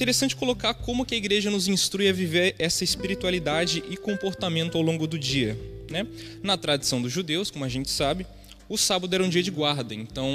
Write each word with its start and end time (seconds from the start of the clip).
interessante 0.00 0.34
colocar 0.34 0.72
como 0.72 1.04
que 1.04 1.14
a 1.14 1.18
igreja 1.18 1.50
nos 1.50 1.68
instrui 1.68 2.08
a 2.08 2.12
viver 2.12 2.54
essa 2.58 2.82
espiritualidade 2.82 3.84
e 3.90 3.98
comportamento 3.98 4.78
ao 4.78 4.82
longo 4.82 5.06
do 5.06 5.18
dia. 5.18 5.58
Né? 5.90 6.06
Na 6.42 6.56
tradição 6.56 7.02
dos 7.02 7.12
judeus, 7.12 7.50
como 7.50 7.66
a 7.66 7.68
gente 7.68 7.90
sabe, 7.90 8.26
o 8.66 8.78
sábado 8.78 9.14
era 9.14 9.22
um 9.22 9.28
dia 9.28 9.42
de 9.42 9.50
guarda, 9.50 9.94
então 9.94 10.26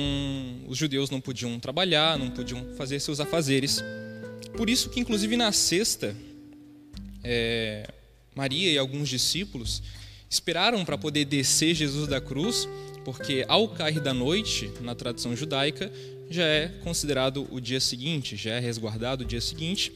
os 0.68 0.78
judeus 0.78 1.10
não 1.10 1.20
podiam 1.20 1.60
trabalhar, 1.60 2.16
não 2.16 2.30
podiam 2.30 2.76
fazer 2.78 3.00
seus 3.00 3.20
afazeres. 3.20 3.84
Por 4.56 4.70
isso 4.70 4.88
que, 4.92 5.00
inclusive, 5.00 5.36
na 5.36 5.52
sexta, 5.52 6.16
é, 7.24 7.90
Maria 8.36 8.72
e 8.72 8.78
alguns 8.78 9.10
discípulos 9.10 9.82
esperaram 10.30 10.86
para 10.86 10.96
poder 10.96 11.26
descer 11.26 11.74
Jesus 11.74 12.08
da 12.08 12.22
cruz, 12.22 12.70
porque 13.06 13.46
ao 13.48 13.70
cair 13.70 14.02
da 14.02 14.14
noite, 14.14 14.72
na 14.82 14.96
tradição 14.96 15.36
judaica, 15.36 15.92
já 16.28 16.44
é 16.44 16.68
considerado 16.84 17.48
o 17.52 17.62
dia 17.62 17.80
seguinte, 17.80 18.36
já 18.36 18.56
é 18.56 18.60
resguardado 18.60 19.24
o 19.24 19.28
dia 19.28 19.40
seguinte, 19.40 19.94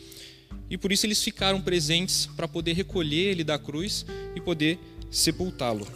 e 0.69 0.77
por 0.77 0.91
isso 0.91 1.07
eles 1.07 1.21
ficaram 1.21 1.59
presentes 1.59 2.27
para 2.27 2.47
poder 2.47 2.73
recolher 2.73 3.31
ele 3.31 3.43
da 3.43 3.57
cruz 3.57 4.05
e 4.35 4.39
poder 4.39 4.77
sepultá-lo. 5.09 5.87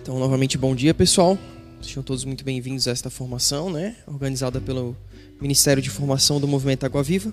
Então, 0.00 0.18
novamente, 0.18 0.56
bom 0.56 0.76
dia, 0.76 0.94
pessoal. 0.94 1.36
Sejam 1.82 2.02
todos 2.02 2.24
muito 2.24 2.44
bem-vindos 2.44 2.86
a 2.86 2.92
esta 2.92 3.10
formação, 3.10 3.70
né? 3.70 3.96
Organizada 4.06 4.60
pelo 4.60 4.96
Ministério 5.40 5.82
de 5.82 5.90
Formação 5.90 6.40
do 6.40 6.46
Movimento 6.46 6.84
Água 6.84 7.02
Viva. 7.02 7.32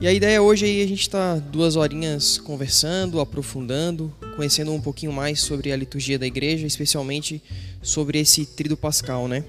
E 0.00 0.06
a 0.06 0.12
ideia 0.14 0.40
hoje 0.40 0.80
é 0.80 0.82
a 0.82 0.86
gente 0.86 1.02
está 1.02 1.36
duas 1.36 1.76
horinhas 1.76 2.38
conversando, 2.38 3.20
aprofundando, 3.20 4.10
conhecendo 4.34 4.72
um 4.72 4.80
pouquinho 4.80 5.12
mais 5.12 5.40
sobre 5.40 5.70
a 5.70 5.76
liturgia 5.76 6.18
da 6.18 6.26
igreja, 6.26 6.66
especialmente 6.66 7.42
sobre 7.82 8.18
esse 8.18 8.46
trido 8.46 8.78
pascal, 8.78 9.28
né? 9.28 9.44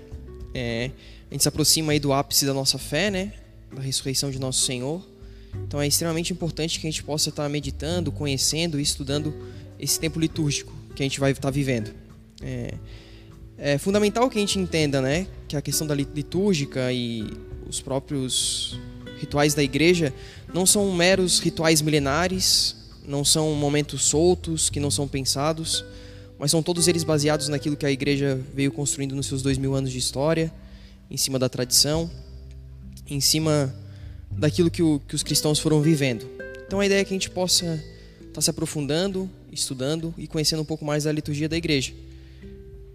É, 0.54 0.92
a 1.30 1.34
gente 1.34 1.44
se 1.44 1.48
aproxima 1.48 1.94
aí 1.94 2.02
do 2.02 2.12
ápice 2.12 2.46
da 2.46 2.54
nossa 2.54 2.78
fé, 2.78 3.10
né? 3.10 3.32
Da 3.74 3.82
ressurreição 3.82 4.30
de 4.30 4.40
nosso 4.40 4.66
Senhor. 4.66 5.02
Então 5.66 5.82
é 5.82 5.88
extremamente 5.88 6.34
importante 6.34 6.82
que 6.82 6.86
a 6.86 6.92
gente 6.92 7.02
possa 7.02 7.30
estar 7.30 7.48
meditando, 7.48 8.12
conhecendo 8.12 8.78
e 8.78 8.84
estudando 8.84 9.34
esse 9.80 9.98
tempo 10.02 10.20
litúrgico 10.20 10.74
que 10.94 11.02
a 11.02 11.06
gente 11.06 11.18
vai 11.18 11.32
estar 11.32 11.50
vivendo. 11.50 11.94
É, 12.42 12.74
é 13.58 13.78
fundamental 13.78 14.30
que 14.30 14.38
a 14.38 14.42
gente 14.42 14.60
entenda, 14.60 15.02
né, 15.02 15.28
que 15.48 15.56
a 15.56 15.62
questão 15.62 15.88
da 15.88 15.96
litúrgica 15.96 16.92
e 16.92 17.26
os 17.70 17.80
próprios 17.80 18.78
rituais 19.22 19.54
da 19.54 19.64
igreja 19.64 20.14
não 20.54 20.66
são 20.66 20.92
meros 20.94 21.40
rituais 21.40 21.82
milenares, 21.82 22.76
não 23.08 23.24
são 23.24 23.54
momentos 23.54 24.04
soltos 24.04 24.70
que 24.70 24.80
não 24.80 24.92
são 24.92 25.08
pensados, 25.08 25.86
mas 26.38 26.52
são 26.52 26.64
todos 26.64 26.88
eles 26.88 27.04
baseados 27.04 27.48
naquilo 27.48 27.78
que 27.78 27.86
a 27.86 27.92
igreja 27.92 28.40
veio 28.54 28.72
construindo 28.72 29.16
nos 29.16 29.28
seus 29.28 29.42
dois 29.42 29.58
mil 29.58 29.76
anos 29.76 29.92
de 29.92 29.98
história, 29.98 30.52
em 31.10 31.18
cima 31.18 31.38
da 31.38 31.48
tradição, 31.48 32.10
em 33.08 33.22
cima 33.22 33.74
daquilo 34.32 34.72
que, 34.72 34.82
o, 34.82 35.00
que 35.08 35.16
os 35.16 35.24
cristãos 35.24 35.60
foram 35.60 35.82
vivendo. 35.82 36.28
Então 36.66 36.80
a 36.80 36.86
ideia 36.86 37.02
é 37.02 37.06
que 37.06 37.14
a 37.14 37.16
gente 37.16 37.30
possa 37.30 37.76
estar 38.20 38.34
tá 38.34 38.42
se 38.42 38.50
aprofundando, 38.50 39.30
estudando 39.52 40.14
e 40.18 40.26
conhecendo 40.26 40.62
um 40.62 40.66
pouco 40.66 40.84
mais 40.84 41.04
da 41.04 41.12
liturgia 41.12 41.48
da 41.48 41.58
igreja. 41.58 41.94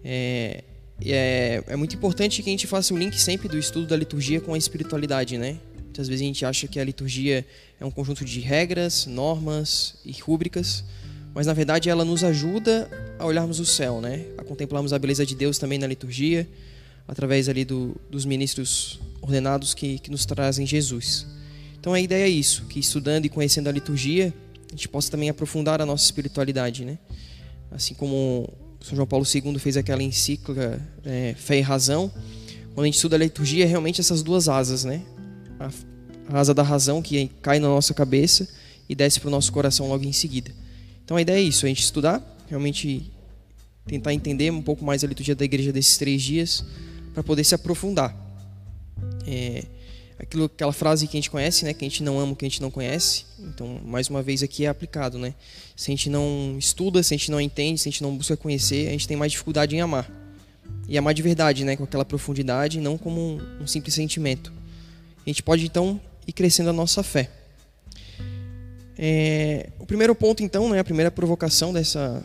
É, 0.03 0.63
é, 1.05 1.63
é 1.67 1.75
muito 1.75 1.95
importante 1.95 2.41
que 2.41 2.49
a 2.49 2.51
gente 2.51 2.65
faça 2.65 2.93
o 2.93 2.97
link 2.97 3.19
sempre 3.19 3.47
do 3.47 3.57
estudo 3.57 3.87
da 3.87 3.95
liturgia 3.95 4.41
com 4.41 4.53
a 4.53 4.57
espiritualidade, 4.57 5.37
né? 5.37 5.57
Muitas 5.97 6.09
vezes 6.09 6.21
a 6.21 6.27
gente 6.27 6.45
acha 6.45 6.67
que 6.67 6.79
a 6.79 6.83
liturgia 6.83 7.43
é 7.79 7.83
um 7.83 7.89
conjunto 7.89 8.23
de 8.23 8.39
regras, 8.39 9.07
normas 9.07 9.95
e 10.05 10.11
rúbricas, 10.11 10.83
mas 11.33 11.47
na 11.47 11.53
verdade 11.53 11.89
ela 11.89 12.05
nos 12.05 12.23
ajuda 12.23 12.87
a 13.17 13.25
olharmos 13.25 13.59
o 13.59 13.65
céu, 13.65 13.99
né? 13.99 14.23
A 14.37 14.43
contemplarmos 14.43 14.93
a 14.93 14.99
beleza 14.99 15.25
de 15.25 15.33
Deus 15.33 15.57
também 15.57 15.79
na 15.79 15.87
liturgia, 15.87 16.47
através 17.07 17.49
ali 17.49 17.65
do, 17.65 17.95
dos 18.11 18.25
ministros 18.25 18.99
ordenados 19.23 19.73
que, 19.73 19.97
que 19.97 20.11
nos 20.11 20.23
trazem 20.23 20.67
Jesus. 20.67 21.25
Então 21.79 21.95
a 21.95 21.99
ideia 21.99 22.25
é 22.25 22.29
isso, 22.29 22.65
que 22.65 22.79
estudando 22.79 23.25
e 23.25 23.29
conhecendo 23.29 23.67
a 23.67 23.71
liturgia, 23.71 24.31
a 24.67 24.75
gente 24.75 24.87
possa 24.87 25.09
também 25.09 25.29
aprofundar 25.29 25.81
a 25.81 25.85
nossa 25.85 26.05
espiritualidade, 26.05 26.85
né? 26.85 26.99
Assim 27.71 27.95
como 27.95 28.47
São 28.81 28.95
João 28.95 29.07
Paulo 29.07 29.25
II 29.25 29.57
fez 29.57 29.75
aquela 29.77 30.03
encíclica 30.03 30.79
é, 31.03 31.33
Fé 31.35 31.57
e 31.57 31.61
Razão, 31.61 32.11
quando 32.75 32.83
a 32.83 32.85
gente 32.85 32.97
estuda 32.97 33.15
a 33.15 33.19
liturgia, 33.19 33.65
é 33.65 33.67
realmente 33.67 33.99
essas 33.99 34.21
duas 34.21 34.47
asas, 34.47 34.83
né? 34.83 35.01
A, 35.59 35.71
a 36.29 36.39
asa 36.39 36.53
da 36.53 36.63
razão 36.63 37.01
que 37.01 37.29
cai 37.41 37.59
na 37.59 37.67
nossa 37.67 37.93
cabeça 37.93 38.47
e 38.87 38.95
desce 38.95 39.19
para 39.19 39.27
o 39.27 39.31
nosso 39.31 39.51
coração 39.51 39.87
logo 39.87 40.03
em 40.03 40.13
seguida. 40.13 40.51
Então 41.03 41.17
a 41.17 41.21
ideia 41.21 41.37
é 41.37 41.41
isso, 41.41 41.65
a 41.65 41.69
gente 41.69 41.81
estudar, 41.81 42.21
realmente 42.47 43.11
tentar 43.85 44.13
entender 44.13 44.51
um 44.51 44.61
pouco 44.61 44.83
mais 44.83 45.03
a 45.03 45.07
liturgia 45.07 45.35
da 45.35 45.45
igreja 45.45 45.71
desses 45.71 45.97
três 45.97 46.21
dias, 46.21 46.63
para 47.13 47.23
poder 47.23 47.43
se 47.43 47.55
aprofundar. 47.55 48.15
É, 49.25 49.63
aquilo, 50.19 50.45
aquela 50.45 50.73
frase 50.73 51.07
que 51.07 51.17
a 51.17 51.19
gente 51.19 51.29
conhece, 51.29 51.65
né? 51.65 51.73
Que 51.73 51.85
a 51.85 51.87
gente 51.87 52.03
não 52.03 52.19
ama 52.19 52.33
o 52.33 52.35
que 52.35 52.45
a 52.45 52.49
gente 52.49 52.61
não 52.61 52.71
conhece. 52.71 53.25
Então, 53.39 53.79
mais 53.83 54.09
uma 54.09 54.21
vez 54.21 54.43
aqui 54.43 54.65
é 54.65 54.67
aplicado, 54.67 55.17
né? 55.17 55.33
Se 55.75 55.91
a 55.91 55.93
gente 55.93 56.09
não 56.09 56.55
estuda, 56.57 57.01
se 57.03 57.13
a 57.13 57.17
gente 57.17 57.31
não 57.31 57.39
entende, 57.39 57.79
se 57.79 57.87
a 57.87 57.91
gente 57.91 58.03
não 58.03 58.15
busca 58.15 58.35
conhecer, 58.35 58.87
a 58.87 58.91
gente 58.91 59.07
tem 59.07 59.17
mais 59.17 59.31
dificuldade 59.31 59.75
em 59.75 59.81
amar. 59.81 60.09
E 60.87 60.97
amar 60.97 61.13
de 61.13 61.21
verdade, 61.21 61.63
né? 61.63 61.75
Com 61.75 61.83
aquela 61.83 62.05
profundidade, 62.05 62.79
não 62.79 62.97
como 62.97 63.19
um, 63.19 63.63
um 63.63 63.67
simples 63.67 63.93
sentimento. 63.93 64.51
A 65.25 65.29
gente 65.29 65.43
pode 65.43 65.65
então 65.65 65.99
ir 66.27 66.33
crescendo 66.33 66.69
a 66.69 66.73
nossa 66.73 67.01
fé. 67.01 67.31
É, 68.97 69.69
o 69.79 69.85
primeiro 69.85 70.13
ponto, 70.13 70.43
então, 70.43 70.69
né? 70.69 70.79
A 70.79 70.83
primeira 70.83 71.09
provocação 71.09 71.71
dessa 71.71 72.23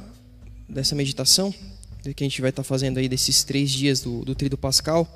dessa 0.69 0.95
meditação 0.95 1.55
que 2.17 2.25
a 2.25 2.27
gente 2.27 2.41
vai 2.41 2.51
estar 2.51 2.65
fazendo 2.65 2.99
aí 2.99 3.09
desses 3.09 3.45
três 3.45 3.71
dias 3.71 4.01
do, 4.01 4.25
do 4.25 4.35
Trido 4.35 4.59
Pascal. 4.59 5.07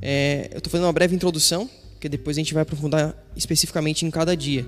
É, 0.00 0.48
eu 0.52 0.58
estou 0.58 0.70
fazendo 0.70 0.86
uma 0.86 0.92
breve 0.92 1.16
introdução 1.16 1.68
porque 2.02 2.08
depois 2.08 2.36
a 2.36 2.40
gente 2.40 2.52
vai 2.52 2.64
aprofundar 2.64 3.16
especificamente 3.36 4.04
em 4.04 4.10
cada 4.10 4.36
dia. 4.36 4.66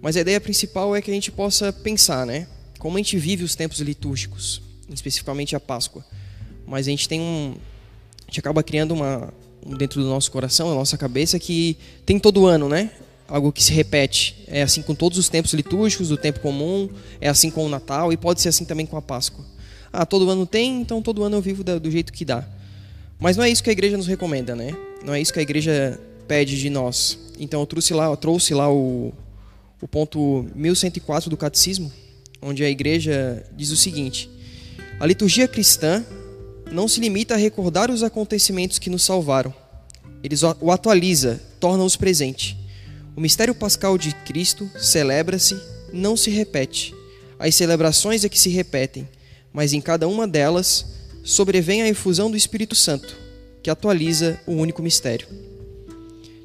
Mas 0.00 0.16
a 0.16 0.20
ideia 0.20 0.40
principal 0.40 0.94
é 0.94 1.02
que 1.02 1.10
a 1.10 1.14
gente 1.14 1.30
possa 1.32 1.72
pensar, 1.72 2.24
né? 2.24 2.46
Como 2.78 2.96
a 2.96 3.00
gente 3.00 3.18
vive 3.18 3.42
os 3.42 3.56
tempos 3.56 3.80
litúrgicos, 3.80 4.62
especificamente 4.88 5.56
a 5.56 5.60
Páscoa. 5.60 6.04
Mas 6.64 6.86
a 6.86 6.90
gente 6.90 7.08
tem 7.08 7.20
um. 7.20 7.56
A 8.22 8.26
gente 8.26 8.38
acaba 8.38 8.62
criando 8.62 8.94
uma. 8.94 9.34
Dentro 9.66 10.02
do 10.02 10.08
nosso 10.08 10.30
coração, 10.30 10.68
da 10.68 10.74
nossa 10.74 10.96
cabeça, 10.96 11.38
que 11.38 11.76
tem 12.04 12.18
todo 12.18 12.46
ano, 12.46 12.68
né? 12.68 12.90
Algo 13.28 13.52
que 13.52 13.62
se 13.62 13.72
repete. 13.72 14.44
É 14.46 14.62
assim 14.62 14.82
com 14.82 14.94
todos 14.94 15.18
os 15.18 15.28
tempos 15.28 15.52
litúrgicos, 15.52 16.08
do 16.08 16.16
tempo 16.16 16.40
comum, 16.40 16.88
é 17.20 17.28
assim 17.28 17.50
com 17.50 17.64
o 17.64 17.68
Natal 17.68 18.12
e 18.12 18.16
pode 18.16 18.40
ser 18.40 18.48
assim 18.48 18.64
também 18.64 18.86
com 18.86 18.96
a 18.96 19.02
Páscoa. 19.02 19.44
Ah, 19.92 20.06
todo 20.06 20.28
ano 20.30 20.46
tem, 20.46 20.80
então 20.80 21.02
todo 21.02 21.22
ano 21.22 21.36
eu 21.36 21.42
vivo 21.42 21.64
do 21.64 21.90
jeito 21.90 22.12
que 22.12 22.24
dá. 22.24 22.46
Mas 23.18 23.36
não 23.36 23.44
é 23.44 23.50
isso 23.50 23.62
que 23.62 23.70
a 23.70 23.72
igreja 23.72 23.96
nos 23.96 24.06
recomenda, 24.06 24.56
né? 24.56 24.74
Não 25.04 25.12
é 25.12 25.20
isso 25.20 25.32
que 25.32 25.38
a 25.38 25.42
igreja 25.42 26.00
pede 26.26 26.58
de 26.58 26.70
nós. 26.70 27.18
Então 27.38 27.60
eu 27.60 27.66
trouxe 27.66 27.92
lá, 27.92 28.06
eu 28.06 28.16
trouxe 28.16 28.54
lá 28.54 28.72
o, 28.72 29.12
o 29.80 29.88
ponto 29.88 30.46
1104 30.54 31.28
do 31.28 31.36
catecismo, 31.36 31.92
onde 32.40 32.64
a 32.64 32.70
igreja 32.70 33.44
diz 33.56 33.70
o 33.70 33.76
seguinte: 33.76 34.30
A 34.98 35.06
liturgia 35.06 35.48
cristã 35.48 36.04
não 36.70 36.86
se 36.86 37.00
limita 37.00 37.34
a 37.34 37.36
recordar 37.36 37.90
os 37.90 38.02
acontecimentos 38.02 38.78
que 38.78 38.90
nos 38.90 39.02
salvaram. 39.02 39.52
Ele 40.22 40.36
o 40.60 40.70
atualiza, 40.70 41.40
torna-os 41.58 41.96
presente. 41.96 42.56
O 43.16 43.20
mistério 43.20 43.54
pascal 43.54 43.98
de 43.98 44.14
Cristo 44.14 44.70
celebra-se, 44.78 45.60
não 45.92 46.16
se 46.16 46.30
repete. 46.30 46.94
As 47.38 47.54
celebrações 47.54 48.24
é 48.24 48.28
que 48.28 48.38
se 48.38 48.50
repetem, 48.50 49.08
mas 49.52 49.72
em 49.72 49.80
cada 49.80 50.06
uma 50.06 50.28
delas 50.28 50.86
sobrevém 51.24 51.82
a 51.82 51.88
efusão 51.88 52.30
do 52.30 52.36
Espírito 52.36 52.74
Santo, 52.74 53.16
que 53.62 53.70
atualiza 53.70 54.40
o 54.46 54.52
único 54.52 54.82
mistério. 54.82 55.26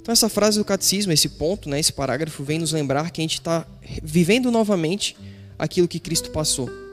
Então 0.01 0.11
essa 0.13 0.29
frase 0.29 0.57
do 0.57 0.65
catecismo, 0.65 1.11
esse 1.11 1.29
ponto, 1.29 1.69
né, 1.69 1.79
esse 1.79 1.91
parágrafo, 1.91 2.43
vem 2.43 2.59
nos 2.59 2.71
lembrar 2.71 3.11
que 3.11 3.21
a 3.21 3.23
gente 3.23 3.39
está 3.39 3.65
vivendo 4.01 4.51
novamente 4.51 5.15
aquilo 5.57 5.87
que 5.87 5.99
Cristo 5.99 6.29
passou. 6.31 6.84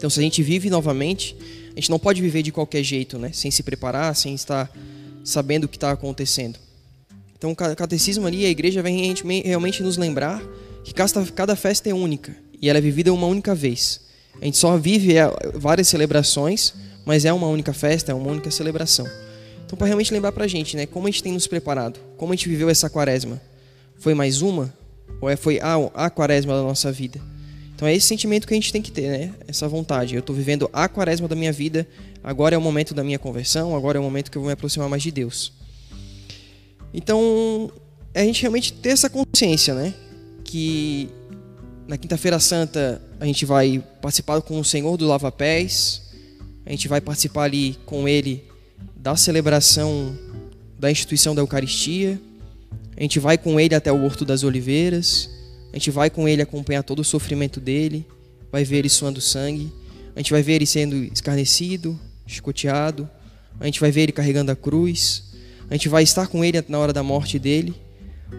Então 0.00 0.08
se 0.08 0.18
a 0.18 0.22
gente 0.22 0.42
vive 0.42 0.70
novamente, 0.70 1.36
a 1.72 1.74
gente 1.74 1.90
não 1.90 1.98
pode 1.98 2.22
viver 2.22 2.42
de 2.42 2.50
qualquer 2.50 2.82
jeito, 2.82 3.18
né, 3.18 3.32
sem 3.34 3.50
se 3.50 3.62
preparar, 3.62 4.16
sem 4.16 4.34
estar 4.34 4.72
sabendo 5.22 5.64
o 5.64 5.68
que 5.68 5.76
está 5.76 5.90
acontecendo. 5.90 6.58
Então 7.36 7.50
o 7.52 7.54
catecismo 7.54 8.26
ali, 8.26 8.46
a 8.46 8.48
igreja 8.48 8.82
vem 8.82 9.14
realmente 9.44 9.82
nos 9.82 9.98
lembrar 9.98 10.42
que 10.82 10.94
cada 10.94 11.54
festa 11.54 11.90
é 11.90 11.92
única 11.92 12.34
e 12.62 12.70
ela 12.70 12.78
é 12.78 12.80
vivida 12.80 13.12
uma 13.12 13.26
única 13.26 13.54
vez. 13.54 14.00
A 14.40 14.46
gente 14.46 14.56
só 14.56 14.74
vive 14.78 15.18
é, 15.18 15.30
várias 15.52 15.88
celebrações, 15.88 16.72
mas 17.04 17.26
é 17.26 17.32
uma 17.34 17.48
única 17.48 17.74
festa, 17.74 18.10
é 18.10 18.14
uma 18.14 18.30
única 18.30 18.50
celebração. 18.50 19.06
Então, 19.66 19.76
para 19.76 19.86
realmente 19.86 20.14
lembrar 20.14 20.32
para 20.32 20.44
a 20.44 20.48
gente, 20.48 20.78
né, 20.78 20.86
como 20.86 21.06
a 21.06 21.10
gente 21.10 21.22
tem 21.22 21.32
nos 21.32 21.46
preparado, 21.46 22.00
como 22.16 22.32
a 22.32 22.36
gente 22.36 22.48
viveu 22.48 22.70
essa 22.70 22.88
quaresma. 22.88 23.38
Foi 23.98 24.14
mais 24.14 24.40
uma? 24.40 24.72
Ou 25.20 25.28
é, 25.28 25.36
foi 25.36 25.60
a, 25.60 25.74
a 25.92 26.08
quaresma 26.08 26.54
da 26.54 26.62
nossa 26.62 26.90
vida? 26.90 27.20
Então 27.80 27.88
é 27.88 27.94
esse 27.94 28.08
sentimento 28.08 28.46
que 28.46 28.52
a 28.52 28.56
gente 28.58 28.70
tem 28.70 28.82
que 28.82 28.92
ter, 28.92 29.08
né? 29.08 29.34
Essa 29.48 29.66
vontade. 29.66 30.14
Eu 30.14 30.20
estou 30.20 30.36
vivendo 30.36 30.68
a 30.70 30.86
quaresma 30.86 31.26
da 31.26 31.34
minha 31.34 31.50
vida, 31.50 31.88
agora 32.22 32.54
é 32.54 32.58
o 32.58 32.60
momento 32.60 32.92
da 32.92 33.02
minha 33.02 33.18
conversão, 33.18 33.74
agora 33.74 33.96
é 33.96 34.00
o 34.00 34.04
momento 34.04 34.30
que 34.30 34.36
eu 34.36 34.42
vou 34.42 34.48
me 34.48 34.52
aproximar 34.52 34.86
mais 34.86 35.02
de 35.02 35.10
Deus. 35.10 35.50
Então, 36.92 37.72
é 38.12 38.20
a 38.20 38.24
gente 38.26 38.42
realmente 38.42 38.70
ter 38.70 38.90
essa 38.90 39.08
consciência, 39.08 39.72
né? 39.74 39.94
Que 40.44 41.08
Na 41.88 41.96
quinta-feira 41.96 42.38
santa, 42.38 43.00
a 43.18 43.24
gente 43.24 43.46
vai 43.46 43.82
participar 44.02 44.42
com 44.42 44.60
o 44.60 44.64
Senhor 44.64 44.98
do 44.98 45.06
Lava 45.06 45.32
Pés. 45.32 46.02
A 46.66 46.70
gente 46.70 46.86
vai 46.86 47.00
participar 47.00 47.44
ali 47.44 47.78
com 47.86 48.06
ele 48.06 48.44
da 48.94 49.16
celebração 49.16 50.14
da 50.78 50.90
instituição 50.90 51.34
da 51.34 51.40
Eucaristia. 51.40 52.20
A 52.94 53.02
gente 53.02 53.18
vai 53.18 53.38
com 53.38 53.58
ele 53.58 53.74
até 53.74 53.90
o 53.90 54.04
Horto 54.04 54.26
das 54.26 54.44
Oliveiras. 54.44 55.30
A 55.72 55.76
gente 55.76 55.90
vai 55.90 56.10
com 56.10 56.28
ele 56.28 56.42
acompanhar 56.42 56.82
todo 56.82 57.00
o 57.00 57.04
sofrimento 57.04 57.60
dele. 57.60 58.06
Vai 58.50 58.64
ver 58.64 58.78
ele 58.78 58.88
suando 58.88 59.20
sangue. 59.20 59.72
A 60.14 60.18
gente 60.18 60.32
vai 60.32 60.42
ver 60.42 60.54
ele 60.54 60.66
sendo 60.66 60.96
escarnecido, 61.04 61.98
chicoteado. 62.26 63.08
A 63.58 63.66
gente 63.66 63.80
vai 63.80 63.90
ver 63.90 64.02
ele 64.02 64.12
carregando 64.12 64.50
a 64.50 64.56
cruz. 64.56 65.24
A 65.68 65.74
gente 65.74 65.88
vai 65.88 66.02
estar 66.02 66.26
com 66.26 66.44
ele 66.44 66.64
na 66.68 66.78
hora 66.78 66.92
da 66.92 67.02
morte 67.02 67.38
dele. 67.38 67.74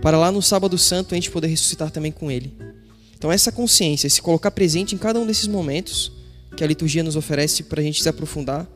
Para 0.02 0.18
lá 0.18 0.32
no 0.32 0.42
sábado 0.42 0.78
santo 0.78 1.14
a 1.14 1.16
gente 1.16 1.32
poder 1.32 1.48
ressuscitar 1.48 1.92
também 1.92 2.12
com 2.12 2.30
ele. 2.30 2.54
Então, 3.18 3.32
essa 3.32 3.52
consciência, 3.52 4.10
se 4.10 4.22
colocar 4.22 4.52
presente 4.52 4.96
em 4.96 4.98
cada 4.98 5.20
um 5.20 5.28
desses 5.28 5.48
momentos 5.48 6.12
que 6.58 6.64
a 6.64 6.68
liturgia 6.68 7.04
nos 7.04 7.16
oferece 7.16 7.64
para 7.64 7.80
a 7.80 7.84
gente 7.84 8.02
se 8.02 8.10
aprofundar, 8.10 8.68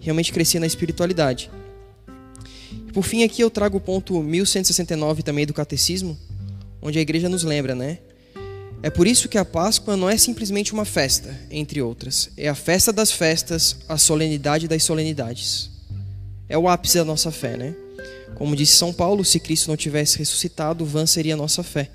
realmente 0.00 0.32
crescer 0.32 0.58
na 0.58 0.66
espiritualidade. 0.66 1.50
Por 2.92 3.04
fim, 3.04 3.22
aqui 3.22 3.42
eu 3.42 3.50
trago 3.50 3.76
o 3.76 3.80
ponto 3.80 4.20
1169 4.22 5.22
também 5.22 5.46
do 5.46 5.54
Catecismo, 5.54 6.18
onde 6.82 6.98
a 6.98 7.02
igreja 7.02 7.28
nos 7.28 7.42
lembra, 7.42 7.74
né? 7.74 7.98
É 8.82 8.88
por 8.88 9.06
isso 9.06 9.28
que 9.28 9.36
a 9.36 9.44
Páscoa 9.44 9.96
não 9.96 10.08
é 10.08 10.16
simplesmente 10.16 10.72
uma 10.72 10.86
festa, 10.86 11.38
entre 11.50 11.82
outras. 11.82 12.30
É 12.36 12.48
a 12.48 12.54
festa 12.54 12.92
das 12.92 13.12
festas, 13.12 13.76
a 13.88 13.98
solenidade 13.98 14.66
das 14.66 14.82
solenidades. 14.82 15.70
É 16.48 16.56
o 16.56 16.66
ápice 16.66 16.96
da 16.96 17.04
nossa 17.04 17.30
fé, 17.30 17.56
né? 17.56 17.74
Como 18.34 18.56
disse 18.56 18.76
São 18.76 18.92
Paulo, 18.92 19.22
se 19.22 19.38
Cristo 19.38 19.68
não 19.68 19.76
tivesse 19.76 20.18
ressuscitado, 20.18 20.84
vã 20.86 21.04
seria 21.04 21.34
a 21.34 21.36
nossa 21.36 21.62
fé. 21.62 21.90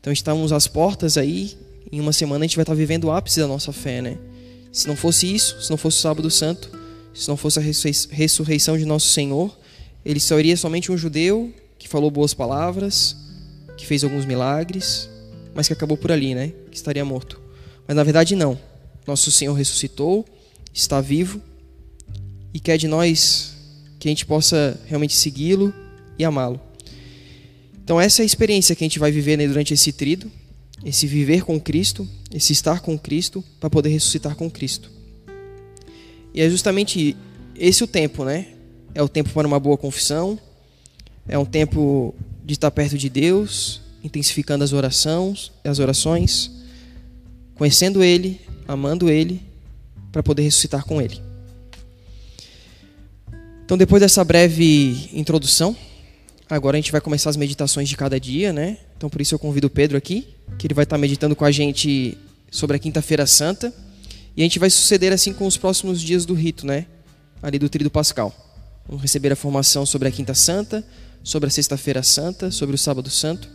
Então 0.00 0.10
estamos 0.10 0.52
às 0.52 0.66
portas 0.66 1.18
aí, 1.18 1.56
em 1.92 2.00
uma 2.00 2.12
semana 2.12 2.44
a 2.44 2.48
gente 2.48 2.56
vai 2.56 2.62
estar 2.62 2.74
vivendo 2.74 3.04
o 3.04 3.12
ápice 3.12 3.40
da 3.40 3.46
nossa 3.46 3.72
fé, 3.72 4.00
né? 4.00 4.16
Se 4.72 4.88
não 4.88 4.96
fosse 4.96 5.32
isso, 5.32 5.60
se 5.60 5.70
não 5.70 5.76
fosse 5.76 5.98
o 5.98 6.00
sábado 6.00 6.30
santo, 6.30 6.70
se 7.12 7.28
não 7.28 7.36
fosse 7.36 7.58
a 7.58 7.62
ressurreição 7.62 8.78
de 8.78 8.84
nosso 8.86 9.08
Senhor, 9.08 9.56
ele 10.04 10.20
seria 10.20 10.56
somente 10.56 10.90
um 10.90 10.96
judeu 10.96 11.52
que 11.78 11.88
falou 11.88 12.10
boas 12.10 12.32
palavras, 12.32 13.16
que 13.76 13.86
fez 13.86 14.02
alguns 14.02 14.24
milagres, 14.24 15.08
mas 15.54 15.66
que 15.66 15.72
acabou 15.72 15.96
por 15.96 16.12
ali, 16.12 16.34
né? 16.34 16.52
Que 16.70 16.76
estaria 16.76 17.04
morto. 17.04 17.40
Mas 17.86 17.96
na 17.96 18.02
verdade 18.02 18.34
não. 18.34 18.58
Nosso 19.06 19.30
Senhor 19.30 19.54
ressuscitou, 19.54 20.24
está 20.72 21.00
vivo 21.00 21.40
e 22.52 22.58
quer 22.58 22.76
de 22.76 22.88
nós 22.88 23.54
que 23.98 24.08
a 24.08 24.10
gente 24.10 24.26
possa 24.26 24.78
realmente 24.86 25.14
segui-lo 25.14 25.72
e 26.18 26.24
amá-lo. 26.24 26.60
Então 27.82 28.00
essa 28.00 28.22
é 28.22 28.24
a 28.24 28.26
experiência 28.26 28.74
que 28.74 28.82
a 28.82 28.86
gente 28.86 28.98
vai 28.98 29.12
viver 29.12 29.36
né, 29.36 29.46
durante 29.46 29.72
esse 29.72 29.92
trido, 29.92 30.30
esse 30.84 31.06
viver 31.06 31.44
com 31.44 31.60
Cristo, 31.60 32.08
esse 32.32 32.52
estar 32.52 32.80
com 32.80 32.98
Cristo, 32.98 33.44
para 33.60 33.70
poder 33.70 33.90
ressuscitar 33.90 34.34
com 34.34 34.50
Cristo. 34.50 34.90
E 36.34 36.40
é 36.40 36.50
justamente 36.50 37.16
esse 37.58 37.82
o 37.82 37.86
tempo, 37.86 38.24
né? 38.24 38.48
É 38.94 39.02
o 39.02 39.08
tempo 39.08 39.30
para 39.30 39.46
uma 39.46 39.58
boa 39.60 39.76
confissão, 39.76 40.38
é 41.28 41.38
um 41.38 41.44
tempo 41.44 42.14
de 42.46 42.52
estar 42.54 42.70
perto 42.70 42.96
de 42.96 43.10
Deus, 43.10 43.80
intensificando 44.04 44.62
as 44.62 44.72
orações, 44.72 45.50
as 45.64 45.80
orações, 45.80 46.52
conhecendo 47.56 48.04
Ele, 48.04 48.40
amando 48.68 49.10
Ele, 49.10 49.42
para 50.12 50.22
poder 50.22 50.42
ressuscitar 50.42 50.84
com 50.84 51.02
Ele. 51.02 51.20
Então, 53.64 53.76
depois 53.76 54.00
dessa 54.00 54.22
breve 54.22 55.10
introdução, 55.12 55.76
agora 56.48 56.76
a 56.76 56.80
gente 56.80 56.92
vai 56.92 57.00
começar 57.00 57.30
as 57.30 57.36
meditações 57.36 57.88
de 57.88 57.96
cada 57.96 58.20
dia, 58.20 58.52
né? 58.52 58.78
Então, 58.96 59.10
por 59.10 59.20
isso 59.20 59.34
eu 59.34 59.40
convido 59.40 59.66
o 59.66 59.70
Pedro 59.70 59.98
aqui, 59.98 60.28
que 60.56 60.68
ele 60.68 60.74
vai 60.74 60.84
estar 60.84 60.96
meditando 60.96 61.34
com 61.34 61.44
a 61.44 61.50
gente 61.50 62.16
sobre 62.48 62.76
a 62.76 62.78
Quinta-feira 62.78 63.26
Santa. 63.26 63.74
E 64.36 64.42
a 64.42 64.44
gente 64.44 64.60
vai 64.60 64.70
suceder 64.70 65.12
assim 65.12 65.32
com 65.32 65.48
os 65.48 65.56
próximos 65.56 66.00
dias 66.00 66.24
do 66.24 66.32
rito, 66.32 66.64
né? 66.64 66.86
Ali 67.42 67.58
do 67.58 67.68
Tríduo 67.68 67.90
Pascal. 67.90 68.32
Vamos 68.86 69.02
receber 69.02 69.32
a 69.32 69.36
formação 69.36 69.84
sobre 69.84 70.06
a 70.06 70.12
Quinta 70.12 70.32
Santa, 70.32 70.86
sobre 71.26 71.48
a 71.48 71.50
Sexta-feira 71.50 72.04
Santa, 72.04 72.52
sobre 72.52 72.76
o 72.76 72.78
Sábado 72.78 73.10
Santo. 73.10 73.48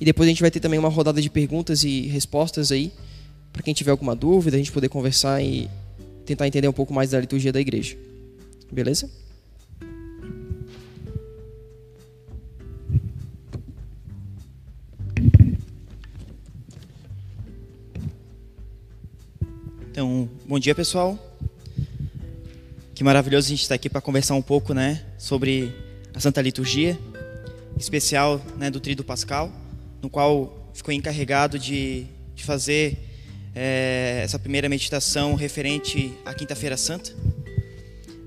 E 0.00 0.04
depois 0.04 0.26
a 0.26 0.30
gente 0.30 0.40
vai 0.40 0.50
ter 0.50 0.58
também 0.58 0.80
uma 0.80 0.88
rodada 0.88 1.22
de 1.22 1.30
perguntas 1.30 1.84
e 1.84 2.08
respostas 2.08 2.72
aí, 2.72 2.92
para 3.52 3.62
quem 3.62 3.72
tiver 3.72 3.92
alguma 3.92 4.16
dúvida, 4.16 4.56
a 4.56 4.58
gente 4.58 4.72
poder 4.72 4.88
conversar 4.88 5.40
e 5.40 5.70
tentar 6.26 6.48
entender 6.48 6.66
um 6.66 6.72
pouco 6.72 6.92
mais 6.92 7.10
da 7.10 7.20
liturgia 7.20 7.52
da 7.52 7.60
igreja. 7.60 7.96
Beleza? 8.72 9.08
Então, 19.92 20.28
bom 20.48 20.58
dia 20.58 20.74
pessoal. 20.74 21.16
Que 22.92 23.04
maravilhoso 23.04 23.46
a 23.46 23.50
gente 23.50 23.62
estar 23.62 23.76
aqui 23.76 23.88
para 23.88 24.00
conversar 24.00 24.34
um 24.34 24.42
pouco, 24.42 24.74
né, 24.74 25.04
sobre 25.16 25.72
a 26.18 26.20
Santa 26.20 26.42
Liturgia, 26.42 26.98
especial, 27.78 28.44
né, 28.56 28.72
do 28.72 28.80
Tríduo 28.80 29.04
Pascal, 29.04 29.52
no 30.02 30.10
qual 30.10 30.68
ficou 30.74 30.92
encarregado 30.92 31.60
de, 31.60 32.06
de 32.34 32.42
fazer 32.42 32.98
é, 33.54 34.22
essa 34.24 34.36
primeira 34.36 34.68
meditação 34.68 35.36
referente 35.36 36.12
à 36.26 36.34
Quinta-feira 36.34 36.76
Santa. 36.76 37.14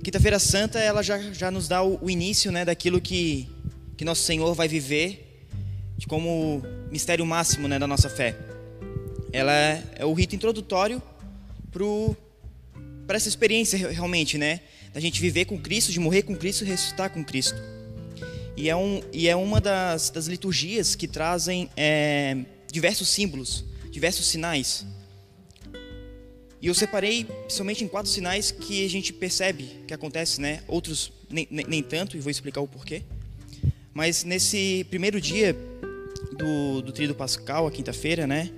Quinta-feira 0.01 0.39
Santa, 0.39 0.79
ela 0.79 1.03
já, 1.03 1.19
já 1.33 1.51
nos 1.51 1.67
dá 1.67 1.83
o, 1.83 1.99
o 2.01 2.09
início, 2.09 2.49
né, 2.49 2.63
daquilo 2.63 3.01
que 3.01 3.49
que 3.97 4.05
nosso 4.05 4.23
Senhor 4.23 4.55
vai 4.55 4.69
viver 4.69 5.43
de 5.97 6.07
como 6.07 6.63
mistério 6.89 7.25
máximo, 7.25 7.67
né, 7.67 7.77
da 7.77 7.85
nossa 7.85 8.09
fé. 8.09 8.37
Ela 9.33 9.53
é, 9.53 9.83
é 9.97 10.05
o 10.05 10.13
rito 10.13 10.33
introdutório 10.33 11.01
para 13.05 13.17
essa 13.17 13.27
experiência 13.27 13.89
realmente, 13.89 14.37
né? 14.37 14.61
Da 14.93 15.01
gente 15.01 15.19
viver 15.19 15.43
com 15.43 15.59
Cristo, 15.59 15.91
de 15.91 15.99
morrer 15.99 16.21
com 16.21 16.33
Cristo 16.37 16.63
e 16.63 16.67
ressuscitar 16.67 17.09
com 17.09 17.21
Cristo. 17.21 17.80
E 18.61 18.69
é, 18.69 18.75
um, 18.75 19.01
e 19.11 19.27
é 19.27 19.35
uma 19.35 19.59
das, 19.59 20.11
das 20.11 20.27
liturgias 20.27 20.93
que 20.93 21.07
trazem 21.07 21.67
é, 21.75 22.45
diversos 22.71 23.09
símbolos, 23.09 23.65
diversos 23.89 24.27
sinais. 24.27 24.85
E 26.61 26.67
eu 26.67 26.75
separei 26.75 27.25
somente 27.49 27.83
em 27.83 27.87
quatro 27.87 28.11
sinais 28.11 28.51
que 28.51 28.85
a 28.85 28.87
gente 28.87 29.11
percebe 29.13 29.67
que 29.87 29.95
acontece, 29.95 30.39
né? 30.39 30.61
Outros 30.67 31.11
nem, 31.27 31.47
nem, 31.49 31.65
nem 31.65 31.81
tanto, 31.81 32.15
e 32.15 32.19
vou 32.19 32.29
explicar 32.29 32.61
o 32.61 32.67
porquê. 32.67 33.01
Mas 33.95 34.23
nesse 34.23 34.85
primeiro 34.91 35.19
dia 35.19 35.57
do, 36.37 36.83
do 36.83 36.91
Tríduo 36.91 37.15
Pascal, 37.15 37.65
a 37.65 37.71
quinta-feira, 37.71 38.27
né? 38.27 38.51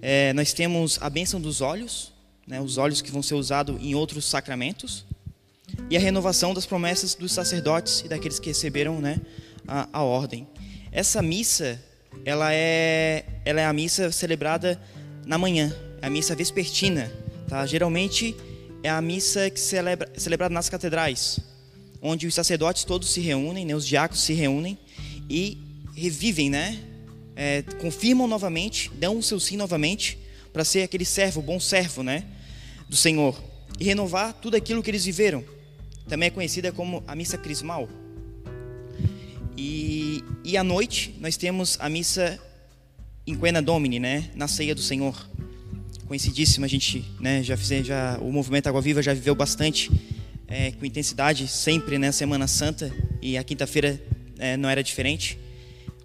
É, 0.00 0.32
nós 0.34 0.52
temos 0.52 1.00
a 1.02 1.10
bênção 1.10 1.40
dos 1.40 1.60
olhos, 1.60 2.12
né, 2.46 2.60
os 2.60 2.78
olhos 2.78 3.02
que 3.02 3.10
vão 3.10 3.24
ser 3.24 3.34
usados 3.34 3.76
em 3.82 3.92
outros 3.96 4.24
sacramentos, 4.24 5.04
e 5.90 5.96
a 5.96 6.00
renovação 6.00 6.54
das 6.54 6.64
promessas 6.64 7.16
dos 7.16 7.32
sacerdotes 7.32 8.02
e 8.04 8.08
daqueles 8.08 8.38
que 8.38 8.48
receberam 8.48 9.00
né, 9.00 9.20
a, 9.68 9.88
a 9.92 10.02
ordem. 10.02 10.48
Essa 10.90 11.20
missa, 11.22 11.80
ela 12.24 12.52
é, 12.52 13.24
ela 13.44 13.60
é 13.60 13.66
a 13.66 13.72
missa 13.72 14.10
celebrada 14.10 14.80
na 15.26 15.36
manhã, 15.36 15.72
é 16.00 16.06
a 16.06 16.10
missa 16.10 16.34
vespertina. 16.34 17.12
Tá? 17.46 17.64
Geralmente 17.66 18.34
é 18.82 18.88
a 18.88 19.00
missa 19.00 19.50
que 19.50 19.60
celebra, 19.60 20.10
celebrada 20.16 20.54
nas 20.54 20.68
catedrais, 20.68 21.38
onde 22.00 22.26
os 22.26 22.34
sacerdotes 22.34 22.84
todos 22.84 23.10
se 23.10 23.20
reúnem, 23.20 23.66
né, 23.66 23.74
os 23.74 23.86
diáconos 23.86 24.22
se 24.22 24.32
reúnem 24.32 24.78
e 25.28 25.58
revivem, 25.94 26.48
né, 26.48 26.78
é, 27.36 27.62
confirmam 27.80 28.26
novamente, 28.26 28.90
dão 28.94 29.18
o 29.18 29.22
seu 29.22 29.38
sim 29.38 29.56
novamente 29.56 30.18
para 30.52 30.64
ser 30.64 30.82
aquele 30.82 31.04
servo, 31.04 31.42
bom 31.42 31.60
servo, 31.60 32.02
né, 32.02 32.24
do 32.88 32.96
Senhor 32.96 33.40
e 33.78 33.84
renovar 33.84 34.32
tudo 34.34 34.56
aquilo 34.56 34.82
que 34.82 34.90
eles 34.90 35.04
viveram. 35.04 35.44
Também 36.08 36.28
é 36.28 36.30
conhecida 36.30 36.72
como 36.72 37.02
a 37.06 37.14
missa 37.14 37.36
crismal. 37.36 37.88
E, 39.60 40.22
e 40.44 40.56
à 40.56 40.62
noite 40.62 41.16
nós 41.18 41.36
temos 41.36 41.76
a 41.80 41.88
missa 41.88 42.38
em 43.26 43.34
Quena 43.34 43.60
Domini, 43.60 43.98
né, 43.98 44.30
na 44.36 44.46
ceia 44.46 44.72
do 44.72 44.80
Senhor. 44.80 45.28
Conhecidíssima, 46.06 46.66
a 46.66 46.68
gente 46.68 47.04
né, 47.18 47.42
já 47.42 47.56
já, 47.56 48.18
o 48.20 48.30
movimento 48.30 48.68
Água 48.68 48.80
Viva 48.80 49.02
já 49.02 49.12
viveu 49.12 49.34
bastante, 49.34 49.90
é, 50.46 50.70
com 50.70 50.86
intensidade, 50.86 51.48
sempre 51.48 51.98
na 51.98 52.06
né, 52.06 52.12
Semana 52.12 52.46
Santa, 52.46 52.94
e 53.20 53.36
a 53.36 53.42
quinta-feira 53.42 54.00
é, 54.38 54.56
não 54.56 54.68
era 54.68 54.80
diferente, 54.80 55.36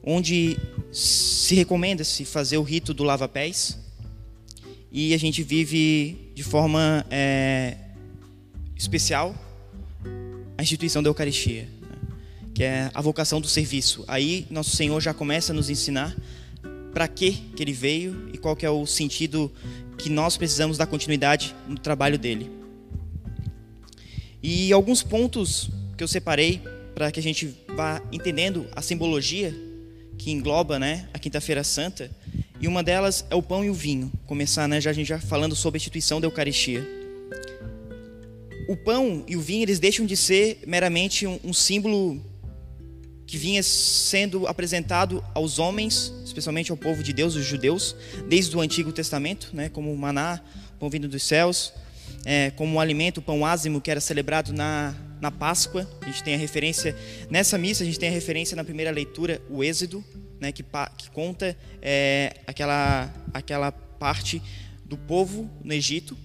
onde 0.04 0.58
se 0.92 1.54
recomenda-se 1.54 2.26
fazer 2.26 2.58
o 2.58 2.64
rito 2.64 2.92
do 2.92 3.04
lava-pés, 3.04 3.78
e 4.92 5.14
a 5.14 5.18
gente 5.20 5.44
vive 5.44 6.32
de 6.34 6.42
forma 6.42 7.06
é, 7.12 7.78
especial 8.76 9.36
a 10.58 10.64
instituição 10.64 11.04
da 11.04 11.10
Eucaristia? 11.10 11.83
Que 12.54 12.64
é 12.64 12.92
a 12.94 13.02
vocação 13.02 13.42
do 13.42 13.48
serviço. 13.48 14.04
Aí 14.08 14.46
nosso 14.50 14.76
Senhor 14.76 15.02
já 15.02 15.14
começa 15.14 15.52
a 15.52 15.56
nos 15.56 15.70
ensinar 15.70 16.16
para 16.94 17.08
que 17.08 17.32
que 17.32 17.64
ele 17.64 17.74
veio 17.74 18.30
e 18.32 18.38
qual 18.38 18.56
que 18.56 18.66
é 18.66 18.70
o 18.70 18.86
sentido 18.86 19.52
que 19.98 20.10
nós 20.10 20.38
precisamos 20.38 20.78
dar 20.78 20.86
continuidade 20.86 21.56
no 21.68 21.78
trabalho 21.78 22.18
dele. 22.18 22.50
E 24.42 24.72
alguns 24.74 25.02
pontos 25.02 25.70
que 25.98 26.04
eu 26.04 26.08
separei 26.08 26.62
para 26.94 27.12
que 27.12 27.20
a 27.20 27.24
gente 27.24 27.56
vá 27.76 28.02
entendendo 28.12 28.68
a 28.76 28.82
simbologia 28.82 29.56
que 30.18 30.32
engloba, 30.32 30.78
né, 30.78 31.10
a 31.14 31.18
Quinta-feira 31.18 31.64
Santa 31.64 32.12
E 32.62 32.68
uma 32.68 32.84
delas 32.84 33.26
é 33.30 33.36
o 33.36 33.42
pão 33.42 33.66
e 33.66 33.70
o 33.70 33.74
vinho. 33.74 34.12
Começar, 34.26 34.68
né, 34.68 34.80
já 34.80 34.92
a 34.92 34.94
gente 34.94 35.08
já 35.08 35.20
falando 35.20 35.56
sobre 35.56 35.78
a 35.78 35.80
instituição 35.80 36.22
da 36.22 36.28
Eucaristia. 36.28 36.88
O 38.70 38.78
pão 38.78 39.24
e 39.28 39.36
o 39.36 39.42
vinho, 39.42 39.64
eles 39.64 39.80
deixam 39.80 40.06
de 40.06 40.16
ser 40.16 40.60
meramente 40.66 41.28
um, 41.28 41.40
um 41.44 41.54
símbolo 41.54 42.22
que 43.34 43.38
vinha 43.40 43.64
sendo 43.64 44.46
apresentado 44.46 45.26
aos 45.34 45.58
homens, 45.58 46.14
especialmente 46.24 46.70
ao 46.70 46.78
povo 46.78 47.02
de 47.02 47.12
Deus, 47.12 47.34
os 47.36 47.44
judeus, 47.44 47.96
desde 48.30 48.56
o 48.56 48.62
Antigo 48.62 48.92
Testamento, 48.92 49.50
né, 49.54 49.70
como 49.70 49.92
o 49.92 49.98
maná, 49.98 50.40
pão 50.80 50.88
vindo 50.88 51.08
dos 51.08 51.24
céus, 51.24 51.74
é, 52.24 52.52
como 52.52 52.76
um 52.76 52.80
alimento, 52.80 53.18
o 53.18 53.22
pão 53.24 53.44
ázimo, 53.44 53.82
que 53.82 53.90
era 53.90 54.00
celebrado 54.00 54.54
na, 54.54 54.94
na 55.20 55.32
Páscoa. 55.32 55.90
A 56.04 56.06
gente 56.06 56.24
tem 56.24 56.36
a 56.36 56.38
referência, 56.38 56.96
nessa 57.28 57.58
missa, 57.58 57.82
a 57.82 57.88
gente 57.88 57.98
tem 57.98 58.08
a 58.08 58.12
referência 58.12 58.56
na 58.56 58.64
primeira 58.64 58.92
leitura, 58.92 59.42
o 59.50 59.64
Êxodo, 59.64 60.06
né, 60.40 60.52
que, 60.52 60.64
que 60.96 61.10
conta 61.10 61.58
é, 61.82 62.36
aquela, 62.46 63.12
aquela 63.34 63.72
parte 63.72 64.44
do 64.86 64.96
povo 64.96 65.50
no 65.64 65.74
Egito, 65.74 66.16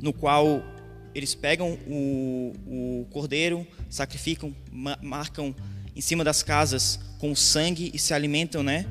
no 0.00 0.14
qual 0.14 0.62
eles 1.14 1.34
pegam 1.34 1.78
o, 1.86 2.54
o 2.66 3.06
cordeiro, 3.10 3.66
sacrificam, 3.90 4.56
marcam 5.02 5.54
em 5.96 6.00
cima 6.02 6.22
das 6.22 6.42
casas 6.42 7.00
com 7.18 7.34
sangue 7.34 7.90
e 7.94 7.98
se 7.98 8.12
alimentam, 8.12 8.62
né? 8.62 8.84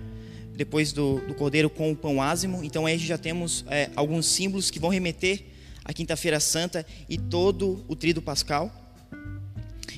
Depois 0.55 0.91
do, 0.91 1.19
do 1.27 1.35
cordeiro 1.35 1.69
com 1.69 1.91
o 1.91 1.95
pão 1.95 2.19
ázimo. 2.21 2.63
Então 2.63 2.87
aí 2.87 2.97
já 2.97 3.17
temos 3.17 3.63
é, 3.69 3.91
alguns 3.95 4.25
símbolos 4.25 4.71
que 4.71 4.79
vão 4.79 4.89
remeter 4.89 5.43
à 5.83 5.93
Quinta-feira 5.93 6.39
Santa 6.39 6.83
e 7.07 7.17
todo 7.17 7.85
o 7.87 7.95
trido 7.95 8.21
pascal. 8.21 8.71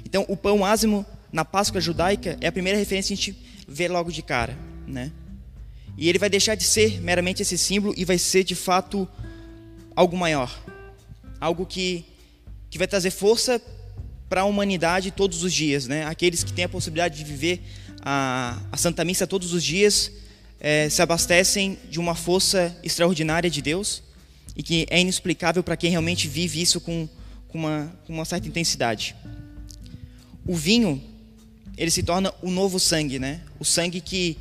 Então 0.06 0.26
o 0.28 0.36
pão 0.36 0.66
ázimo 0.66 1.06
na 1.32 1.46
Páscoa 1.46 1.80
judaica 1.80 2.38
é 2.42 2.48
a 2.48 2.52
primeira 2.52 2.78
referência 2.78 3.16
que 3.16 3.22
a 3.22 3.24
gente 3.24 3.48
vê 3.66 3.88
logo 3.88 4.12
de 4.12 4.22
cara, 4.22 4.58
né? 4.86 5.12
E 5.98 6.10
ele 6.10 6.20
vai 6.20 6.30
deixar 6.30 6.56
de 6.56 6.64
ser 6.64 7.02
meramente 7.02 7.42
esse 7.42 7.58
símbolo 7.58 7.94
e 7.98 8.04
vai 8.04 8.18
ser 8.18 8.44
de 8.44 8.54
fato 8.54 9.08
algo 9.96 10.18
maior, 10.18 10.62
algo 11.40 11.66
que 11.66 12.06
que 12.70 12.78
vai 12.78 12.88
trazer 12.88 13.12
força 13.12 13.62
para 14.30 14.42
a 14.42 14.46
humanidade 14.46 15.12
todos 15.12 15.44
os 15.44 15.54
dias, 15.54 15.88
né? 15.88 16.06
Aqueles 16.06 16.44
que 16.44 16.52
têm 16.52 16.66
a 16.66 16.70
possibilidade 16.70 17.18
de 17.18 17.24
viver 17.24 17.62
a, 18.02 18.62
a 18.72 18.78
Santa 18.78 19.04
Missa 19.06 19.26
todos 19.26 19.54
os 19.54 19.64
dias 19.64 20.12
é, 20.60 20.90
se 20.90 21.02
abastecem 21.02 21.78
de 21.90 22.00
uma 22.00 22.16
força 22.16 22.76
extraordinária 22.84 23.50
de 23.50 23.62
Deus 23.62 24.04
e 24.56 24.64
que 24.64 24.88
é 24.90 25.00
inexplicável 25.00 25.64
para 25.64 25.78
quem 25.78 25.92
realmente 25.92 26.28
vive 26.28 26.62
isso 26.62 26.82
com, 26.82 27.08
com, 27.48 27.60
uma, 27.60 27.94
com 28.06 28.14
uma 28.14 28.26
certa 28.26 28.48
intensidade. 28.48 29.16
O 30.46 30.56
vinho, 30.56 31.02
ele 31.78 31.92
se 31.92 32.02
torna 32.02 32.34
o 32.42 32.50
novo 32.50 32.80
sangue, 32.80 33.20
né? 33.20 33.42
O 33.60 33.66
sangue 33.66 34.02
que, 34.02 34.38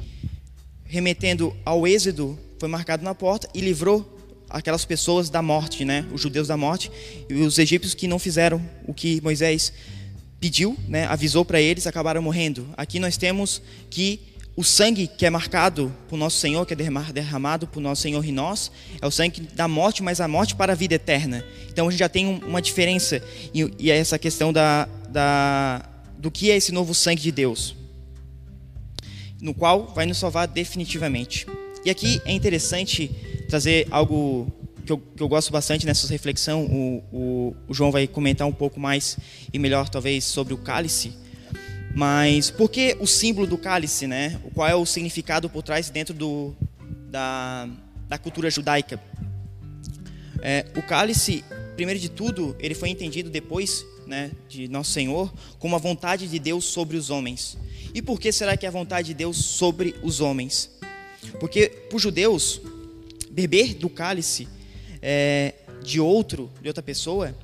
remetendo 0.84 1.54
ao 1.64 1.86
êxodo, 1.86 2.38
foi 2.58 2.68
marcado 2.68 3.04
na 3.04 3.14
porta 3.14 3.48
e 3.52 3.60
livrou 3.60 4.15
aquelas 4.48 4.84
pessoas 4.84 5.28
da 5.28 5.42
morte, 5.42 5.84
né? 5.84 6.06
Os 6.12 6.20
judeus 6.20 6.48
da 6.48 6.56
morte 6.56 6.90
e 7.28 7.34
os 7.34 7.58
egípcios 7.58 7.94
que 7.94 8.06
não 8.06 8.18
fizeram 8.18 8.62
o 8.86 8.94
que 8.94 9.20
Moisés 9.20 9.72
pediu, 10.40 10.76
né? 10.88 11.06
Avisou 11.06 11.44
para 11.44 11.60
eles, 11.60 11.86
acabaram 11.86 12.22
morrendo. 12.22 12.68
Aqui 12.76 12.98
nós 12.98 13.16
temos 13.16 13.62
que 13.90 14.20
o 14.56 14.64
sangue 14.64 15.06
que 15.06 15.26
é 15.26 15.30
marcado 15.30 15.94
por 16.08 16.16
nosso 16.16 16.38
Senhor, 16.38 16.64
que 16.64 16.72
é 16.72 16.76
derramado 16.76 17.66
por 17.66 17.80
nosso 17.80 18.00
Senhor 18.00 18.24
em 18.24 18.32
nós, 18.32 18.72
é 19.02 19.06
o 19.06 19.10
sangue 19.10 19.42
da 19.54 19.68
morte, 19.68 20.02
mas 20.02 20.18
a 20.20 20.26
morte 20.26 20.54
para 20.54 20.72
a 20.72 20.76
vida 20.76 20.94
eterna. 20.94 21.44
Então 21.68 21.86
a 21.86 21.90
gente 21.90 22.00
já 22.00 22.08
tem 22.08 22.26
uma 22.26 22.62
diferença 22.62 23.22
e, 23.52 23.70
e 23.78 23.90
é 23.90 23.98
essa 23.98 24.18
questão 24.18 24.52
da, 24.52 24.88
da, 25.10 25.86
do 26.16 26.30
que 26.30 26.50
é 26.50 26.56
esse 26.56 26.72
novo 26.72 26.94
sangue 26.94 27.20
de 27.20 27.30
Deus, 27.30 27.76
no 29.42 29.52
qual 29.52 29.92
vai 29.94 30.06
nos 30.06 30.16
salvar 30.16 30.48
definitivamente. 30.48 31.46
E 31.84 31.90
aqui 31.90 32.20
é 32.24 32.32
interessante 32.32 33.10
trazer 33.48 33.86
algo 33.90 34.52
que 34.84 34.92
eu, 34.92 34.98
que 34.98 35.22
eu 35.22 35.28
gosto 35.28 35.52
bastante 35.52 35.84
nessa 35.84 36.06
reflexão. 36.08 36.64
O, 36.64 37.02
o, 37.12 37.56
o, 37.68 37.74
João 37.74 37.90
vai 37.90 38.06
comentar 38.06 38.46
um 38.46 38.52
pouco 38.52 38.78
mais 38.78 39.18
e 39.52 39.58
melhor, 39.58 39.88
talvez, 39.88 40.24
sobre 40.24 40.54
o 40.54 40.58
cálice. 40.58 41.12
Mas 41.94 42.50
por 42.50 42.70
que 42.70 42.96
o 43.00 43.06
símbolo 43.06 43.46
do 43.46 43.58
cálice, 43.58 44.06
né? 44.06 44.40
Qual 44.54 44.68
é 44.68 44.74
o 44.74 44.84
significado 44.86 45.48
por 45.48 45.62
trás 45.62 45.90
dentro 45.90 46.14
do, 46.14 46.54
da, 47.10 47.68
da 48.08 48.18
cultura 48.18 48.50
judaica? 48.50 49.00
É, 50.42 50.66
o 50.76 50.82
cálice, 50.82 51.42
primeiro 51.74 51.98
de 51.98 52.10
tudo, 52.10 52.54
ele 52.60 52.74
foi 52.74 52.90
entendido 52.90 53.30
depois 53.30 53.84
né, 54.06 54.30
de 54.48 54.68
Nosso 54.68 54.92
Senhor 54.92 55.32
como 55.58 55.74
a 55.74 55.78
vontade 55.78 56.28
de 56.28 56.38
Deus 56.38 56.64
sobre 56.64 56.96
os 56.96 57.10
homens. 57.10 57.58
E 57.94 58.02
por 58.02 58.20
que 58.20 58.30
será 58.30 58.56
que 58.56 58.66
é 58.66 58.68
a 58.68 58.72
vontade 58.72 59.08
de 59.08 59.14
Deus 59.14 59.36
sobre 59.38 59.94
os 60.02 60.20
homens? 60.20 60.70
Porque 61.40 61.68
para 61.68 61.96
os 61.96 62.02
judeus, 62.02 62.60
beber 63.36 63.74
do 63.74 63.90
cálice 63.90 64.48
é, 65.02 65.52
de 65.84 66.00
outro, 66.00 66.50
de 66.62 66.68
outra 66.68 66.82
pessoa, 66.82 67.36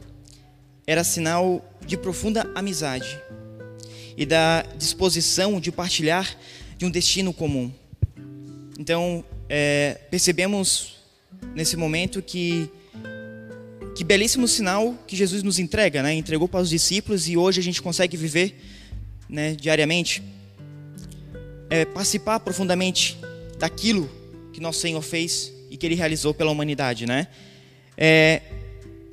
era 0.87 1.05
sinal 1.05 1.63
de 1.87 1.99
profunda 1.99 2.51
amizade 2.55 3.21
e 4.17 4.25
da 4.25 4.63
disposição 4.79 5.61
de 5.61 5.71
partilhar 5.71 6.35
de 6.79 6.87
um 6.87 6.91
destino 6.91 7.31
comum. 7.35 7.71
Então, 8.79 9.23
é, 9.51 10.01
percebemos 10.11 10.97
nesse 11.55 11.77
momento 11.77 12.23
que 12.23 12.71
que 13.95 14.03
belíssimo 14.03 14.49
sinal 14.49 14.95
que 15.07 15.15
Jesus 15.15 15.43
nos 15.43 15.59
entrega, 15.59 16.03
né? 16.03 16.15
Entregou 16.15 16.49
para 16.49 16.63
os 16.63 16.71
discípulos 16.71 17.29
e 17.29 17.37
hoje 17.37 17.61
a 17.61 17.63
gente 17.63 17.83
consegue 17.83 18.17
viver, 18.17 18.59
né, 19.29 19.55
diariamente, 19.55 20.23
é, 21.69 21.85
participar 21.85 22.41
profundamente 22.41 23.19
daquilo 23.59 24.09
que 24.51 24.61
nosso 24.63 24.81
Senhor 24.81 25.03
fez 25.03 25.53
que 25.83 25.87
ele 25.87 25.97
realizou 25.97 26.33
pela 26.33 26.49
humanidade, 26.49 27.07
né? 27.07 27.27
É, 27.97 28.41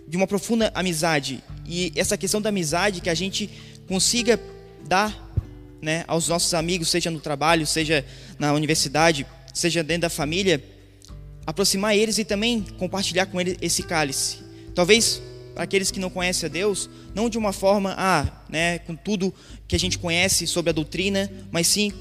de 0.08 0.16
uma 0.16 0.28
profunda 0.28 0.72
amizade 0.76 1.44
e 1.68 1.92
essa 1.96 2.16
questão 2.16 2.40
da 2.40 2.50
amizade 2.50 3.02
que 3.02 3.10
a 3.10 3.16
gente 3.16 3.50
consiga 3.88 4.40
dar, 4.88 5.34
né, 5.82 6.06
aos 6.08 6.28
nossos 6.28 6.54
amigos, 6.54 6.88
seja 6.90 7.10
no 7.10 7.20
trabalho, 7.20 7.66
seja 7.66 8.06
na 8.38 8.54
universidade, 8.54 9.26
seja 9.52 9.84
dentro 9.84 10.04
da 10.04 10.10
família, 10.12 10.64
aproximar 11.44 11.98
eles 11.98 12.20
e 12.20 12.24
também 12.24 12.64
compartilhar 12.78 13.26
com 13.26 13.42
eles 13.42 13.58
esse 13.60 13.82
cálice. 13.82 14.38
Talvez 14.76 15.20
para 15.56 15.64
aqueles 15.64 15.90
que 15.90 16.00
não 16.00 16.12
conhecem 16.12 16.46
a 16.46 16.52
Deus, 16.52 16.88
não 17.16 17.32
de 17.32 17.38
uma 17.40 17.52
forma, 17.52 17.96
ah, 17.98 18.44
né, 18.48 18.78
com 18.78 18.96
tudo 18.96 19.34
que 19.68 19.76
a 19.76 19.80
gente 19.80 19.98
conhece 19.98 20.46
sobre 20.46 20.70
a 20.70 20.74
doutrina, 20.74 21.32
mas 21.52 21.66
sim 21.66 21.92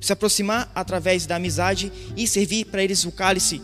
se 0.00 0.10
aproximar 0.10 0.72
através 0.74 1.26
da 1.26 1.36
amizade 1.36 1.92
e 2.16 2.26
servir 2.26 2.64
para 2.64 2.82
eles 2.82 3.04
o 3.04 3.12
cálice 3.12 3.60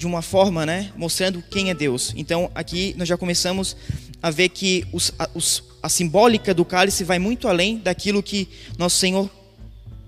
de 0.00 0.06
uma 0.06 0.22
forma, 0.22 0.64
né, 0.64 0.90
mostrando 0.96 1.44
quem 1.50 1.68
é 1.68 1.74
Deus. 1.74 2.14
Então, 2.16 2.50
aqui 2.54 2.94
nós 2.96 3.06
já 3.06 3.18
começamos 3.18 3.76
a 4.22 4.30
ver 4.30 4.48
que 4.48 4.86
os, 4.94 5.12
a, 5.18 5.28
os, 5.34 5.62
a 5.82 5.90
simbólica 5.90 6.54
do 6.54 6.64
cálice 6.64 7.04
vai 7.04 7.18
muito 7.18 7.46
além 7.46 7.76
daquilo 7.76 8.22
que 8.22 8.48
nosso 8.78 8.96
Senhor 8.96 9.28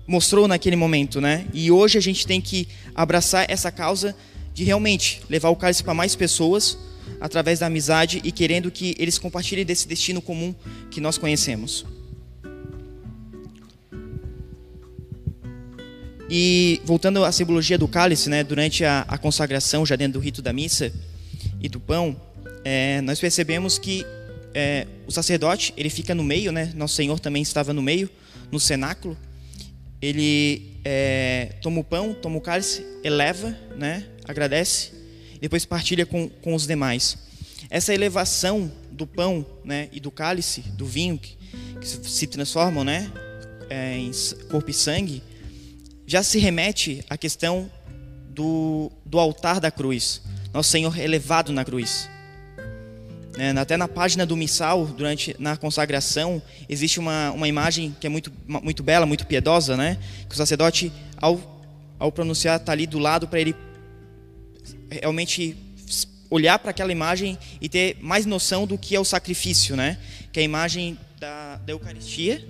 mostrou 0.07 0.47
naquele 0.47 0.75
momento, 0.75 1.21
né? 1.21 1.45
E 1.53 1.69
hoje 1.69 1.99
a 1.99 2.01
gente 2.01 2.25
tem 2.25 2.41
que 2.41 2.67
abraçar 2.95 3.45
essa 3.47 3.71
causa 3.71 4.15
de 4.51 4.63
realmente 4.63 5.21
levar 5.29 5.49
o 5.49 5.55
cálice 5.55 5.83
para 5.83 5.93
mais 5.93 6.15
pessoas 6.15 6.75
através 7.21 7.59
da 7.59 7.67
amizade 7.67 8.19
e 8.23 8.31
querendo 8.31 8.71
que 8.71 8.95
eles 8.97 9.19
compartilhem 9.19 9.63
desse 9.63 9.87
destino 9.87 10.23
comum 10.23 10.55
que 10.89 10.99
nós 10.99 11.19
conhecemos. 11.19 11.85
E 16.29 16.81
voltando 16.85 17.23
à 17.23 17.31
simbologia 17.31 17.77
do 17.77 17.87
cálice, 17.87 18.29
né, 18.29 18.43
durante 18.43 18.85
a, 18.85 19.01
a 19.07 19.17
consagração, 19.17 19.85
já 19.85 19.95
dentro 19.95 20.13
do 20.13 20.23
rito 20.23 20.41
da 20.41 20.53
missa 20.53 20.91
e 21.61 21.67
do 21.67 21.79
pão, 21.79 22.15
é, 22.63 23.01
nós 23.01 23.19
percebemos 23.19 23.77
que 23.77 24.05
é, 24.53 24.87
o 25.05 25.11
sacerdote 25.11 25.73
ele 25.75 25.89
fica 25.89 26.15
no 26.15 26.23
meio, 26.23 26.51
né? 26.51 26.71
Nosso 26.75 26.95
Senhor 26.95 27.19
também 27.19 27.41
estava 27.41 27.73
no 27.73 27.81
meio, 27.81 28.09
no 28.51 28.59
cenáculo. 28.59 29.17
Ele 30.01 30.77
é, 30.85 31.53
toma 31.61 31.79
o 31.79 31.83
pão, 31.83 32.13
toma 32.13 32.37
o 32.37 32.41
cálice, 32.41 32.85
eleva, 33.03 33.57
né? 33.75 34.05
Agradece, 34.25 34.91
depois 35.41 35.65
partilha 35.65 36.05
com, 36.05 36.29
com 36.29 36.53
os 36.53 36.65
demais. 36.65 37.17
Essa 37.69 37.93
elevação 37.93 38.71
do 38.91 39.07
pão, 39.07 39.45
né? 39.63 39.89
E 39.91 39.99
do 39.99 40.11
cálice, 40.11 40.61
do 40.61 40.85
vinho 40.85 41.17
que, 41.17 41.35
que 41.81 41.87
se 41.87 42.27
transformam, 42.27 42.83
né? 42.83 43.11
É, 43.69 43.97
em 43.97 44.11
corpo 44.49 44.69
e 44.69 44.73
sangue 44.73 45.21
já 46.05 46.23
se 46.23 46.39
remete 46.39 47.03
à 47.09 47.17
questão 47.17 47.69
do, 48.29 48.91
do 49.05 49.19
altar 49.19 49.59
da 49.59 49.71
cruz. 49.71 50.21
Nosso 50.53 50.69
Senhor 50.69 50.97
elevado 50.97 51.51
na 51.51 51.63
cruz. 51.63 52.09
É, 53.37 53.49
até 53.49 53.75
na 53.75 53.87
página 53.87 54.25
do 54.25 54.37
missal, 54.37 54.85
durante 54.85 55.35
na 55.39 55.57
consagração, 55.57 56.41
existe 56.69 56.99
uma, 56.99 57.31
uma 57.31 57.47
imagem 57.47 57.95
que 57.99 58.05
é 58.05 58.09
muito, 58.09 58.31
muito 58.47 58.83
bela, 58.83 59.05
muito 59.05 59.25
piedosa, 59.25 59.75
né? 59.75 59.97
Que 60.29 60.35
o 60.35 60.37
sacerdote, 60.37 60.93
ao, 61.17 61.65
ao 61.97 62.11
pronunciar, 62.11 62.59
está 62.59 62.71
ali 62.71 62.85
do 62.85 62.99
lado 62.99 63.27
para 63.27 63.39
ele 63.39 63.55
realmente 64.89 65.57
olhar 66.29 66.59
para 66.59 66.69
aquela 66.69 66.91
imagem 66.91 67.37
e 67.59 67.67
ter 67.67 67.97
mais 68.01 68.25
noção 68.25 68.67
do 68.67 68.77
que 68.77 68.95
é 68.95 68.99
o 68.99 69.05
sacrifício, 69.05 69.75
né? 69.75 69.97
Que 70.31 70.39
é 70.39 70.43
a 70.43 70.45
imagem 70.45 70.97
da, 71.19 71.55
da 71.57 71.73
Eucaristia, 71.73 72.45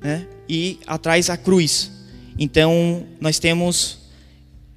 né? 0.00 0.28
E 0.48 0.78
atrás 0.86 1.28
a 1.28 1.36
cruz. 1.36 1.90
Então, 2.42 3.06
nós 3.20 3.38
temos 3.38 3.98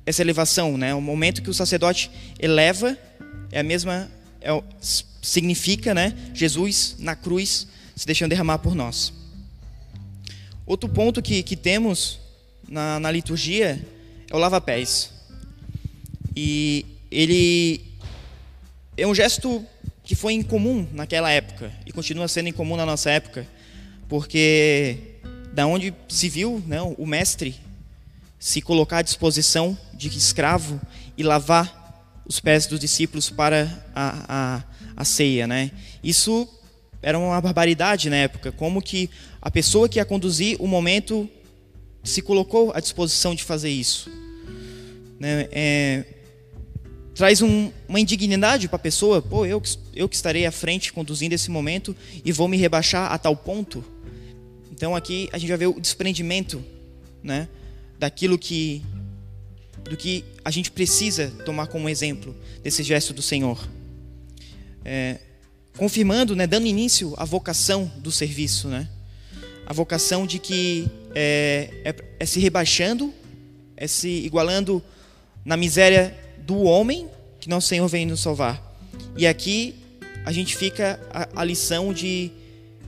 essa 0.06 0.22
elevação, 0.22 0.78
né? 0.78 0.94
O 0.94 1.00
momento 1.00 1.42
que 1.42 1.50
o 1.50 1.54
sacerdote 1.54 2.12
eleva 2.38 2.98
é 3.50 3.62
a 3.62 3.64
mesma 3.64 4.12
é, 4.42 4.50
significa, 5.22 5.94
né? 5.94 6.14
Jesus 6.34 6.98
na 7.00 7.16
cruz 7.16 7.66
se 7.96 8.06
deixando 8.06 8.32
derramar 8.32 8.58
por 8.58 8.76
nós. 8.76 9.14
Outro 10.66 10.90
ponto 10.90 11.22
que, 11.22 11.42
que 11.42 11.56
temos 11.56 12.20
na, 12.68 13.00
na 13.00 13.10
liturgia 13.10 13.82
é 14.30 14.36
o 14.36 14.40
lava-pés. 14.40 15.12
E 16.36 16.86
ele 17.10 17.82
é 18.98 19.08
um 19.08 19.16
gesto 19.16 19.66
que 20.04 20.16
foi 20.16 20.34
incomum 20.34 20.86
naquela 20.92 21.32
época 21.32 21.72
e 21.86 21.94
continua 21.94 22.28
sendo 22.28 22.50
incomum 22.50 22.76
na 22.76 22.86
nossa 22.86 23.10
época, 23.10 23.48
porque 24.10 25.13
da 25.54 25.68
onde 25.68 25.94
se 26.10 26.28
viu 26.28 26.62
né, 26.66 26.82
o 26.82 27.06
mestre 27.06 27.56
se 28.40 28.62
colocar 28.62 28.98
à 28.98 29.02
disposição 29.02 29.78
de 29.94 30.10
escravo 30.10 30.82
e 31.18 31.24
lavar 31.24 31.82
os 32.26 32.40
pés 32.40 32.66
dos 32.66 32.80
discípulos 32.80 33.30
para 33.30 33.86
a, 33.96 34.26
a, 34.28 34.64
a 34.98 35.06
ceia, 35.06 35.48
né? 35.48 35.72
Isso 36.04 36.48
era 37.02 37.18
uma 37.20 37.40
barbaridade 37.40 38.10
na 38.10 38.16
época, 38.16 38.52
como 38.52 38.82
que 38.82 39.10
a 39.42 39.52
pessoa 39.52 39.88
que 39.88 40.00
ia 40.00 40.06
conduzir 40.06 40.58
o 40.60 40.68
momento 40.68 41.30
se 42.04 42.22
colocou 42.22 42.72
à 42.74 42.80
disposição 42.80 43.36
de 43.36 43.44
fazer 43.44 43.70
isso. 43.70 44.10
Né? 45.20 45.48
É, 45.52 46.06
traz 47.14 47.42
um, 47.42 47.72
uma 47.88 48.00
indignidade 48.00 48.68
para 48.68 48.78
a 48.78 48.80
pessoa, 48.80 49.22
pô, 49.22 49.46
eu, 49.46 49.62
eu 49.96 50.10
que 50.10 50.16
estarei 50.16 50.46
à 50.46 50.52
frente 50.52 50.92
conduzindo 50.92 51.34
esse 51.34 51.52
momento 51.52 51.96
e 52.26 52.32
vou 52.32 52.48
me 52.48 52.58
rebaixar 52.58 53.12
a 53.12 53.18
tal 53.18 53.36
ponto. 53.36 53.84
Então 54.74 54.96
aqui 54.96 55.30
a 55.32 55.38
gente 55.38 55.50
vai 55.50 55.58
ver 55.60 55.68
o 55.68 55.80
desprendimento, 55.80 56.66
né, 57.22 57.48
daquilo 58.00 58.40
que 58.40 58.82
do 59.84 59.96
que 59.96 60.26
a 60.44 60.50
gente 60.50 60.72
precisa 60.72 61.30
tomar 61.46 61.68
como 61.68 61.88
exemplo 61.88 62.36
desse 62.64 62.82
gesto 62.82 63.14
do 63.14 63.22
Senhor. 63.22 63.70
É, 64.84 65.20
confirmando, 65.78 66.36
né, 66.36 66.48
dando 66.48 66.66
início 66.66 67.14
à 67.18 67.24
vocação 67.26 67.92
do 67.98 68.12
serviço, 68.12 68.68
né? 68.68 68.90
A 69.68 69.74
vocação 69.74 70.26
de 70.26 70.40
que 70.40 70.88
é, 71.14 71.70
é, 71.86 71.96
é 72.20 72.26
se 72.26 72.40
rebaixando, 72.40 73.14
é 73.78 73.86
se 73.86 74.10
igualando 74.10 74.82
na 75.46 75.56
miséria 75.56 76.18
do 76.40 76.64
homem 76.64 77.08
que 77.40 77.48
nosso 77.48 77.68
Senhor 77.68 77.88
vem 77.88 78.08
nos 78.08 78.22
salvar. 78.22 78.76
E 79.16 79.28
aqui 79.28 79.76
a 80.26 80.32
gente 80.32 80.58
fica 80.58 81.00
a, 81.12 81.42
a 81.42 81.46
lição 81.46 81.94
de 81.94 82.32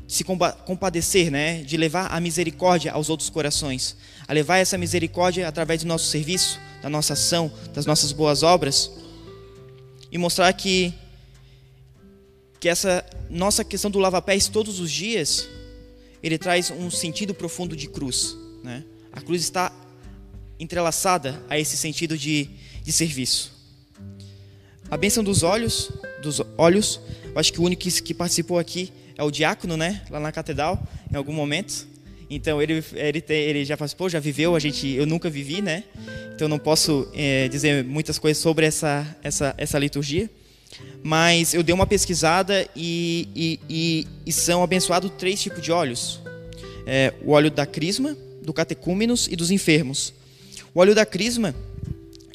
se 0.08 0.24
compadecer, 0.24 1.32
né? 1.32 1.64
de 1.64 1.78
levar 1.78 2.08
a 2.08 2.20
misericórdia 2.20 2.92
aos 2.92 3.10
outros 3.10 3.30
corações, 3.30 3.96
a 4.28 4.34
levar 4.34 4.58
essa 4.58 4.78
misericórdia 4.78 5.48
através 5.48 5.82
do 5.82 5.88
nosso 5.88 6.08
serviço, 6.08 6.60
da 6.82 6.90
nossa 6.90 7.14
ação, 7.14 7.52
das 7.74 7.86
nossas 7.86 8.12
boas 8.12 8.44
obras 8.44 8.92
e 10.12 10.18
mostrar 10.18 10.52
que 10.54 10.94
que 12.60 12.70
essa 12.70 13.06
nossa 13.30 13.64
questão 13.64 13.92
do 13.92 14.00
lava-pés 14.00 14.48
todos 14.48 14.80
os 14.80 14.90
dias, 14.90 15.48
ele 16.24 16.38
traz 16.38 16.72
um 16.72 16.90
sentido 16.90 17.34
profundo 17.34 17.76
de 17.76 17.88
cruz, 17.88 18.36
né? 18.64 18.84
A 19.12 19.22
cruz 19.22 19.44
está 19.44 19.72
entrelaçada 20.60 21.44
a 21.50 21.60
esse 21.60 21.78
sentido 21.78 22.18
de, 22.18 22.50
de 22.82 22.92
serviço. 22.92 23.54
A 24.90 24.98
bênção 24.98 25.24
dos 25.24 25.44
olhos, 25.44 25.92
dos 26.24 26.42
olhos, 26.58 27.00
eu 27.26 27.40
acho 27.40 27.54
que 27.54 27.60
o 27.60 27.64
único 27.64 27.84
que, 27.84 28.02
que 28.02 28.14
participou 28.14 28.58
aqui 28.58 28.92
é 29.18 29.24
o 29.24 29.32
diácono, 29.32 29.78
né? 29.78 30.02
Lá 30.10 30.20
na 30.20 30.32
catedral, 30.32 30.82
em 31.12 31.16
algum 31.16 31.34
momento. 31.34 31.88
Então 32.30 32.62
ele, 32.62 32.84
ele, 32.94 33.22
tem, 33.22 33.38
ele 33.38 33.66
já 33.66 33.78
participou, 33.78 34.10
já 34.10 34.20
viveu, 34.20 34.56
a 34.56 34.60
gente, 34.60 34.88
eu 34.88 35.06
nunca 35.06 35.30
vivi, 35.30 35.62
né? 35.62 35.84
Então 36.34 36.48
não 36.48 36.60
posso 36.60 37.08
é, 37.14 37.48
dizer 37.48 37.84
muitas 37.84 38.18
coisas 38.18 38.42
sobre 38.42 38.66
essa, 38.66 39.06
essa, 39.24 39.54
essa 39.58 39.78
liturgia. 39.78 40.30
Mas 41.04 41.54
eu 41.54 41.64
dei 41.64 41.74
uma 41.74 41.86
pesquisada 41.86 42.68
e, 42.76 43.30
e, 43.36 43.60
e, 43.70 44.08
e 44.26 44.32
são 44.34 44.64
abençoados 44.64 45.12
três 45.18 45.42
tipos 45.42 45.62
de 45.62 45.72
óleos: 45.72 46.20
é, 46.86 47.14
o 47.24 47.32
óleo 47.32 47.52
da 47.52 47.66
crisma, 47.66 48.18
do 48.42 48.52
catecúmenos 48.52 49.28
e 49.28 49.36
dos 49.36 49.52
enfermos. 49.52 50.14
O 50.74 50.80
óleo 50.80 50.94
da 50.94 51.06
crisma, 51.06 51.56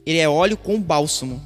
ele 0.07 0.19
é 0.19 0.29
óleo 0.29 0.57
com 0.57 0.81
bálsamo. 0.81 1.43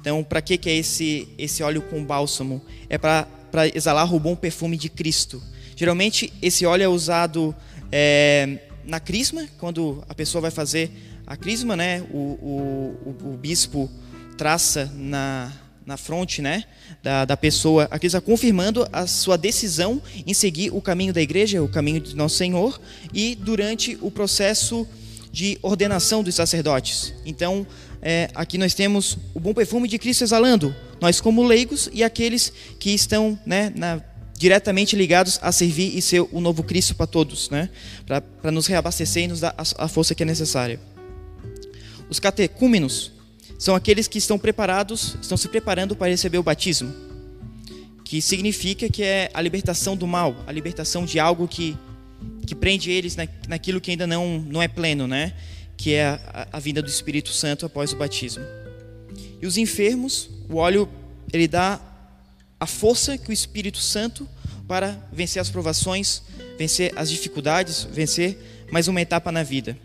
Então, 0.00 0.24
para 0.24 0.40
que, 0.40 0.58
que 0.58 0.68
é 0.68 0.76
esse, 0.76 1.28
esse 1.38 1.62
óleo 1.62 1.82
com 1.82 2.02
bálsamo? 2.04 2.60
É 2.88 2.98
para 2.98 3.28
exalar 3.74 4.12
o 4.14 4.20
bom 4.20 4.34
perfume 4.34 4.76
de 4.76 4.88
Cristo. 4.88 5.42
Geralmente, 5.76 6.32
esse 6.42 6.66
óleo 6.66 6.82
é 6.84 6.88
usado 6.88 7.54
é, 7.90 8.58
na 8.84 9.00
crisma, 9.00 9.46
quando 9.58 10.04
a 10.08 10.14
pessoa 10.14 10.42
vai 10.42 10.50
fazer 10.50 10.90
a 11.26 11.36
crisma, 11.36 11.76
né? 11.76 12.02
O, 12.10 12.16
o, 12.16 13.16
o, 13.24 13.34
o 13.34 13.36
bispo 13.36 13.90
traça 14.36 14.90
na, 14.94 15.52
na 15.84 15.96
fronte 15.96 16.40
né, 16.40 16.64
da, 17.02 17.24
da 17.24 17.36
pessoa, 17.36 17.88
a 17.90 17.98
crisma 17.98 18.20
confirmando 18.20 18.88
a 18.92 19.06
sua 19.06 19.36
decisão 19.36 20.00
em 20.26 20.32
seguir 20.32 20.70
o 20.72 20.80
caminho 20.80 21.12
da 21.12 21.20
igreja, 21.20 21.62
o 21.62 21.68
caminho 21.68 22.00
de 22.00 22.14
nosso 22.14 22.36
Senhor, 22.36 22.80
e 23.12 23.34
durante 23.34 23.98
o 24.00 24.10
processo 24.10 24.86
de 25.32 25.58
ordenação 25.62 26.22
dos 26.22 26.34
sacerdotes. 26.34 27.12
Então, 27.24 27.66
é, 28.02 28.30
aqui 28.34 28.56
nós 28.56 28.74
temos 28.74 29.18
o 29.34 29.40
bom 29.40 29.52
perfume 29.52 29.88
de 29.88 29.98
Cristo 29.98 30.24
exalando, 30.24 30.74
nós 31.00 31.20
como 31.20 31.42
leigos 31.42 31.88
e 31.92 32.02
aqueles 32.02 32.52
que 32.78 32.90
estão 32.90 33.38
né, 33.46 33.72
na, 33.74 34.02
diretamente 34.36 34.96
ligados 34.96 35.38
a 35.42 35.52
servir 35.52 35.96
e 35.96 36.02
ser 36.02 36.20
o 36.20 36.40
novo 36.40 36.62
Cristo 36.62 36.94
para 36.94 37.06
todos, 37.06 37.50
né, 37.50 37.68
para 38.06 38.50
nos 38.50 38.66
reabastecer 38.66 39.24
e 39.24 39.28
nos 39.28 39.40
dar 39.40 39.54
a, 39.56 39.84
a 39.84 39.88
força 39.88 40.14
que 40.14 40.22
é 40.22 40.26
necessária. 40.26 40.80
Os 42.08 42.18
catecúmenos 42.18 43.12
são 43.58 43.74
aqueles 43.74 44.08
que 44.08 44.18
estão 44.18 44.38
preparados, 44.38 45.16
estão 45.20 45.36
se 45.36 45.48
preparando 45.48 45.94
para 45.94 46.08
receber 46.08 46.38
o 46.38 46.42
batismo, 46.42 46.92
que 48.04 48.20
significa 48.20 48.88
que 48.88 49.02
é 49.02 49.30
a 49.32 49.40
libertação 49.40 49.96
do 49.96 50.06
mal, 50.06 50.36
a 50.46 50.52
libertação 50.52 51.04
de 51.04 51.18
algo 51.18 51.46
que 51.46 51.76
que 52.46 52.54
prende 52.54 52.90
eles 52.90 53.14
na, 53.14 53.28
naquilo 53.48 53.80
que 53.80 53.92
ainda 53.92 54.06
não, 54.06 54.40
não 54.40 54.60
é 54.60 54.66
pleno, 54.66 55.06
né? 55.06 55.34
Que 55.76 55.94
é 55.94 56.06
a, 56.08 56.48
a 56.52 56.58
vinda 56.58 56.82
do 56.82 56.88
Espírito 56.88 57.30
Santo 57.30 57.64
após 57.64 57.92
o 57.92 57.96
batismo. 57.96 58.42
E 59.40 59.46
os 59.46 59.56
enfermos, 59.56 60.28
o 60.50 60.56
óleo, 60.56 60.88
ele 61.32 61.46
dá 61.46 61.80
a 62.58 62.66
força 62.66 63.16
que 63.16 63.30
o 63.30 63.32
Espírito 63.32 63.78
Santo 63.78 64.28
para 64.66 64.98
vencer 65.12 65.40
as 65.40 65.48
provações, 65.48 66.22
vencer 66.58 66.92
as 66.96 67.08
dificuldades, 67.08 67.84
vencer 67.84 68.66
mais 68.70 68.88
uma 68.88 69.00
etapa 69.00 69.30
na 69.30 69.42
vida. 69.42 69.78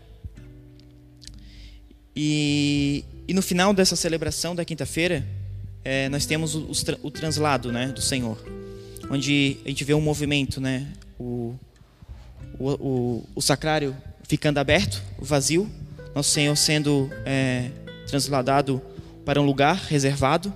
E, 2.14 3.04
e 3.28 3.32
no 3.32 3.42
final 3.42 3.72
dessa 3.72 3.94
celebração 3.94 4.54
da 4.54 4.64
quinta-feira, 4.64 5.26
é, 5.84 6.08
nós 6.08 6.26
temos 6.26 6.54
o, 6.54 6.68
o, 7.02 7.10
translado 7.10 7.70
né, 7.70 7.88
do 7.88 8.00
Senhor, 8.00 8.36
onde 9.08 9.58
a 9.64 9.68
gente 9.68 9.84
vê 9.84 9.94
um 9.94 10.00
movimento, 10.00 10.60
né, 10.60 10.88
o, 11.18 11.54
o, 12.58 12.70
o, 12.70 13.28
o 13.36 13.40
sacrário 13.40 13.96
ficando 14.26 14.58
aberto, 14.58 15.00
vazio, 15.18 15.70
nosso 16.14 16.30
Senhor 16.30 16.56
sendo 16.56 17.08
é, 17.24 17.70
transladado 18.08 18.82
para 19.26 19.40
um 19.42 19.44
lugar 19.44 19.74
reservado, 19.88 20.54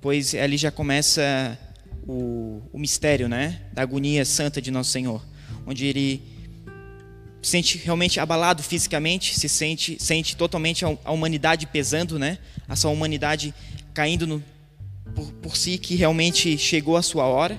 pois 0.00 0.32
ali 0.32 0.56
já 0.56 0.70
começa 0.70 1.58
o, 2.06 2.62
o 2.72 2.78
mistério 2.78 3.28
né, 3.28 3.60
da 3.72 3.82
agonia 3.82 4.24
santa 4.24 4.62
de 4.62 4.70
nosso 4.70 4.92
Senhor, 4.92 5.20
onde 5.66 5.84
ele 5.84 6.22
se 7.42 7.50
sente 7.50 7.76
realmente 7.78 8.20
abalado 8.20 8.62
fisicamente, 8.62 9.38
se 9.38 9.48
sente, 9.48 9.96
sente 10.00 10.36
totalmente 10.36 10.84
a 10.84 11.10
humanidade 11.10 11.66
pesando, 11.66 12.20
né? 12.20 12.38
a 12.68 12.76
sua 12.76 12.92
humanidade 12.92 13.52
caindo 13.92 14.28
no, 14.28 14.44
por, 15.14 15.32
por 15.32 15.56
si, 15.56 15.76
que 15.76 15.96
realmente 15.96 16.56
chegou 16.56 16.96
a 16.96 17.02
sua 17.02 17.24
hora. 17.24 17.58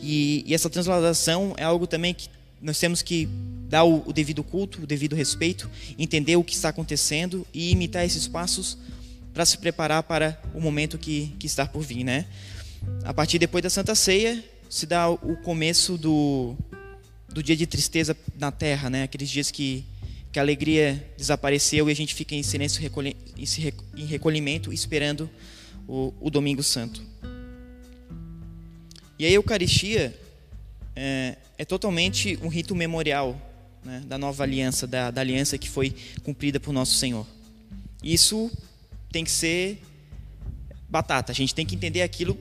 E, 0.00 0.44
e, 0.46 0.54
essa 0.54 0.68
transladação 0.68 1.54
é 1.56 1.64
algo 1.64 1.86
também 1.86 2.12
que 2.12 2.28
nós 2.60 2.78
temos 2.78 3.00
que 3.00 3.26
dar 3.72 3.84
o, 3.84 4.06
o, 4.06 4.12
devido 4.12 4.44
culto, 4.44 4.82
o 4.82 4.86
devido 4.86 5.16
respeito, 5.16 5.70
entender 5.98 6.36
o 6.36 6.44
que 6.44 6.54
está 6.54 6.68
acontecendo 6.68 7.46
e 7.54 7.70
imitar 7.70 8.04
esses 8.04 8.28
passos 8.28 8.76
para 9.32 9.46
se 9.46 9.56
preparar 9.56 10.02
para 10.02 10.38
o 10.54 10.60
momento 10.60 10.98
que, 10.98 11.34
que 11.38 11.46
está 11.46 11.64
por 11.64 11.80
vir, 11.80 12.04
né? 12.04 12.26
A 13.02 13.14
partir 13.14 13.38
depois 13.38 13.62
da 13.62 13.70
Santa 13.70 13.94
Ceia 13.94 14.44
se 14.68 14.84
dá 14.84 15.08
o 15.08 15.38
começo 15.38 15.96
do, 15.96 16.54
do 17.30 17.42
dia 17.42 17.56
de 17.56 17.66
tristeza 17.66 18.14
na 18.38 18.52
Terra, 18.52 18.90
né? 18.90 19.04
Aqueles 19.04 19.30
dias 19.30 19.50
que 19.50 19.86
que 20.30 20.38
a 20.38 20.42
alegria 20.42 21.06
desapareceu 21.16 21.88
e 21.88 21.92
a 21.92 21.94
gente 21.94 22.14
fica 22.14 22.34
em 22.34 22.42
silêncio, 22.42 22.80
em 23.94 24.04
recolhimento, 24.06 24.72
esperando 24.72 25.28
o, 25.86 26.14
o 26.18 26.30
Domingo 26.30 26.62
Santo. 26.62 27.02
E 29.18 29.26
a 29.26 29.30
Eucaristia 29.30 30.18
é, 30.96 31.36
é 31.58 31.64
totalmente 31.66 32.38
um 32.42 32.48
rito 32.48 32.74
memorial 32.74 33.51
né, 33.84 34.02
da 34.06 34.16
nova 34.18 34.42
aliança, 34.42 34.86
da, 34.86 35.10
da, 35.10 35.20
aliança 35.20 35.58
que 35.58 35.68
foi 35.68 35.94
cumprida 36.22 36.60
por 36.60 36.72
nosso 36.72 36.94
Senhor. 36.94 37.26
Isso 38.02 38.50
tem 39.10 39.24
que 39.24 39.30
ser 39.30 39.82
batata, 40.88 41.32
a 41.32 41.34
gente 41.34 41.54
tem 41.54 41.64
que 41.64 41.74
entender 41.74 42.02
aquilo 42.02 42.38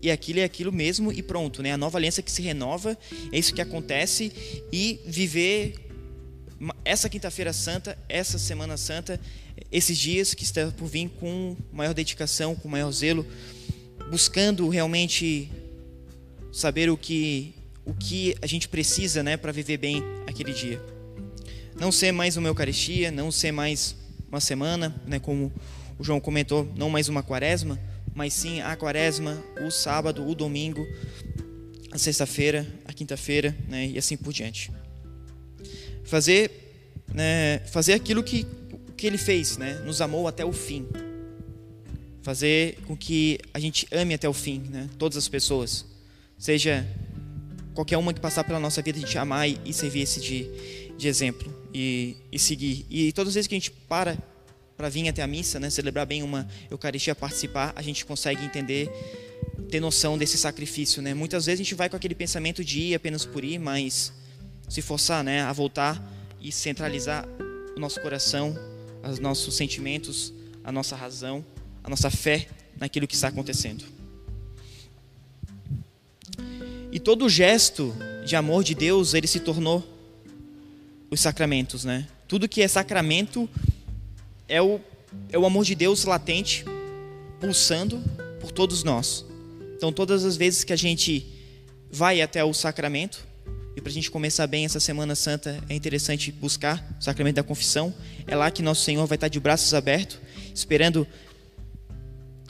e 0.00 0.10
aquilo 0.10 0.38
é 0.38 0.44
aquilo 0.44 0.72
mesmo 0.72 1.12
e 1.12 1.22
pronto, 1.22 1.62
né? 1.62 1.72
A 1.72 1.76
nova 1.76 1.98
aliança 1.98 2.22
que 2.22 2.30
se 2.30 2.40
renova, 2.40 2.96
é 3.32 3.38
isso 3.38 3.52
que 3.52 3.60
acontece 3.60 4.32
e 4.72 5.00
viver 5.04 5.74
essa 6.84 7.08
quinta-feira 7.08 7.52
santa, 7.52 7.98
essa 8.08 8.38
semana 8.38 8.76
santa, 8.76 9.20
esses 9.70 9.98
dias 9.98 10.34
que 10.34 10.44
está 10.44 10.70
por 10.70 10.86
vir 10.86 11.08
com 11.20 11.56
maior 11.72 11.94
dedicação, 11.94 12.54
com 12.54 12.68
maior 12.68 12.90
zelo, 12.92 13.26
buscando 14.10 14.68
realmente 14.68 15.50
saber 16.52 16.90
o 16.90 16.96
que 16.96 17.54
o 17.88 17.94
que 17.94 18.36
a 18.42 18.46
gente 18.46 18.68
precisa, 18.68 19.22
né, 19.22 19.38
para 19.38 19.50
viver 19.50 19.78
bem 19.78 20.04
aquele 20.26 20.52
dia. 20.52 20.78
Não 21.80 21.90
ser 21.90 22.12
mais 22.12 22.36
uma 22.36 22.46
Eucaristia, 22.46 23.10
não 23.10 23.32
ser 23.32 23.50
mais 23.50 23.96
uma 24.28 24.40
semana, 24.40 24.94
né, 25.06 25.18
como 25.18 25.50
o 25.98 26.04
João 26.04 26.20
comentou, 26.20 26.70
não 26.76 26.90
mais 26.90 27.08
uma 27.08 27.22
quaresma, 27.22 27.80
mas 28.14 28.34
sim 28.34 28.60
a 28.60 28.76
quaresma, 28.76 29.42
o 29.66 29.70
sábado, 29.70 30.28
o 30.28 30.34
domingo, 30.34 30.86
a 31.90 31.96
sexta-feira, 31.96 32.66
a 32.84 32.92
quinta-feira, 32.92 33.56
né, 33.66 33.86
e 33.86 33.96
assim 33.96 34.18
por 34.18 34.34
diante. 34.34 34.70
Fazer, 36.04 36.50
né, 37.14 37.60
fazer 37.72 37.94
aquilo 37.94 38.22
que, 38.22 38.46
que 38.98 39.06
ele 39.06 39.16
fez, 39.16 39.56
né, 39.56 39.80
nos 39.86 40.02
amou 40.02 40.28
até 40.28 40.44
o 40.44 40.52
fim. 40.52 40.86
Fazer 42.20 42.76
com 42.86 42.94
que 42.94 43.38
a 43.54 43.58
gente 43.58 43.88
ame 43.90 44.12
até 44.12 44.28
o 44.28 44.34
fim, 44.34 44.58
né, 44.68 44.90
todas 44.98 45.16
as 45.16 45.26
pessoas. 45.26 45.86
Seja 46.36 46.86
qualquer 47.78 47.96
uma 47.96 48.12
que 48.12 48.18
passar 48.18 48.42
pela 48.42 48.58
nossa 48.58 48.82
vida, 48.82 48.98
a 48.98 49.00
gente 49.00 49.16
amar 49.16 49.48
e, 49.48 49.56
e 49.64 49.72
servir 49.72 50.00
esse 50.00 50.20
de, 50.20 50.50
de 50.98 51.06
exemplo 51.06 51.48
e, 51.72 52.16
e 52.32 52.36
seguir. 52.36 52.84
E 52.90 53.12
todas 53.12 53.28
as 53.28 53.34
vezes 53.36 53.46
que 53.46 53.54
a 53.54 53.58
gente 53.58 53.70
para 53.70 54.18
para 54.76 54.88
vir 54.88 55.08
até 55.08 55.22
a 55.22 55.28
missa, 55.28 55.60
né, 55.60 55.70
celebrar 55.70 56.04
bem 56.04 56.24
uma 56.24 56.48
Eucaristia, 56.68 57.14
participar, 57.14 57.72
a 57.76 57.82
gente 57.82 58.04
consegue 58.04 58.44
entender, 58.44 58.88
ter 59.70 59.78
noção 59.78 60.18
desse 60.18 60.38
sacrifício, 60.38 61.02
né? 61.02 61.14
Muitas 61.14 61.46
vezes 61.46 61.60
a 61.60 61.64
gente 61.64 61.74
vai 61.74 61.88
com 61.88 61.96
aquele 61.96 62.14
pensamento 62.16 62.64
de 62.64 62.80
ir 62.80 62.94
apenas 62.96 63.24
por 63.24 63.44
ir, 63.44 63.58
mas 63.58 64.12
se 64.68 64.82
forçar, 64.82 65.22
né, 65.22 65.42
a 65.42 65.52
voltar 65.52 66.00
e 66.40 66.50
centralizar 66.50 67.28
o 67.76 67.80
nosso 67.80 68.00
coração, 68.00 68.56
os 69.08 69.20
nossos 69.20 69.56
sentimentos, 69.56 70.32
a 70.64 70.72
nossa 70.72 70.96
razão, 70.96 71.44
a 71.84 71.90
nossa 71.90 72.10
fé 72.10 72.48
naquilo 72.76 73.06
que 73.06 73.14
está 73.14 73.28
acontecendo. 73.28 73.97
E 76.90 76.98
todo 76.98 77.28
gesto 77.28 77.94
de 78.24 78.34
amor 78.34 78.64
de 78.64 78.74
Deus, 78.74 79.12
ele 79.14 79.26
se 79.26 79.40
tornou 79.40 79.86
os 81.10 81.20
sacramentos, 81.20 81.84
né? 81.84 82.06
Tudo 82.26 82.48
que 82.48 82.62
é 82.62 82.68
sacramento 82.68 83.48
é 84.48 84.60
o, 84.60 84.80
é 85.30 85.38
o 85.38 85.44
amor 85.44 85.64
de 85.64 85.74
Deus 85.74 86.04
latente, 86.04 86.64
pulsando 87.40 88.02
por 88.40 88.50
todos 88.50 88.82
nós. 88.82 89.24
Então, 89.76 89.92
todas 89.92 90.24
as 90.24 90.36
vezes 90.36 90.64
que 90.64 90.72
a 90.72 90.76
gente 90.76 91.26
vai 91.90 92.20
até 92.20 92.42
o 92.42 92.52
sacramento, 92.52 93.26
e 93.76 93.80
para 93.80 93.90
a 93.90 93.92
gente 93.92 94.10
começar 94.10 94.46
bem 94.46 94.64
essa 94.64 94.80
Semana 94.80 95.14
Santa, 95.14 95.62
é 95.68 95.74
interessante 95.74 96.32
buscar 96.32 96.96
o 96.98 97.04
sacramento 97.04 97.36
da 97.36 97.42
confissão. 97.42 97.94
É 98.26 98.34
lá 98.34 98.50
que 98.50 98.60
nosso 98.60 98.82
Senhor 98.82 99.06
vai 99.06 99.16
estar 99.16 99.28
de 99.28 99.38
braços 99.38 99.72
abertos, 99.72 100.18
esperando, 100.52 101.06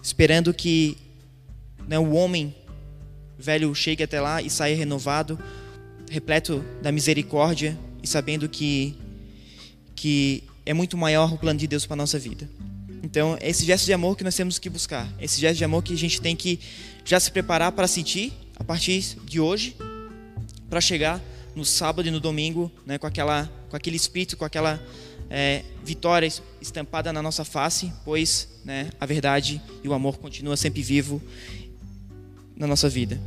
esperando 0.02 0.54
que 0.54 0.96
né, 1.86 1.98
o 1.98 2.12
homem 2.12 2.54
velho 3.38 3.74
chegue 3.74 4.02
até 4.02 4.20
lá 4.20 4.42
e 4.42 4.50
saia 4.50 4.76
renovado, 4.76 5.38
repleto 6.10 6.64
da 6.82 6.90
misericórdia 6.90 7.78
e 8.02 8.06
sabendo 8.06 8.48
que, 8.48 8.96
que 9.94 10.42
é 10.66 10.74
muito 10.74 10.96
maior 10.96 11.32
o 11.32 11.38
plano 11.38 11.58
de 11.58 11.66
Deus 11.66 11.86
para 11.86 11.96
nossa 11.96 12.18
vida. 12.18 12.48
Então, 13.02 13.38
é 13.40 13.48
esse 13.48 13.64
gesto 13.64 13.84
de 13.86 13.92
amor 13.92 14.16
que 14.16 14.24
nós 14.24 14.34
temos 14.34 14.58
que 14.58 14.68
buscar, 14.68 15.08
esse 15.20 15.40
gesto 15.40 15.58
de 15.58 15.64
amor 15.64 15.82
que 15.82 15.94
a 15.94 15.96
gente 15.96 16.20
tem 16.20 16.34
que 16.34 16.58
já 17.04 17.20
se 17.20 17.30
preparar 17.30 17.72
para 17.72 17.86
sentir 17.86 18.32
a 18.56 18.64
partir 18.64 19.00
de 19.24 19.40
hoje, 19.40 19.76
para 20.68 20.80
chegar 20.80 21.22
no 21.54 21.64
sábado 21.64 22.06
e 22.08 22.10
no 22.10 22.20
domingo, 22.20 22.70
né, 22.84 22.98
com 22.98 23.06
aquela, 23.06 23.50
com 23.70 23.76
aquele 23.76 23.96
espírito, 23.96 24.36
com 24.36 24.44
aquela 24.44 24.82
é, 25.30 25.62
vitória 25.84 26.30
estampada 26.60 27.12
na 27.12 27.22
nossa 27.22 27.44
face, 27.44 27.92
pois 28.04 28.48
né, 28.64 28.90
a 29.00 29.06
verdade 29.06 29.60
e 29.82 29.88
o 29.88 29.94
amor 29.94 30.18
continua 30.18 30.56
sempre 30.56 30.82
vivo 30.82 31.22
na 32.58 32.66
nossa 32.66 32.88
vida. 32.88 33.20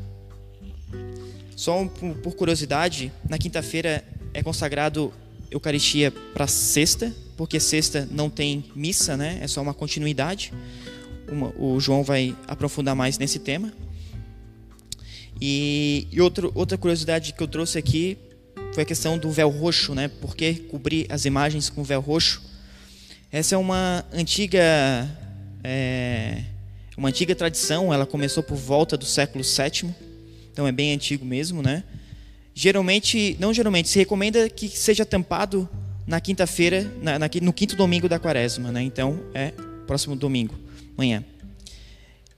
Só 1.55 1.85
por 1.85 2.35
curiosidade, 2.35 3.11
na 3.29 3.37
quinta-feira 3.37 4.03
é 4.33 4.43
consagrado 4.43 5.13
Eucaristia 5.49 6.11
para 6.33 6.47
sexta, 6.47 7.13
porque 7.35 7.59
sexta 7.59 8.07
não 8.09 8.29
tem 8.29 8.63
missa, 8.75 9.17
né? 9.17 9.39
É 9.41 9.47
só 9.47 9.61
uma 9.61 9.73
continuidade. 9.73 10.53
Uma, 11.29 11.53
o 11.57 11.79
João 11.79 12.03
vai 12.03 12.35
aprofundar 12.47 12.95
mais 12.95 13.17
nesse 13.17 13.39
tema. 13.39 13.71
E, 15.39 16.07
e 16.11 16.21
outro, 16.21 16.51
outra 16.55 16.77
curiosidade 16.77 17.33
que 17.33 17.41
eu 17.41 17.47
trouxe 17.47 17.77
aqui 17.77 18.17
foi 18.73 18.83
a 18.83 18.85
questão 18.85 19.17
do 19.17 19.29
véu 19.29 19.49
roxo, 19.49 19.93
né? 19.93 20.07
Por 20.07 20.35
que 20.35 20.53
cobrir 20.55 21.05
as 21.09 21.25
imagens 21.25 21.69
com 21.69 21.83
véu 21.83 21.99
roxo? 21.99 22.41
Essa 23.31 23.55
é 23.55 23.57
uma 23.57 24.05
antiga 24.13 25.09
é, 25.63 26.43
uma 27.01 27.09
antiga 27.09 27.33
tradição, 27.33 27.91
ela 27.91 28.05
começou 28.05 28.43
por 28.43 28.55
volta 28.55 28.95
do 28.95 29.05
século 29.05 29.43
VII, 29.43 29.89
então 30.53 30.67
é 30.67 30.71
bem 30.71 30.93
antigo 30.93 31.25
mesmo, 31.25 31.63
né? 31.63 31.83
Geralmente, 32.53 33.35
não 33.39 33.51
geralmente, 33.51 33.89
se 33.89 33.97
recomenda 33.97 34.47
que 34.47 34.67
seja 34.69 35.03
tampado 35.03 35.67
na 36.05 36.21
quinta-feira, 36.21 36.85
no 37.41 37.51
quinto 37.51 37.75
domingo 37.75 38.07
da 38.07 38.19
quaresma, 38.19 38.71
né? 38.71 38.83
Então 38.83 39.19
é 39.33 39.51
próximo 39.87 40.15
domingo, 40.15 40.53
manhã. 40.95 41.25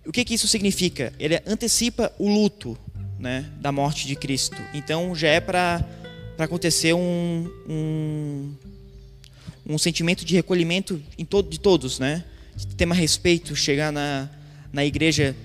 O 0.06 0.14
que, 0.14 0.24
que 0.24 0.34
isso 0.34 0.48
significa? 0.48 1.12
Ele 1.20 1.42
antecipa 1.46 2.14
o 2.18 2.30
luto, 2.30 2.78
né, 3.20 3.46
da 3.60 3.70
morte 3.70 4.08
de 4.08 4.16
Cristo. 4.16 4.56
Então 4.74 5.14
já 5.14 5.28
é 5.28 5.42
para 5.42 5.86
acontecer 6.38 6.94
um, 6.94 7.52
um, 7.68 8.54
um 9.66 9.78
sentimento 9.78 10.24
de 10.24 10.34
recolhimento 10.36 11.04
em 11.18 11.26
todo, 11.26 11.50
de 11.50 11.60
todos, 11.60 12.00
né? 12.00 12.24
De 12.56 12.66
ter 12.68 12.86
mais 12.86 13.02
respeito, 13.02 13.58
chegar 13.58 13.92
na 13.92 14.30
na 14.74 14.84
igreja 14.84 15.36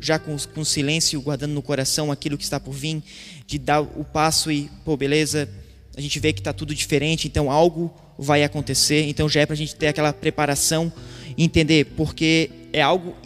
já 0.00 0.18
com, 0.18 0.36
com 0.54 0.64
silêncio, 0.64 1.20
guardando 1.20 1.52
no 1.52 1.60
coração 1.60 2.12
aquilo 2.12 2.38
que 2.38 2.44
está 2.44 2.60
por 2.60 2.72
vir, 2.72 3.02
de 3.46 3.58
dar 3.58 3.80
o 3.80 4.04
passo 4.04 4.50
e, 4.50 4.70
pô, 4.84 4.96
beleza, 4.96 5.48
a 5.96 6.00
gente 6.00 6.20
vê 6.20 6.32
que 6.32 6.40
está 6.40 6.52
tudo 6.52 6.72
diferente, 6.74 7.26
então 7.26 7.50
algo 7.50 7.92
vai 8.16 8.44
acontecer. 8.44 9.08
Então 9.08 9.28
já 9.28 9.40
é 9.40 9.46
para 9.46 9.54
a 9.54 9.56
gente 9.56 9.74
ter 9.74 9.88
aquela 9.88 10.12
preparação 10.12 10.92
entender, 11.36 11.86
porque 11.96 12.50
é 12.72 12.80
algo 12.80 13.16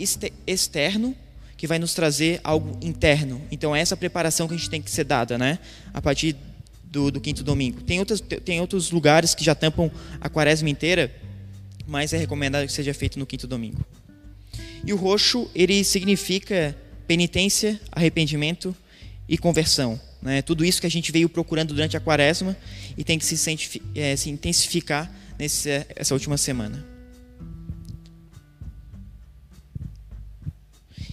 externo 0.46 1.14
que 1.56 1.66
vai 1.66 1.78
nos 1.78 1.94
trazer 1.94 2.40
algo 2.42 2.78
interno. 2.82 3.40
Então 3.50 3.76
é 3.76 3.80
essa 3.80 3.96
preparação 3.96 4.48
que 4.48 4.54
a 4.54 4.56
gente 4.56 4.70
tem 4.70 4.82
que 4.82 4.90
ser 4.90 5.04
dada, 5.04 5.36
né? 5.36 5.58
A 5.92 6.00
partir 6.00 6.34
do, 6.82 7.10
do 7.10 7.20
quinto 7.20 7.42
domingo. 7.44 7.80
Tem, 7.82 7.98
outros 7.98 8.20
tem 8.20 8.60
outros 8.60 8.90
lugares 8.90 9.34
que 9.34 9.44
já 9.44 9.54
tampam 9.54 9.90
a 10.20 10.28
quaresma 10.28 10.68
inteira, 10.68 11.14
mas 11.86 12.12
é 12.12 12.16
recomendado 12.16 12.66
que 12.66 12.72
seja 12.72 12.92
feito 12.92 13.18
no 13.18 13.26
quinto 13.26 13.46
domingo. 13.46 13.84
E 14.84 14.92
o 14.92 14.96
roxo, 14.96 15.50
ele 15.54 15.84
significa 15.84 16.76
penitência, 17.06 17.80
arrependimento 17.90 18.74
e 19.28 19.38
conversão. 19.38 20.00
Né? 20.20 20.42
Tudo 20.42 20.64
isso 20.64 20.80
que 20.80 20.86
a 20.86 20.90
gente 20.90 21.12
veio 21.12 21.28
procurando 21.28 21.74
durante 21.74 21.96
a 21.96 22.00
quaresma 22.00 22.56
e 22.96 23.04
tem 23.04 23.18
que 23.18 23.24
se, 23.24 23.82
é, 23.94 24.16
se 24.16 24.30
intensificar 24.30 25.10
nessa 25.38 26.14
última 26.14 26.36
semana. 26.36 26.84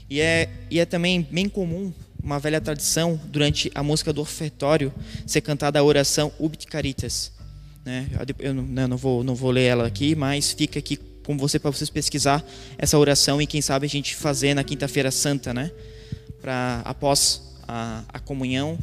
E 0.09 0.19
é, 0.19 0.49
e 0.71 0.79
é 0.79 0.85
também 0.85 1.21
bem 1.21 1.47
comum, 1.47 1.93
uma 2.21 2.39
velha 2.39 2.59
tradição, 2.59 3.19
durante 3.25 3.71
a 3.75 3.83
música 3.83 4.11
do 4.11 4.21
ofertório, 4.21 4.93
ser 5.25 5.41
cantada 5.41 5.79
a 5.79 5.83
oração 5.83 6.31
Ubit 6.39 6.65
Caritas. 6.67 7.31
Né? 7.85 8.07
Eu, 8.39 8.53
não, 8.53 8.87
não, 8.87 8.97
vou, 8.97 9.23
não 9.23 9.35
vou 9.35 9.51
ler 9.51 9.65
ela 9.65 9.87
aqui, 9.87 10.15
mas 10.15 10.51
fica 10.51 10.79
aqui 10.79 10.97
com 11.29 11.37
você 11.37 11.59
para 11.59 11.69
vocês 11.69 11.91
pesquisar 11.91 12.43
essa 12.75 12.97
oração 12.97 13.39
e 13.39 13.45
quem 13.45 13.61
sabe 13.61 13.85
a 13.85 13.89
gente 13.89 14.15
fazer 14.15 14.55
na 14.55 14.63
quinta-feira 14.63 15.11
santa, 15.11 15.53
né? 15.53 15.69
Para 16.41 16.81
após 16.83 17.53
a, 17.67 18.03
a 18.11 18.19
comunhão, 18.19 18.79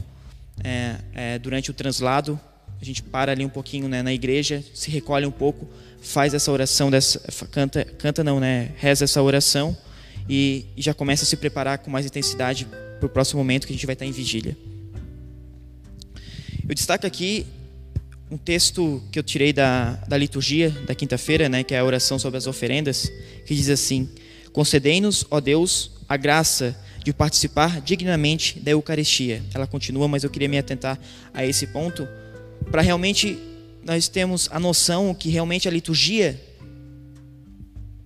é, 0.62 0.94
é, 1.12 1.38
durante 1.40 1.72
o 1.72 1.74
translado, 1.74 2.38
a 2.80 2.85
gente 2.85 3.02
para 3.02 3.32
ali 3.32 3.44
um 3.44 3.48
pouquinho 3.48 3.88
né, 3.88 4.00
na 4.00 4.14
igreja, 4.14 4.62
se 4.72 4.92
recolhe 4.92 5.26
um 5.26 5.30
pouco, 5.32 5.68
faz 6.00 6.35
essa 6.35 6.52
oração 6.52 6.88
dessa, 6.88 7.18
canta, 7.48 7.85
canta 7.85 8.22
não, 8.22 8.38
né? 8.38 8.70
Reza 8.76 9.02
essa 9.02 9.20
oração 9.20 9.76
e, 10.28 10.66
e 10.76 10.82
já 10.82 10.94
começa 10.94 11.24
a 11.24 11.26
se 11.26 11.37
preparar 11.37 11.78
com 11.78 11.90
mais 11.90 12.06
intensidade 12.06 12.64
para 13.00 13.06
o 13.06 13.09
próximo 13.09 13.40
momento 13.40 13.66
que 13.66 13.72
a 13.72 13.74
gente 13.74 13.87
vai 13.87 13.94
estar 13.94 14.06
em 14.06 14.12
vigília. 14.12 14.56
Eu 16.68 16.76
destaco 16.76 17.09
aqui 17.09 17.44
um 18.30 18.36
texto 18.36 19.02
que 19.12 19.18
eu 19.18 19.22
tirei 19.22 19.52
da, 19.52 19.92
da 20.08 20.16
liturgia 20.16 20.70
da 20.86 20.94
quinta-feira, 20.94 21.48
né, 21.48 21.62
que 21.62 21.74
é 21.74 21.78
a 21.78 21.84
oração 21.84 22.18
sobre 22.18 22.38
as 22.38 22.46
oferendas, 22.46 23.10
que 23.44 23.54
diz 23.54 23.68
assim: 23.68 24.08
Concedei-nos, 24.52 25.24
ó 25.30 25.40
Deus, 25.40 25.92
a 26.08 26.16
graça 26.16 26.76
de 27.04 27.12
participar 27.12 27.80
dignamente 27.80 28.58
da 28.58 28.72
Eucaristia. 28.72 29.42
Ela 29.54 29.66
continua, 29.66 30.08
mas 30.08 30.24
eu 30.24 30.30
queria 30.30 30.48
me 30.48 30.58
atentar 30.58 30.98
a 31.32 31.46
esse 31.46 31.68
ponto 31.68 32.06
para 32.70 32.82
realmente 32.82 33.38
nós 33.84 34.08
termos 34.08 34.48
a 34.50 34.58
noção 34.58 35.14
que 35.14 35.28
realmente 35.28 35.68
a 35.68 35.70
liturgia 35.70 36.40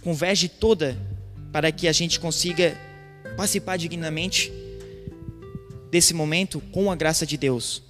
converge 0.03 0.49
toda 0.49 0.99
para 1.51 1.73
que 1.73 1.89
a 1.89 1.93
gente 1.93 2.21
consiga 2.21 2.77
participar 3.37 3.79
dignamente 3.79 4.53
desse 5.91 6.13
momento 6.13 6.61
com 6.71 6.91
a 6.91 6.97
graça 6.97 7.25
de 7.25 7.39
Deus, 7.39 7.83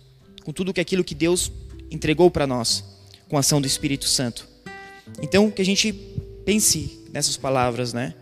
com 0.45 0.53
tudo 0.53 0.73
aquilo 0.81 1.03
que 1.03 1.15
Deus 1.15 1.51
entregou 1.91 2.31
para 2.31 2.47
nós, 2.47 2.85
com 3.29 3.37
a 3.37 3.41
ação 3.41 3.61
do 3.61 3.67
Espírito 3.67 4.07
Santo. 4.07 4.49
Então, 5.23 5.51
que 5.51 5.63
a 5.63 5.65
gente 5.65 5.93
pense 6.45 7.05
nessas 7.13 7.37
palavras, 7.37 7.93
né? 7.93 8.15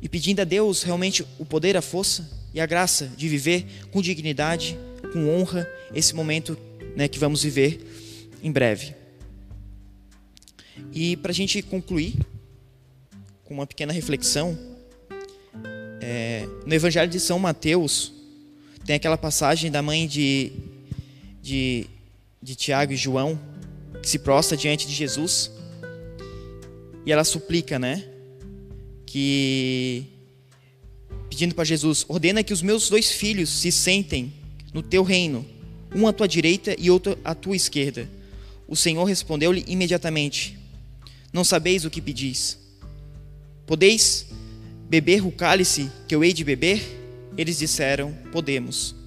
E 0.00 0.08
pedindo 0.08 0.40
a 0.40 0.44
Deus 0.44 0.82
realmente 0.82 1.24
o 1.38 1.44
poder, 1.44 1.76
a 1.76 1.82
força 1.82 2.28
e 2.52 2.60
a 2.60 2.66
graça 2.66 3.06
de 3.16 3.28
viver 3.28 3.64
com 3.90 4.02
dignidade, 4.02 4.76
com 5.12 5.28
honra, 5.28 5.68
esse 5.94 6.14
momento 6.14 6.58
né, 6.96 7.08
que 7.08 7.18
vamos 7.18 7.42
viver 7.42 7.80
em 8.42 8.50
breve. 8.50 8.94
E 10.92 11.16
para 11.16 11.30
a 11.30 11.34
gente 11.34 11.62
concluir 11.62 12.14
com 13.44 13.54
uma 13.54 13.66
pequena 13.66 13.92
reflexão, 13.92 14.58
é, 16.00 16.46
no 16.66 16.74
Evangelho 16.74 17.10
de 17.10 17.20
São 17.20 17.38
Mateus 17.38 18.12
tem 18.84 18.96
aquela 18.96 19.16
passagem 19.16 19.70
da 19.70 19.80
mãe 19.80 20.06
de, 20.06 20.52
de, 21.40 21.86
de 22.42 22.56
Tiago 22.56 22.92
e 22.92 22.96
João 22.96 23.38
que 24.02 24.08
se 24.08 24.18
prostra 24.18 24.56
diante 24.56 24.86
de 24.86 24.92
Jesus 24.92 25.50
e 27.04 27.12
ela 27.12 27.24
suplica, 27.24 27.78
né? 27.78 28.04
Que 29.06 30.06
pedindo 31.28 31.54
para 31.54 31.64
Jesus, 31.64 32.04
ordena 32.08 32.42
que 32.42 32.52
os 32.52 32.62
meus 32.62 32.88
dois 32.88 33.10
filhos 33.10 33.48
se 33.48 33.72
sentem 33.72 34.32
no 34.72 34.82
teu 34.82 35.02
reino, 35.02 35.44
um 35.94 36.06
à 36.06 36.12
tua 36.12 36.28
direita 36.28 36.76
e 36.78 36.90
outro 36.90 37.18
à 37.24 37.34
tua 37.34 37.56
esquerda. 37.56 38.08
O 38.68 38.76
Senhor 38.76 39.04
respondeu-lhe 39.04 39.64
imediatamente: 39.66 40.58
Não 41.32 41.44
sabeis 41.44 41.84
o 41.84 41.90
que 41.90 42.00
pedis. 42.00 42.58
Podeis 43.66 44.26
beber 44.88 45.26
o 45.26 45.32
cálice 45.32 45.90
que 46.06 46.14
eu 46.14 46.22
hei 46.22 46.32
de 46.32 46.44
beber? 46.44 46.82
Eles 47.36 47.58
disseram: 47.58 48.12
Podemos. 48.30 49.01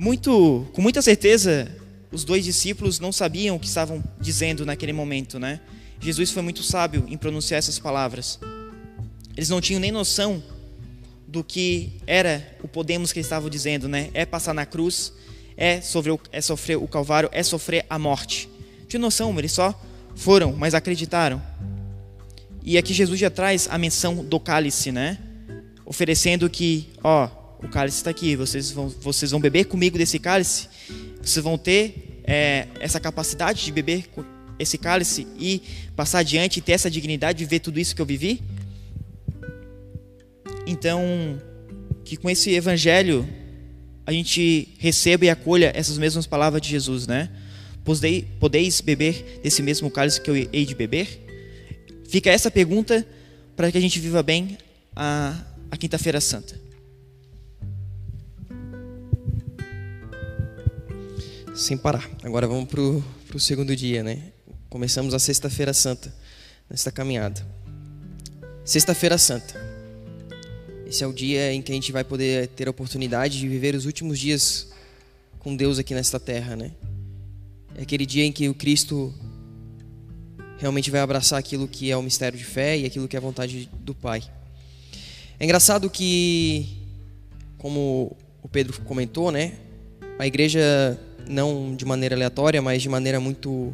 Muito, 0.00 0.66
com 0.72 0.80
muita 0.80 1.02
certeza, 1.02 1.70
os 2.10 2.24
dois 2.24 2.42
discípulos 2.42 2.98
não 2.98 3.12
sabiam 3.12 3.56
o 3.56 3.60
que 3.60 3.66
estavam 3.66 4.02
dizendo 4.18 4.64
naquele 4.64 4.94
momento, 4.94 5.38
né? 5.38 5.60
Jesus 6.00 6.30
foi 6.30 6.40
muito 6.40 6.62
sábio 6.62 7.04
em 7.06 7.18
pronunciar 7.18 7.58
essas 7.58 7.78
palavras. 7.78 8.40
Eles 9.36 9.50
não 9.50 9.60
tinham 9.60 9.78
nem 9.78 9.92
noção 9.92 10.42
do 11.28 11.44
que 11.44 11.92
era 12.06 12.56
o 12.62 12.66
podemos 12.66 13.12
que 13.12 13.18
eles 13.18 13.26
estavam 13.26 13.50
dizendo, 13.50 13.88
né? 13.88 14.08
É 14.14 14.24
passar 14.24 14.54
na 14.54 14.64
cruz, 14.64 15.12
é 15.54 15.82
sofrer, 15.82 16.18
é 16.32 16.40
sofrer 16.40 16.78
o 16.78 16.88
calvário, 16.88 17.28
é 17.30 17.42
sofrer 17.42 17.84
a 17.90 17.98
morte. 17.98 18.48
Tinha 18.88 18.98
noção, 18.98 19.38
eles 19.38 19.52
só 19.52 19.78
foram, 20.16 20.54
mas 20.54 20.72
acreditaram. 20.72 21.42
E 22.62 22.78
aqui 22.78 22.94
Jesus 22.94 23.20
já 23.20 23.28
traz 23.28 23.68
a 23.70 23.76
menção 23.76 24.24
do 24.24 24.40
cálice, 24.40 24.90
né? 24.90 25.18
Oferecendo 25.84 26.48
que, 26.48 26.88
ó, 27.04 27.28
o 27.62 27.68
cálice 27.68 27.98
está 27.98 28.10
aqui, 28.10 28.36
vocês 28.36 28.70
vão, 28.70 28.88
vocês 28.88 29.30
vão 29.30 29.40
beber 29.40 29.64
comigo 29.66 29.98
desse 29.98 30.18
cálice 30.18 30.68
vocês 31.22 31.44
vão 31.44 31.58
ter 31.58 32.22
é, 32.24 32.66
essa 32.80 32.98
capacidade 32.98 33.64
de 33.64 33.72
beber 33.72 34.08
esse 34.58 34.78
cálice 34.78 35.26
e 35.38 35.62
passar 35.94 36.20
adiante 36.20 36.58
e 36.58 36.62
ter 36.62 36.72
essa 36.72 36.90
dignidade 36.90 37.38
de 37.38 37.44
ver 37.44 37.60
tudo 37.60 37.78
isso 37.78 37.94
que 37.94 38.02
eu 38.02 38.06
vivi? 38.06 38.42
Então, 40.66 41.02
que 42.04 42.16
com 42.16 42.28
esse 42.28 42.50
evangelho 42.50 43.28
a 44.06 44.12
gente 44.12 44.68
receba 44.78 45.24
e 45.24 45.30
acolha 45.30 45.72
essas 45.74 45.98
mesmas 45.98 46.26
palavras 46.26 46.60
de 46.60 46.68
Jesus, 46.68 47.06
né? 47.06 47.30
Podeis 48.38 48.80
beber 48.80 49.40
desse 49.42 49.62
mesmo 49.62 49.90
cálice 49.90 50.20
que 50.20 50.30
eu 50.30 50.36
hei 50.36 50.64
de 50.64 50.74
beber? 50.74 51.26
Fica 52.08 52.30
essa 52.30 52.50
pergunta 52.50 53.06
para 53.56 53.70
que 53.70 53.78
a 53.78 53.80
gente 53.80 53.98
viva 53.98 54.22
bem 54.22 54.58
a, 54.94 55.34
a 55.70 55.76
Quinta-feira 55.76 56.20
Santa. 56.20 56.69
Sem 61.60 61.76
parar. 61.76 62.08
Agora 62.22 62.46
vamos 62.48 62.66
para 62.70 62.80
o 62.80 63.38
segundo 63.38 63.76
dia, 63.76 64.02
né? 64.02 64.32
Começamos 64.70 65.12
a 65.12 65.18
Sexta-feira 65.18 65.74
Santa, 65.74 66.12
nesta 66.70 66.90
caminhada. 66.90 67.46
Sexta-feira 68.64 69.18
Santa. 69.18 69.60
Esse 70.86 71.04
é 71.04 71.06
o 71.06 71.12
dia 71.12 71.52
em 71.52 71.60
que 71.60 71.70
a 71.70 71.74
gente 71.74 71.92
vai 71.92 72.02
poder 72.02 72.48
ter 72.48 72.66
a 72.66 72.70
oportunidade 72.70 73.38
de 73.38 73.46
viver 73.46 73.74
os 73.74 73.84
últimos 73.84 74.18
dias 74.18 74.68
com 75.38 75.54
Deus 75.54 75.78
aqui 75.78 75.92
nesta 75.92 76.18
terra, 76.18 76.56
né? 76.56 76.72
É 77.76 77.82
aquele 77.82 78.06
dia 78.06 78.24
em 78.24 78.32
que 78.32 78.48
o 78.48 78.54
Cristo 78.54 79.12
realmente 80.56 80.90
vai 80.90 81.00
abraçar 81.00 81.38
aquilo 81.38 81.68
que 81.68 81.90
é 81.90 81.96
o 81.96 82.02
mistério 82.02 82.38
de 82.38 82.44
fé 82.44 82.78
e 82.78 82.86
aquilo 82.86 83.06
que 83.06 83.16
é 83.16 83.18
a 83.18 83.22
vontade 83.22 83.68
do 83.80 83.94
Pai. 83.94 84.22
É 85.38 85.44
engraçado 85.44 85.90
que, 85.90 86.86
como 87.58 88.16
o 88.42 88.48
Pedro 88.48 88.80
comentou, 88.80 89.30
né? 89.30 89.58
A 90.18 90.26
igreja 90.26 90.98
não 91.30 91.74
de 91.74 91.84
maneira 91.84 92.14
aleatória, 92.14 92.60
mas 92.60 92.82
de 92.82 92.88
maneira 92.88 93.20
muito 93.20 93.72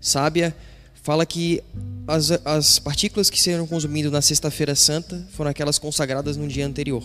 sábia, 0.00 0.54
fala 1.02 1.26
que 1.26 1.62
as, 2.06 2.30
as 2.44 2.78
partículas 2.78 3.28
que 3.28 3.40
serão 3.40 3.66
consumidas 3.66 4.10
na 4.10 4.22
Sexta-feira 4.22 4.74
Santa 4.74 5.26
foram 5.32 5.50
aquelas 5.50 5.78
consagradas 5.78 6.36
no 6.36 6.48
dia 6.48 6.66
anterior. 6.66 7.04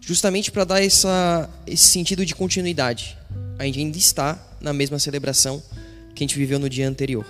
Justamente 0.00 0.50
para 0.50 0.64
dar 0.64 0.82
essa, 0.82 1.48
esse 1.66 1.86
sentido 1.88 2.24
de 2.24 2.34
continuidade. 2.34 3.16
A 3.58 3.64
gente 3.64 3.78
ainda 3.78 3.98
está 3.98 4.56
na 4.60 4.72
mesma 4.72 4.98
celebração 4.98 5.62
que 6.14 6.22
a 6.22 6.26
gente 6.26 6.36
viveu 6.36 6.58
no 6.58 6.68
dia 6.68 6.88
anterior. 6.88 7.26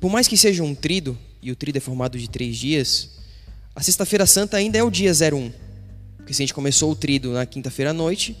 Por 0.00 0.10
mais 0.10 0.28
que 0.28 0.36
seja 0.36 0.62
um 0.62 0.74
trido, 0.74 1.18
e 1.42 1.50
o 1.50 1.56
trido 1.56 1.76
é 1.76 1.80
formado 1.80 2.18
de 2.18 2.28
três 2.28 2.56
dias, 2.56 3.10
a 3.74 3.82
Sexta-feira 3.82 4.26
Santa 4.26 4.56
ainda 4.56 4.78
é 4.78 4.82
o 4.82 4.90
dia 4.90 5.12
01. 5.12 5.52
Porque 6.16 6.34
se 6.34 6.42
a 6.42 6.44
gente 6.44 6.54
começou 6.54 6.90
o 6.90 6.96
trido 6.96 7.32
na 7.32 7.46
quinta-feira 7.46 7.90
à 7.90 7.94
noite, 7.94 8.36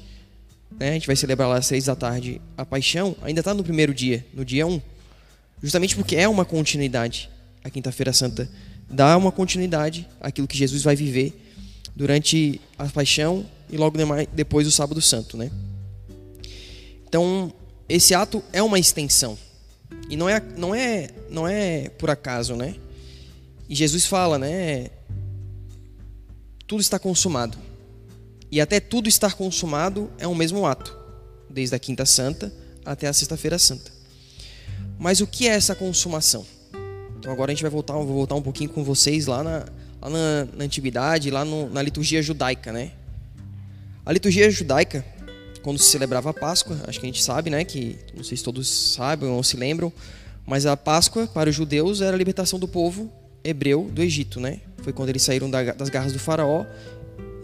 né, 0.78 0.90
a 0.90 0.92
gente 0.92 1.06
vai 1.06 1.16
celebrar 1.16 1.48
lá 1.48 1.58
às 1.58 1.66
seis 1.66 1.86
da 1.86 1.96
tarde 1.96 2.40
a 2.56 2.64
paixão, 2.64 3.16
ainda 3.22 3.40
está 3.40 3.54
no 3.54 3.64
primeiro 3.64 3.94
dia, 3.94 4.24
no 4.34 4.44
dia 4.44 4.66
1. 4.66 4.72
Um. 4.72 4.80
Justamente 5.62 5.96
porque 5.96 6.16
é 6.16 6.28
uma 6.28 6.44
continuidade. 6.44 7.30
A 7.64 7.70
Quinta-feira 7.70 8.12
Santa 8.12 8.48
dá 8.88 9.16
uma 9.16 9.32
continuidade 9.32 10.08
àquilo 10.20 10.46
que 10.46 10.56
Jesus 10.56 10.82
vai 10.82 10.94
viver 10.94 11.32
durante 11.94 12.60
a 12.78 12.86
paixão 12.86 13.44
e 13.68 13.76
logo 13.76 13.98
depois 14.32 14.66
o 14.66 14.70
sábado 14.70 15.02
santo, 15.02 15.36
né? 15.36 15.50
Então, 17.08 17.52
esse 17.88 18.14
ato 18.14 18.42
é 18.52 18.62
uma 18.62 18.78
extensão. 18.78 19.36
E 20.08 20.16
não 20.16 20.28
é 20.28 20.40
não 20.56 20.74
é 20.74 21.08
não 21.30 21.48
é 21.48 21.88
por 21.90 22.10
acaso, 22.10 22.54
né? 22.54 22.76
E 23.68 23.74
Jesus 23.74 24.06
fala, 24.06 24.38
né? 24.38 24.90
Tudo 26.66 26.80
está 26.80 26.98
consumado. 26.98 27.58
E 28.50 28.60
até 28.60 28.80
tudo 28.80 29.08
estar 29.08 29.34
consumado 29.34 30.10
é 30.18 30.26
um 30.26 30.34
mesmo 30.34 30.66
ato, 30.66 30.96
desde 31.50 31.74
a 31.74 31.78
Quinta 31.78 32.06
Santa 32.06 32.52
até 32.84 33.06
a 33.06 33.12
Sexta-feira 33.12 33.58
Santa. 33.58 33.92
Mas 34.98 35.20
o 35.20 35.26
que 35.26 35.46
é 35.46 35.50
essa 35.52 35.74
consumação? 35.74 36.46
Então 37.18 37.32
agora 37.32 37.50
a 37.50 37.54
gente 37.54 37.62
vai 37.62 37.70
voltar, 37.70 37.94
vou 37.94 38.06
voltar 38.06 38.34
um 38.34 38.42
pouquinho 38.42 38.70
com 38.70 38.82
vocês 38.82 39.26
lá 39.26 39.42
na, 39.42 39.66
lá 40.00 40.10
na, 40.10 40.48
na 40.56 40.64
antiguidade, 40.64 41.30
lá 41.30 41.44
no, 41.44 41.68
na 41.68 41.82
liturgia 41.82 42.22
judaica, 42.22 42.72
né? 42.72 42.92
A 44.06 44.12
liturgia 44.12 44.50
judaica, 44.50 45.04
quando 45.62 45.78
se 45.78 45.90
celebrava 45.90 46.30
a 46.30 46.34
Páscoa, 46.34 46.80
acho 46.86 46.98
que 46.98 47.06
a 47.06 47.08
gente 47.08 47.22
sabe, 47.22 47.50
né? 47.50 47.64
Que 47.64 47.98
não 48.16 48.24
sei 48.24 48.36
se 48.36 48.42
todos 48.42 48.68
sabem 48.94 49.28
ou 49.28 49.42
se 49.42 49.56
lembram, 49.56 49.92
mas 50.46 50.64
a 50.64 50.76
Páscoa 50.76 51.26
para 51.26 51.50
os 51.50 51.54
judeus 51.54 52.00
era 52.00 52.16
a 52.16 52.18
libertação 52.18 52.58
do 52.58 52.66
povo 52.66 53.12
hebreu 53.44 53.90
do 53.92 54.02
Egito, 54.02 54.40
né? 54.40 54.60
Foi 54.78 54.92
quando 54.92 55.10
eles 55.10 55.22
saíram 55.22 55.50
das 55.50 55.90
garras 55.90 56.12
do 56.12 56.18
faraó 56.18 56.64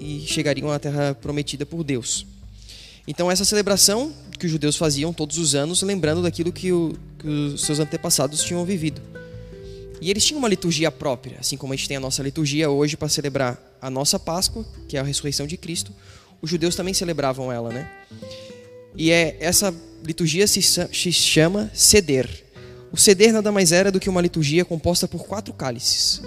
e 0.04 0.26
chegariam 0.26 0.70
à 0.70 0.78
terra 0.78 1.14
prometida 1.14 1.64
por 1.64 1.82
Deus. 1.82 2.26
Então, 3.08 3.30
essa 3.30 3.44
celebração 3.44 4.12
que 4.38 4.44
os 4.44 4.52
judeus 4.52 4.76
faziam 4.76 5.12
todos 5.12 5.38
os 5.38 5.54
anos, 5.54 5.82
lembrando 5.82 6.22
daquilo 6.22 6.52
que, 6.52 6.70
o, 6.72 6.94
que 7.18 7.26
os 7.26 7.62
seus 7.62 7.78
antepassados 7.78 8.42
tinham 8.42 8.64
vivido. 8.64 9.00
E 10.00 10.10
eles 10.10 10.24
tinham 10.24 10.38
uma 10.38 10.48
liturgia 10.48 10.90
própria, 10.90 11.38
assim 11.40 11.56
como 11.56 11.72
a 11.72 11.76
gente 11.76 11.88
tem 11.88 11.96
a 11.96 12.00
nossa 12.00 12.22
liturgia 12.22 12.68
hoje 12.68 12.96
para 12.96 13.08
celebrar 13.08 13.58
a 13.80 13.88
nossa 13.88 14.18
Páscoa, 14.18 14.64
que 14.86 14.96
é 14.96 15.00
a 15.00 15.02
ressurreição 15.02 15.46
de 15.46 15.56
Cristo. 15.56 15.92
Os 16.42 16.50
judeus 16.50 16.76
também 16.76 16.92
celebravam 16.92 17.50
ela, 17.50 17.70
né? 17.70 17.90
E 18.94 19.10
é 19.10 19.38
essa 19.40 19.74
liturgia 20.04 20.46
se, 20.46 20.60
chama 21.12 21.70
Seder. 21.72 22.28
O 22.92 22.96
Seder 22.98 23.32
nada 23.32 23.50
mais 23.50 23.72
era 23.72 23.90
do 23.90 23.98
que 23.98 24.10
uma 24.10 24.20
liturgia 24.20 24.64
composta 24.64 25.08
por 25.08 25.24
quatro 25.24 25.54
cálices, 25.54 26.20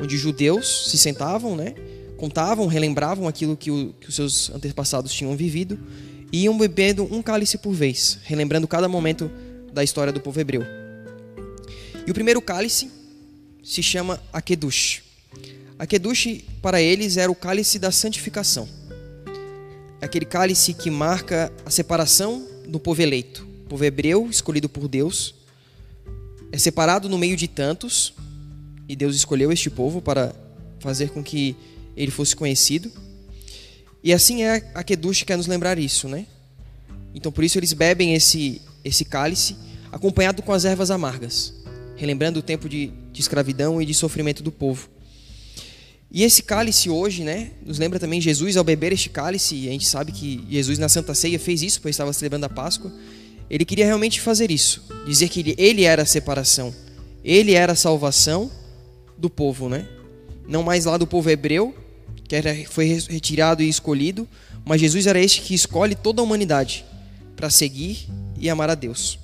onde 0.00 0.16
judeus 0.16 0.90
se 0.90 0.96
sentavam, 0.96 1.54
né? 1.54 1.74
Contavam, 2.18 2.66
relembravam 2.66 3.26
aquilo 3.26 3.56
que, 3.56 3.70
o, 3.70 3.94
que 3.98 4.08
os 4.10 4.14
seus 4.14 4.50
antepassados 4.50 5.12
tinham 5.12 5.34
vivido 5.34 5.78
e 6.30 6.42
iam 6.42 6.58
bebendo 6.58 7.04
um 7.10 7.22
cálice 7.22 7.56
por 7.56 7.72
vez, 7.72 8.18
relembrando 8.24 8.68
cada 8.68 8.88
momento 8.88 9.30
da 9.72 9.82
história 9.82 10.12
do 10.12 10.20
povo 10.20 10.38
hebreu. 10.38 10.62
E 12.06 12.10
o 12.10 12.14
primeiro 12.14 12.42
cálice 12.42 12.90
se 13.62 13.82
chama 13.82 14.20
Akedush. 14.32 15.02
Akedush 15.78 16.44
para 16.60 16.82
eles 16.82 17.16
era 17.16 17.30
o 17.30 17.34
cálice 17.34 17.78
da 17.78 17.92
santificação. 17.92 18.68
É 20.00 20.04
aquele 20.04 20.26
cálice 20.26 20.74
que 20.74 20.90
marca 20.90 21.52
a 21.64 21.70
separação 21.70 22.46
do 22.66 22.80
povo 22.80 23.00
eleito. 23.00 23.46
O 23.64 23.68
povo 23.68 23.84
hebreu, 23.84 24.28
escolhido 24.28 24.68
por 24.68 24.88
Deus, 24.88 25.34
é 26.50 26.58
separado 26.58 27.08
no 27.08 27.18
meio 27.18 27.36
de 27.36 27.46
tantos, 27.46 28.14
e 28.88 28.96
Deus 28.96 29.14
escolheu 29.14 29.52
este 29.52 29.68
povo 29.68 30.00
para 30.00 30.34
fazer 30.80 31.10
com 31.10 31.22
que 31.22 31.54
ele 31.98 32.12
fosse 32.12 32.34
conhecido. 32.34 32.90
E 34.02 34.12
assim 34.12 34.44
é 34.44 34.70
a 34.74 34.84
Kedush 34.84 35.24
quer 35.24 35.36
nos 35.36 35.48
lembrar 35.48 35.78
isso, 35.78 36.08
né? 36.08 36.26
Então 37.14 37.32
por 37.32 37.42
isso 37.42 37.58
eles 37.58 37.72
bebem 37.72 38.14
esse 38.14 38.62
esse 38.84 39.04
cálice, 39.04 39.56
acompanhado 39.90 40.40
com 40.40 40.52
as 40.52 40.64
ervas 40.64 40.90
amargas, 40.90 41.52
relembrando 41.96 42.38
o 42.38 42.42
tempo 42.42 42.68
de, 42.68 42.92
de 43.12 43.20
escravidão 43.20 43.82
e 43.82 43.84
de 43.84 43.92
sofrimento 43.92 44.42
do 44.42 44.52
povo. 44.52 44.88
E 46.10 46.22
esse 46.22 46.42
cálice 46.42 46.88
hoje, 46.88 47.22
né, 47.22 47.50
nos 47.66 47.78
lembra 47.78 47.98
também 47.98 48.18
Jesus 48.18 48.56
ao 48.56 48.64
beber 48.64 48.92
este 48.92 49.10
cálice, 49.10 49.54
e 49.56 49.68
a 49.68 49.72
gente 49.72 49.86
sabe 49.86 50.12
que 50.12 50.42
Jesus 50.48 50.78
na 50.78 50.88
Santa 50.88 51.14
Ceia 51.14 51.38
fez 51.38 51.60
isso, 51.62 51.82
pois 51.82 51.94
estava 51.94 52.12
celebrando 52.14 52.46
a 52.46 52.48
Páscoa. 52.48 52.90
Ele 53.50 53.64
queria 53.64 53.84
realmente 53.84 54.20
fazer 54.20 54.50
isso, 54.50 54.84
dizer 55.06 55.28
que 55.28 55.40
ele, 55.40 55.54
ele 55.58 55.82
era 55.82 56.02
a 56.02 56.06
separação, 56.06 56.74
ele 57.22 57.52
era 57.52 57.72
a 57.72 57.76
salvação 57.76 58.50
do 59.18 59.28
povo, 59.28 59.68
né? 59.68 59.86
Não 60.46 60.62
mais 60.62 60.86
lá 60.86 60.96
do 60.96 61.06
povo 61.06 61.28
hebreu, 61.28 61.74
que 62.28 62.36
era, 62.36 62.54
foi 62.68 62.86
retirado 63.08 63.62
e 63.62 63.68
escolhido, 63.68 64.28
mas 64.64 64.80
Jesus 64.80 65.06
era 65.06 65.18
este 65.18 65.40
que 65.40 65.54
escolhe 65.54 65.94
toda 65.94 66.20
a 66.20 66.24
humanidade 66.24 66.84
para 67.34 67.48
seguir 67.48 68.06
e 68.38 68.50
amar 68.50 68.68
a 68.68 68.74
Deus. 68.74 69.18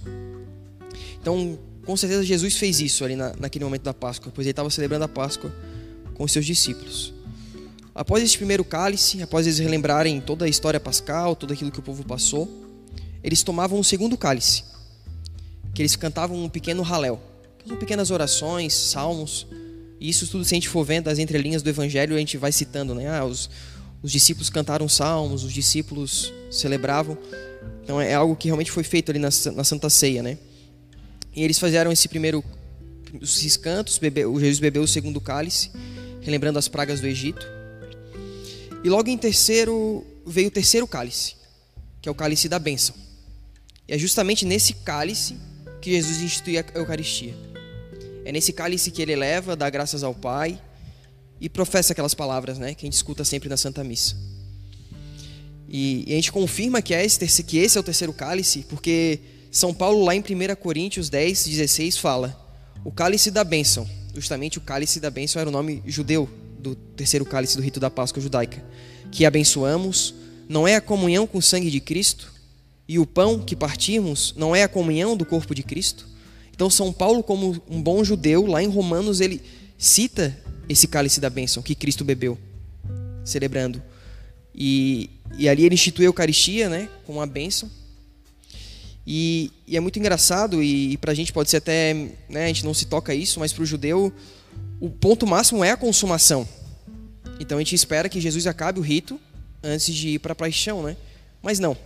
Então, 1.20 1.58
com 1.84 1.96
certeza 1.96 2.24
Jesus 2.24 2.56
fez 2.56 2.80
isso 2.80 3.04
ali 3.04 3.14
na, 3.14 3.34
naquele 3.38 3.64
momento 3.64 3.82
da 3.82 3.92
Páscoa, 3.92 4.32
pois 4.34 4.46
ele 4.46 4.52
estava 4.52 4.70
celebrando 4.70 5.04
a 5.04 5.08
Páscoa 5.08 5.54
com 6.14 6.26
seus 6.26 6.46
discípulos. 6.46 7.12
Após 7.94 8.22
esse 8.22 8.36
primeiro 8.36 8.64
cálice, 8.64 9.22
após 9.22 9.46
eles 9.46 9.58
relembrarem 9.58 10.20
toda 10.20 10.46
a 10.46 10.48
história 10.48 10.80
pascal, 10.80 11.36
tudo 11.36 11.52
aquilo 11.52 11.70
que 11.70 11.78
o 11.78 11.82
povo 11.82 12.04
passou, 12.04 12.48
eles 13.22 13.42
tomavam 13.42 13.78
um 13.78 13.82
segundo 13.82 14.16
cálice, 14.16 14.64
que 15.74 15.82
eles 15.82 15.94
cantavam 15.94 16.42
um 16.42 16.48
pequeno 16.48 16.82
halel, 16.82 17.20
pequenas 17.78 18.10
orações, 18.10 18.72
salmos, 18.72 19.46
e 20.04 20.10
isso 20.10 20.26
tudo, 20.26 20.44
se 20.44 20.54
a 20.54 20.56
gente 20.56 20.68
for 20.68 20.84
vendo 20.84 21.08
as 21.08 21.18
entrelinhas 21.18 21.62
do 21.62 21.70
Evangelho, 21.70 22.14
a 22.14 22.18
gente 22.18 22.36
vai 22.36 22.52
citando, 22.52 22.94
né? 22.94 23.08
Ah, 23.08 23.24
os, 23.24 23.48
os 24.02 24.12
discípulos 24.12 24.50
cantaram 24.50 24.86
salmos, 24.86 25.44
os 25.44 25.50
discípulos 25.50 26.30
celebravam. 26.50 27.16
Então 27.82 27.98
é 27.98 28.12
algo 28.12 28.36
que 28.36 28.46
realmente 28.48 28.70
foi 28.70 28.84
feito 28.84 29.10
ali 29.10 29.18
na, 29.18 29.30
na 29.54 29.64
Santa 29.64 29.88
Ceia, 29.88 30.22
né? 30.22 30.36
E 31.34 31.42
eles 31.42 31.58
fizeram 31.58 31.90
esse 31.90 32.06
primeiro, 32.06 32.44
esses 33.22 33.56
cantos, 33.56 33.96
bebe, 33.96 34.26
o 34.26 34.38
Jesus 34.38 34.58
bebeu 34.58 34.82
o 34.82 34.86
segundo 34.86 35.22
cálice, 35.22 35.70
relembrando 36.20 36.58
as 36.58 36.68
pragas 36.68 37.00
do 37.00 37.06
Egito. 37.06 37.46
E 38.84 38.90
logo 38.90 39.08
em 39.08 39.16
terceiro 39.16 40.06
veio 40.26 40.48
o 40.48 40.50
terceiro 40.50 40.86
cálice, 40.86 41.34
que 42.02 42.10
é 42.10 42.12
o 42.12 42.14
cálice 42.14 42.46
da 42.46 42.58
bênção. 42.58 42.94
E 43.88 43.94
é 43.94 43.98
justamente 43.98 44.44
nesse 44.44 44.74
cálice 44.74 45.34
que 45.80 45.92
Jesus 45.92 46.20
institui 46.20 46.58
a 46.58 46.64
Eucaristia. 46.74 47.53
É 48.24 48.32
nesse 48.32 48.52
cálice 48.52 48.90
que 48.90 49.02
ele 49.02 49.14
leva, 49.14 49.54
dá 49.54 49.68
graças 49.68 50.02
ao 50.02 50.14
Pai 50.14 50.60
e 51.40 51.48
professa 51.48 51.92
aquelas 51.92 52.14
palavras, 52.14 52.58
né, 52.58 52.74
que 52.74 52.84
a 52.84 52.86
gente 52.86 52.94
escuta 52.94 53.24
sempre 53.24 53.48
na 53.48 53.56
Santa 53.56 53.84
Missa. 53.84 54.16
E, 55.68 56.04
e 56.06 56.12
a 56.12 56.16
gente 56.16 56.32
confirma 56.32 56.80
que, 56.80 56.94
é 56.94 57.04
esse, 57.04 57.42
que 57.42 57.58
esse 57.58 57.76
é 57.76 57.80
o 57.80 57.84
terceiro 57.84 58.12
cálice, 58.12 58.64
porque 58.68 59.20
São 59.50 59.74
Paulo, 59.74 60.04
lá 60.04 60.14
em 60.14 60.20
1 60.20 60.54
Coríntios 60.56 61.10
10, 61.10 61.46
16, 61.46 61.98
fala: 61.98 62.38
o 62.84 62.92
cálice 62.92 63.30
da 63.30 63.44
bênção 63.44 63.88
justamente 64.14 64.58
o 64.58 64.60
cálice 64.60 65.00
da 65.00 65.10
bênção 65.10 65.40
era 65.40 65.48
o 65.48 65.52
nome 65.52 65.82
judeu 65.84 66.28
do 66.58 66.74
terceiro 66.74 67.24
cálice 67.24 67.56
do 67.56 67.62
rito 67.62 67.80
da 67.80 67.90
Páscoa 67.90 68.22
judaica, 68.22 68.64
que 69.10 69.26
abençoamos, 69.26 70.14
não 70.48 70.66
é 70.66 70.76
a 70.76 70.80
comunhão 70.80 71.26
com 71.26 71.38
o 71.38 71.42
sangue 71.42 71.70
de 71.70 71.80
Cristo, 71.80 72.32
e 72.86 72.98
o 72.98 73.06
pão 73.06 73.38
que 73.40 73.56
partimos 73.56 74.34
não 74.36 74.54
é 74.54 74.62
a 74.62 74.68
comunhão 74.68 75.16
do 75.16 75.24
corpo 75.24 75.54
de 75.54 75.62
Cristo. 75.62 76.06
Então 76.54 76.70
São 76.70 76.92
Paulo, 76.92 77.22
como 77.22 77.60
um 77.68 77.82
bom 77.82 78.04
judeu, 78.04 78.46
lá 78.46 78.62
em 78.62 78.68
Romanos 78.68 79.20
ele 79.20 79.42
cita 79.76 80.36
esse 80.68 80.86
cálice 80.86 81.20
da 81.20 81.28
bênção 81.28 81.62
que 81.62 81.74
Cristo 81.74 82.04
bebeu, 82.04 82.38
celebrando. 83.24 83.82
E, 84.54 85.10
e 85.36 85.48
ali 85.48 85.64
ele 85.64 85.74
institui 85.74 86.04
a 86.04 86.08
Eucaristia, 86.08 86.68
né, 86.68 86.88
com 87.04 87.20
a 87.20 87.26
bênção. 87.26 87.68
E, 89.04 89.50
e 89.66 89.76
é 89.76 89.80
muito 89.80 89.98
engraçado, 89.98 90.62
e, 90.62 90.92
e 90.92 90.96
para 90.96 91.10
a 91.10 91.14
gente 91.14 91.32
pode 91.32 91.50
ser 91.50 91.56
até. 91.56 91.92
Né, 92.28 92.44
a 92.44 92.48
gente 92.48 92.64
não 92.64 92.72
se 92.72 92.86
toca 92.86 93.12
isso, 93.12 93.40
mas 93.40 93.52
para 93.52 93.62
o 93.62 93.66
judeu, 93.66 94.12
o 94.80 94.88
ponto 94.88 95.26
máximo 95.26 95.64
é 95.64 95.72
a 95.72 95.76
consumação. 95.76 96.48
Então 97.40 97.58
a 97.58 97.60
gente 97.60 97.74
espera 97.74 98.08
que 98.08 98.20
Jesus 98.20 98.46
acabe 98.46 98.78
o 98.78 98.82
rito 98.82 99.20
antes 99.60 99.92
de 99.92 100.10
ir 100.10 100.18
para 100.20 100.32
a 100.32 100.36
paixão, 100.36 100.84
né? 100.84 100.96
Mas 101.42 101.58
não. 101.58 101.76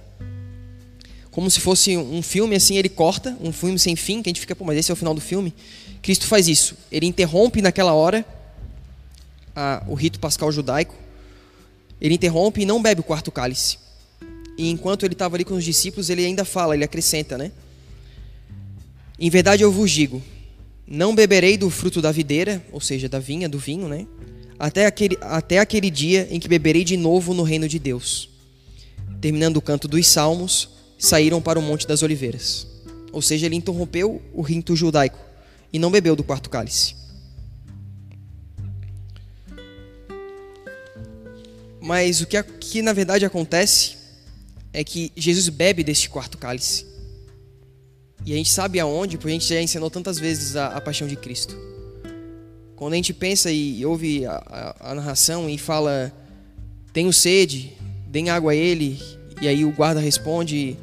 Como 1.38 1.48
se 1.48 1.60
fosse 1.60 1.96
um 1.96 2.20
filme 2.20 2.56
assim, 2.56 2.78
ele 2.78 2.88
corta, 2.88 3.38
um 3.40 3.52
filme 3.52 3.78
sem 3.78 3.94
fim, 3.94 4.20
que 4.20 4.28
a 4.28 4.30
gente 4.30 4.40
fica, 4.40 4.56
pô, 4.56 4.64
mas 4.64 4.76
esse 4.76 4.90
é 4.90 4.92
o 4.92 4.96
final 4.96 5.14
do 5.14 5.20
filme. 5.20 5.54
Cristo 6.02 6.26
faz 6.26 6.48
isso. 6.48 6.74
Ele 6.90 7.06
interrompe 7.06 7.62
naquela 7.62 7.92
hora 7.92 8.26
a, 9.54 9.84
o 9.86 9.94
rito 9.94 10.18
pascal 10.18 10.50
judaico. 10.50 10.96
Ele 12.00 12.14
interrompe 12.14 12.62
e 12.62 12.66
não 12.66 12.82
bebe 12.82 13.02
o 13.02 13.04
quarto 13.04 13.30
cálice. 13.30 13.78
E 14.58 14.68
enquanto 14.68 15.04
ele 15.04 15.12
estava 15.12 15.36
ali 15.36 15.44
com 15.44 15.54
os 15.54 15.62
discípulos, 15.62 16.10
ele 16.10 16.26
ainda 16.26 16.44
fala, 16.44 16.74
ele 16.74 16.82
acrescenta, 16.82 17.38
né? 17.38 17.52
Em 19.16 19.30
verdade 19.30 19.62
eu 19.62 19.70
vos 19.70 19.92
digo: 19.92 20.20
não 20.88 21.14
beberei 21.14 21.56
do 21.56 21.70
fruto 21.70 22.02
da 22.02 22.10
videira, 22.10 22.60
ou 22.72 22.80
seja, 22.80 23.08
da 23.08 23.20
vinha, 23.20 23.48
do 23.48 23.60
vinho, 23.60 23.86
né? 23.86 24.08
Até 24.58 24.86
aquele, 24.86 25.16
até 25.20 25.60
aquele 25.60 25.88
dia 25.88 26.26
em 26.32 26.40
que 26.40 26.48
beberei 26.48 26.82
de 26.82 26.96
novo 26.96 27.32
no 27.32 27.44
reino 27.44 27.68
de 27.68 27.78
Deus. 27.78 28.28
Terminando 29.20 29.58
o 29.58 29.62
canto 29.62 29.86
dos 29.86 30.04
salmos, 30.08 30.77
saíram 30.98 31.40
para 31.40 31.58
o 31.58 31.62
Monte 31.62 31.86
das 31.86 32.02
Oliveiras. 32.02 32.66
Ou 33.12 33.22
seja, 33.22 33.46
ele 33.46 33.56
interrompeu 33.56 34.20
o 34.34 34.42
rito 34.42 34.76
judaico 34.76 35.18
e 35.72 35.78
não 35.78 35.90
bebeu 35.90 36.16
do 36.16 36.24
quarto 36.24 36.50
cálice. 36.50 36.94
Mas 41.80 42.20
o 42.20 42.26
que, 42.26 42.82
na 42.82 42.92
verdade 42.92 43.24
acontece 43.24 43.96
é 44.72 44.84
que 44.84 45.10
Jesus 45.16 45.48
bebe 45.48 45.82
deste 45.82 46.10
quarto 46.10 46.36
cálice. 46.36 46.84
E 48.26 48.32
a 48.32 48.36
gente 48.36 48.50
sabe 48.50 48.78
aonde, 48.78 49.16
porque 49.16 49.30
a 49.30 49.32
gente 49.32 49.48
já 49.48 49.62
ensinou 49.62 49.88
tantas 49.88 50.18
vezes 50.18 50.56
a, 50.56 50.66
a 50.66 50.80
paixão 50.80 51.08
de 51.08 51.16
Cristo. 51.16 51.56
Quando 52.76 52.92
a 52.92 52.96
gente 52.96 53.14
pensa 53.14 53.50
e 53.50 53.84
ouve 53.86 54.26
a, 54.26 54.32
a, 54.46 54.90
a 54.90 54.94
narração 54.94 55.48
e 55.48 55.56
fala: 55.56 56.12
Tenho 56.92 57.12
sede, 57.12 57.72
deem 58.06 58.28
água 58.28 58.52
a 58.52 58.54
ele. 58.54 59.00
E 59.40 59.48
aí 59.48 59.64
o 59.64 59.72
guarda 59.72 60.00
responde: 60.00 60.76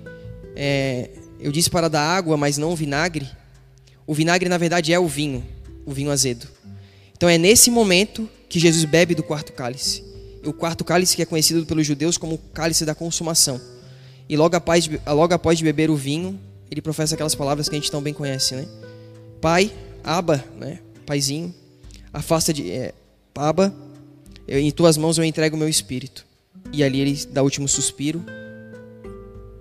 é, 0.55 1.09
Eu 1.39 1.51
disse 1.51 1.69
para 1.69 1.89
dar 1.89 2.01
água, 2.01 2.37
mas 2.37 2.57
não 2.57 2.75
vinagre. 2.75 3.27
O 4.07 4.13
vinagre, 4.13 4.47
na 4.47 4.57
verdade, 4.57 4.93
é 4.93 4.99
o 4.99 5.07
vinho, 5.07 5.43
o 5.85 5.91
vinho 5.91 6.11
azedo. 6.11 6.47
Então 7.15 7.27
é 7.27 7.37
nesse 7.37 7.71
momento 7.71 8.29
que 8.47 8.59
Jesus 8.59 8.85
bebe 8.85 9.15
do 9.15 9.23
quarto 9.23 9.53
cálice. 9.53 10.03
O 10.45 10.53
quarto 10.53 10.83
cálice 10.83 11.15
que 11.15 11.21
é 11.21 11.25
conhecido 11.25 11.65
pelos 11.65 11.85
judeus 11.85 12.17
como 12.17 12.35
o 12.35 12.37
cálice 12.37 12.85
da 12.85 12.93
consumação. 12.93 13.59
E 14.29 14.37
logo 14.37 14.55
após, 14.55 14.89
logo 15.07 15.33
após 15.33 15.61
beber 15.61 15.89
o 15.89 15.95
vinho, 15.95 16.39
ele 16.69 16.81
professa 16.81 17.15
aquelas 17.15 17.35
palavras 17.35 17.67
que 17.69 17.75
a 17.75 17.79
gente 17.79 17.91
tão 17.91 18.01
bem 18.01 18.13
conhece, 18.13 18.55
né? 18.55 18.67
Pai, 19.41 19.71
Aba, 20.03 20.43
né? 20.57 20.79
Paizinho, 21.05 21.53
afasta 22.11 22.53
de 22.53 22.71
é, 22.71 22.93
Aba, 23.35 23.73
eu, 24.47 24.59
em 24.59 24.71
tuas 24.71 24.97
mãos 24.97 25.17
eu 25.17 25.23
entrego 25.23 25.55
o 25.55 25.59
meu 25.59 25.69
espírito. 25.69 26.25
E 26.71 26.83
ali 26.83 26.99
ele 26.99 27.25
dá 27.31 27.41
o 27.41 27.45
último 27.45 27.67
suspiro 27.67 28.23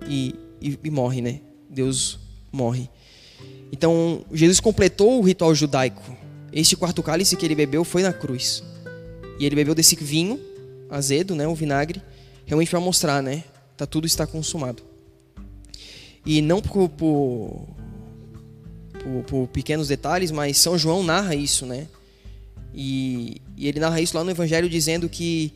e, 0.07 0.35
e, 0.65 0.79
e 0.83 0.89
morre, 0.89 1.21
né? 1.21 1.41
Deus 1.69 2.19
morre. 2.51 2.89
Então, 3.71 4.25
Jesus 4.33 4.59
completou 4.59 5.19
o 5.19 5.21
ritual 5.21 5.53
judaico. 5.53 6.01
Este 6.51 6.75
quarto 6.75 7.03
cálice 7.03 7.35
que 7.35 7.45
ele 7.45 7.53
bebeu 7.53 7.83
foi 7.83 8.01
na 8.01 8.11
cruz. 8.11 8.63
E 9.39 9.45
ele 9.45 9.55
bebeu 9.55 9.75
desse 9.75 9.95
vinho 9.95 10.39
azedo, 10.89 11.35
né, 11.35 11.47
o 11.47 11.53
vinagre, 11.53 12.01
realmente 12.45 12.69
para 12.69 12.79
mostrar, 12.79 13.21
né, 13.21 13.43
tá, 13.75 13.85
tudo 13.85 14.07
está 14.07 14.25
consumado. 14.25 14.81
E 16.25 16.41
não 16.41 16.61
por, 16.61 16.89
por, 16.89 17.67
por, 19.03 19.23
por, 19.23 19.47
pequenos 19.47 19.87
detalhes, 19.87 20.31
mas 20.31 20.57
São 20.57 20.77
João 20.77 21.03
narra 21.03 21.35
isso, 21.35 21.65
né? 21.65 21.87
E, 22.73 23.41
e 23.57 23.67
ele 23.67 23.79
narra 23.79 23.99
isso 24.01 24.17
lá 24.17 24.23
no 24.23 24.31
Evangelho 24.31 24.69
dizendo 24.69 25.09
que, 25.09 25.53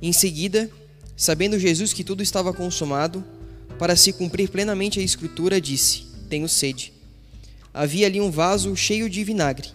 em 0.00 0.12
seguida, 0.12 0.70
sabendo 1.16 1.58
Jesus 1.58 1.92
que 1.92 2.04
tudo 2.04 2.22
estava 2.22 2.52
consumado, 2.52 3.24
para 3.82 3.96
se 3.96 4.12
cumprir 4.12 4.48
plenamente 4.48 5.00
a 5.00 5.02
Escritura, 5.02 5.60
disse: 5.60 6.04
Tenho 6.30 6.48
sede. 6.48 6.92
Havia 7.74 8.06
ali 8.06 8.20
um 8.20 8.30
vaso 8.30 8.76
cheio 8.76 9.10
de 9.10 9.24
vinagre. 9.24 9.70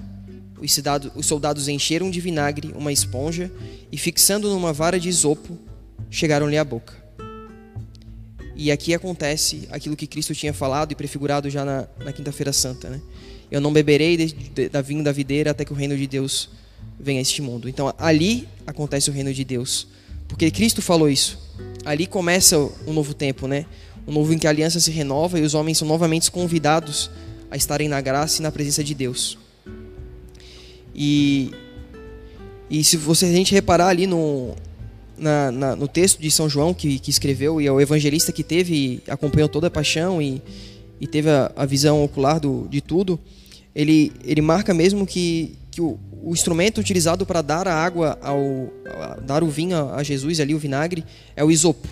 Os 1.13 1.25
soldados 1.25 1.67
encheram 1.67 2.09
de 2.09 2.21
vinagre 2.21 2.73
uma 2.73 2.89
esponja 2.89 3.51
e, 3.91 3.97
fixando 3.97 4.49
numa 4.49 4.71
vara 4.71 4.97
de 4.97 5.09
isopo, 5.09 5.59
chegaram-lhe 6.09 6.57
à 6.57 6.63
boca. 6.63 6.95
E 8.55 8.71
aqui 8.71 8.93
acontece 8.93 9.67
aquilo 9.71 9.97
que 9.97 10.07
Cristo 10.07 10.33
tinha 10.33 10.53
falado 10.53 10.93
e 10.93 10.95
prefigurado 10.95 11.49
já 11.49 11.65
na, 11.65 11.85
na 11.99 12.13
Quinta-feira 12.13 12.53
Santa. 12.53 12.89
Né? 12.89 13.01
Eu 13.51 13.59
não 13.59 13.73
beberei 13.73 14.15
de, 14.15 14.27
de, 14.31 14.69
da 14.69 14.81
vinho 14.81 15.03
da 15.03 15.11
videira 15.11 15.51
até 15.51 15.65
que 15.65 15.73
o 15.73 15.75
reino 15.75 15.97
de 15.97 16.07
Deus 16.07 16.49
venha 16.97 17.19
a 17.19 17.23
este 17.23 17.41
mundo. 17.41 17.67
Então 17.67 17.93
ali 17.97 18.47
acontece 18.65 19.09
o 19.09 19.13
reino 19.13 19.33
de 19.33 19.43
Deus. 19.43 19.85
Porque 20.29 20.49
Cristo 20.49 20.81
falou 20.81 21.09
isso. 21.09 21.37
Ali 21.83 22.07
começa 22.07 22.57
um 22.87 22.93
novo 22.93 23.13
tempo, 23.13 23.49
né? 23.49 23.65
Um 24.07 24.13
novo 24.13 24.33
em 24.33 24.37
que 24.37 24.47
a 24.47 24.49
aliança 24.49 24.79
se 24.79 24.89
renova 24.91 25.37
e 25.39 25.43
os 25.43 25.53
homens 25.53 25.77
são 25.77 25.87
novamente 25.87 26.31
convidados 26.31 27.09
a 27.51 27.57
estarem 27.57 27.87
na 27.87 27.99
graça 28.01 28.39
e 28.39 28.43
na 28.43 28.51
presença 28.51 28.83
de 28.83 28.93
Deus. 28.93 29.37
E, 30.95 31.51
e 32.69 32.83
se 32.83 32.97
você 32.97 33.25
a 33.25 33.31
gente 33.31 33.53
reparar 33.53 33.89
ali 33.89 34.07
no, 34.07 34.55
na, 35.17 35.51
na, 35.51 35.75
no 35.75 35.87
texto 35.87 36.19
de 36.19 36.31
São 36.31 36.49
João 36.49 36.73
que, 36.73 36.99
que 36.99 37.09
escreveu 37.09 37.61
e 37.61 37.67
é 37.67 37.71
o 37.71 37.81
evangelista 37.81 38.31
que 38.31 38.43
teve 38.43 39.01
acompanhou 39.07 39.49
toda 39.49 39.67
a 39.67 39.71
paixão 39.71 40.21
e, 40.21 40.41
e 40.99 41.07
teve 41.07 41.29
a, 41.29 41.51
a 41.55 41.65
visão 41.65 42.03
ocular 42.03 42.39
do, 42.39 42.67
de 42.69 42.81
tudo, 42.81 43.19
ele, 43.75 44.11
ele 44.23 44.41
marca 44.41 44.73
mesmo 44.73 45.05
que, 45.05 45.55
que 45.69 45.81
o, 45.81 45.99
o 46.23 46.33
instrumento 46.33 46.79
utilizado 46.81 47.25
para 47.25 47.41
dar 47.41 47.67
a 47.67 47.75
água 47.75 48.17
ao 48.21 48.69
a, 48.85 49.19
dar 49.19 49.43
o 49.43 49.49
vinho 49.49 49.77
a, 49.93 50.01
Jesus 50.01 50.39
ali 50.39 50.55
o 50.55 50.59
vinagre 50.59 51.05
é 51.35 51.43
o 51.43 51.51
isopo. 51.51 51.87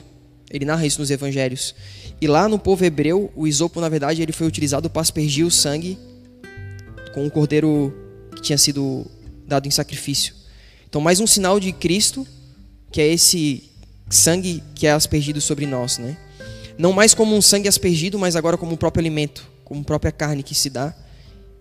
Ele 0.50 0.66
narra 0.66 0.86
isso 0.86 1.00
nos 1.00 1.12
evangelhos. 1.12 1.76
E 2.22 2.28
lá 2.28 2.48
no 2.48 2.58
povo 2.58 2.84
hebreu, 2.86 3.32
o 3.36 3.46
isopo 3.46 3.82
na 3.82 3.90
verdade 3.90 4.22
ele 4.22 4.32
foi 4.32 4.48
utilizado 4.48 4.90
para 4.90 5.02
aspergir 5.02 5.46
o 5.46 5.52
sangue 5.52 5.98
com 7.14 7.26
o 7.26 7.32
cordeiro 7.32 7.94
que 8.36 8.42
tinha 8.42 8.58
sido 8.58 9.06
dado 9.46 9.68
em 9.68 9.72
sacrifício. 9.72 10.34
Então 10.88 11.02
mais 11.02 11.20
um 11.20 11.28
sinal 11.28 11.60
de 11.60 11.72
Cristo, 11.72 12.26
que 12.92 13.02
é 13.02 13.08
esse 13.08 13.70
sangue 14.10 14.64
que 14.74 14.88
é 14.88 14.92
aspergido 14.92 15.42
sobre 15.42 15.66
nós, 15.66 15.98
né? 15.98 16.18
Não 16.78 16.92
mais 16.92 17.14
como 17.14 17.36
um 17.36 17.42
sangue 17.42 17.68
aspergido, 17.68 18.20
mas 18.20 18.36
agora 18.36 18.58
como 18.58 18.74
o 18.74 18.78
próprio 18.78 19.02
alimento, 19.02 19.50
como 19.64 19.82
a 19.82 19.84
própria 19.84 20.12
carne 20.12 20.44
que 20.44 20.54
se 20.54 20.70
dá 20.70 20.94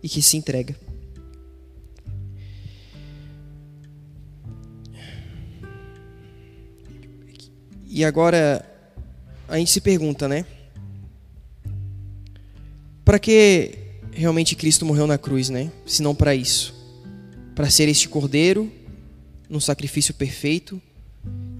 e 0.02 0.09
que 0.09 0.20
se 0.20 0.36
entrega. 0.36 0.76
E 7.86 8.05
agora 8.05 8.74
a 9.55 9.59
gente 9.59 9.70
se 9.70 9.80
pergunta, 9.80 10.26
né? 10.26 10.44
Para 13.05 13.20
que 13.20 13.78
realmente 14.11 14.57
Cristo 14.57 14.84
morreu 14.84 15.07
na 15.07 15.16
cruz, 15.16 15.48
né? 15.48 15.70
Se 15.86 16.02
não 16.02 16.12
para 16.12 16.34
isso. 16.34 16.74
Para 17.55 17.70
ser 17.70 17.88
este 17.88 18.09
cordeiro 18.09 18.68
num 19.48 19.61
sacrifício 19.61 20.12
perfeito 20.12 20.82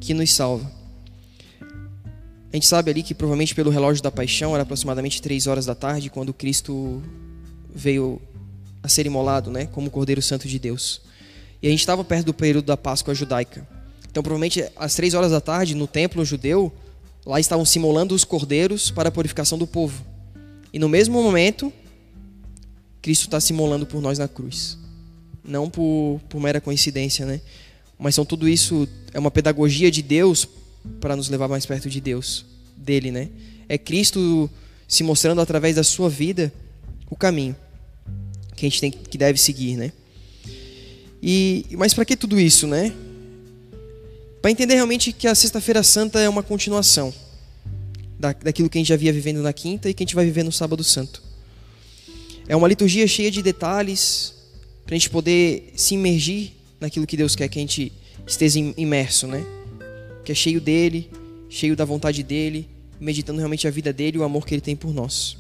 que 0.01 0.13
nos 0.13 0.33
salva. 0.33 0.69
A 2.53 2.57
gente 2.57 2.67
sabe 2.67 2.91
ali 2.91 3.01
que 3.01 3.15
provavelmente 3.15 3.55
pelo 3.55 3.71
relógio 3.71 4.03
da 4.03 4.11
paixão 4.11 4.55
era 4.55 4.65
aproximadamente 4.65 5.23
três 5.23 5.47
horas 5.47 5.65
da 5.65 5.75
tarde 5.77 6.11
quando 6.11 6.35
Cristo 6.35 7.01
veio 7.73 8.21
a 8.83 8.89
ser 8.89 9.07
imolado, 9.07 9.53
né, 9.53 9.67
como 9.67 9.89
Cordeiro 9.89 10.21
Santo 10.21 10.49
de 10.49 10.59
Deus. 10.59 11.01
E 11.63 11.69
a 11.69 11.71
gente 11.71 11.81
estava 11.81 12.03
perto 12.03 12.27
do 12.27 12.35
período 12.35 12.67
da 12.67 12.77
Páscoa 12.77 13.15
judaica. 13.15 13.65
Então, 14.11 14.21
provavelmente, 14.21 14.65
às 14.75 14.97
três 14.97 15.15
horas 15.15 15.31
da 15.31 15.41
tarde, 15.41 15.77
no 15.77 15.87
templo 15.87 16.25
judeu, 16.25 16.73
lá 17.25 17.41
estavam 17.41 17.65
simulando 17.65 18.15
os 18.15 18.25
cordeiros 18.25 18.91
para 18.91 19.09
a 19.09 19.13
purificação 19.13 19.57
do 19.59 19.67
povo. 19.67 20.05
E 20.73 20.79
no 20.79 20.89
mesmo 20.89 21.23
momento, 21.23 21.73
Cristo 23.01 23.25
está 23.25 23.41
simulando 23.41 23.87
por 23.87 24.01
nós 24.01 24.19
na 24.19 24.29
cruz. 24.29 24.79
Não 25.45 25.69
por, 25.69 26.21
por 26.29 26.41
mera 26.41 26.61
coincidência, 26.61 27.27
né? 27.27 27.41
Mas 27.99 28.15
são 28.15 28.25
tudo 28.25 28.49
isso, 28.49 28.89
é 29.13 29.19
uma 29.19 29.31
pedagogia 29.31 29.91
de 29.91 30.03
Deus 30.03 30.49
para 31.01 31.15
nos 31.15 31.29
levar 31.29 31.49
mais 31.49 31.65
perto 31.65 31.89
de 31.89 32.01
Deus, 32.01 32.45
dele, 32.77 33.11
né? 33.11 33.29
É 33.69 33.79
Cristo 33.79 34.51
se 34.87 35.03
mostrando 35.03 35.41
através 35.41 35.77
da 35.77 35.85
sua 35.85 36.11
vida 36.11 36.53
o 37.09 37.17
caminho 37.17 37.57
que 38.55 38.67
a 38.67 38.69
gente 38.69 38.81
tem 38.81 38.91
que 38.91 39.19
deve 39.19 39.39
seguir, 39.39 39.77
né? 39.77 39.93
E 41.23 41.67
mas 41.73 41.95
para 41.95 42.05
que 42.05 42.17
tudo 42.17 42.39
isso, 42.39 42.67
né? 42.67 42.93
Para 44.45 44.51
entender 44.51 44.75
realmente 44.75 45.11
que 45.11 45.27
a 45.27 45.35
Sexta-feira 45.35 45.83
Santa 45.83 46.21
é 46.21 46.29
uma 46.29 46.43
continuação 46.43 47.15
da, 48.21 48.35
daquilo 48.35 48.69
que 48.69 48.77
a 48.77 48.81
gente 48.81 48.89
já 48.89 48.97
via 48.97 49.11
vivendo 49.11 49.41
na 49.41 49.55
quinta 49.55 49.89
e 49.89 49.95
que 49.95 50.03
a 50.03 50.05
gente 50.05 50.15
vai 50.15 50.27
viver 50.27 50.43
no 50.43 50.53
Sábado 50.53 50.85
Santo. 50.85 51.23
É 52.47 52.55
uma 52.55 52.69
liturgia 52.69 53.07
cheia 53.09 53.31
de 53.31 53.41
detalhes 53.41 54.35
para 54.85 54.97
a 54.97 54.99
gente 54.99 55.09
poder 55.09 55.73
se 55.77 55.95
imergir 55.95 56.53
naquilo 56.79 57.07
que 57.07 57.17
Deus 57.17 57.35
quer 57.35 57.49
que 57.49 57.59
a 57.59 57.63
gente 57.63 57.91
esteja 58.27 58.61
imerso, 58.77 59.27
né? 59.27 59.43
Que 60.27 60.33
é 60.33 60.35
cheio 60.35 60.61
dele, 60.61 61.11
cheio 61.49 61.75
da 61.75 61.87
vontade 61.87 62.23
dele, 62.23 62.69
meditando 63.01 63.39
realmente 63.39 63.67
a 63.67 63.71
vida 63.71 63.95
dele 63.95 64.19
e 64.19 64.21
o 64.21 64.25
amor 64.25 64.45
que 64.45 64.53
ele 64.53 64.61
tem 64.61 64.77
por 64.77 64.93
nós. 64.93 65.39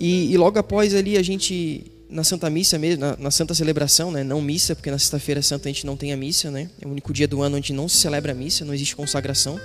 E, 0.00 0.32
e 0.32 0.36
logo 0.38 0.58
após 0.58 0.94
ali 0.94 1.18
a 1.18 1.22
gente 1.22 1.92
na 2.14 2.22
Santa 2.22 2.48
Missa 2.48 2.78
mesmo, 2.78 3.00
na, 3.00 3.16
na, 3.16 3.30
Santa 3.32 3.52
Celebração, 3.54 4.12
né? 4.12 4.22
Não 4.22 4.40
missa, 4.40 4.76
porque 4.76 4.88
na 4.88 4.98
Sexta-feira 5.00 5.42
Santa 5.42 5.68
a 5.68 5.72
gente 5.72 5.84
não 5.84 5.96
tem 5.96 6.12
a 6.12 6.16
missa, 6.16 6.48
né? 6.48 6.70
É 6.80 6.86
o 6.86 6.90
único 6.90 7.12
dia 7.12 7.26
do 7.26 7.42
ano 7.42 7.56
onde 7.56 7.72
não 7.72 7.88
se 7.88 7.96
celebra 7.96 8.30
a 8.30 8.34
missa, 8.34 8.64
não 8.64 8.72
existe 8.72 8.94
consagração. 8.94 9.60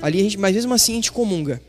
Ali 0.00 0.18
a 0.18 0.22
gente, 0.22 0.38
mas 0.38 0.54
mesmo 0.54 0.72
assim 0.72 0.92
a 0.92 0.94
gente 0.94 1.12
comunga. 1.12 1.60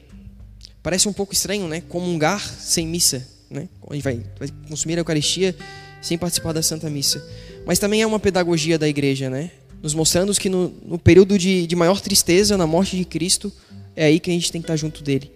Parece 0.82 1.10
um 1.10 1.12
pouco 1.12 1.34
estranho, 1.34 1.68
né? 1.68 1.82
Comungar 1.82 2.39
sem 2.39 2.88
missa, 2.88 3.28
né? 3.49 3.68
A 3.89 3.93
gente 3.93 4.04
vai, 4.04 4.22
vai 4.39 4.47
consumir 4.70 4.93
a 4.93 4.99
Eucaristia 5.02 5.54
sem 6.02 6.18
participar 6.18 6.54
da 6.54 6.64
Santa 6.64 6.89
Missa. 6.89 7.22
Mas 7.66 7.78
também 7.78 8.02
é 8.02 8.08
uma 8.08 8.22
pedagogia 8.22 8.80
da 8.80 8.88
igreja, 8.88 9.30
né? 9.30 9.52
Nos 9.84 9.93
mostrando 9.93 10.34
que 10.34 10.47
no, 10.47 10.74
no 10.86 10.97
período 10.97 11.38
de, 11.38 11.68
de 11.68 11.76
maior 11.76 11.99
tristeza, 11.99 12.56
na 12.56 12.66
morte 12.66 12.95
de 12.95 13.04
Cristo, 13.04 13.52
é 13.97 14.06
aí 14.06 14.18
que 14.18 14.32
a 14.32 14.34
gente 14.34 14.49
tem 14.49 14.62
que 14.62 14.66
estar 14.66 14.78
junto 14.78 15.04
dele. 15.04 15.30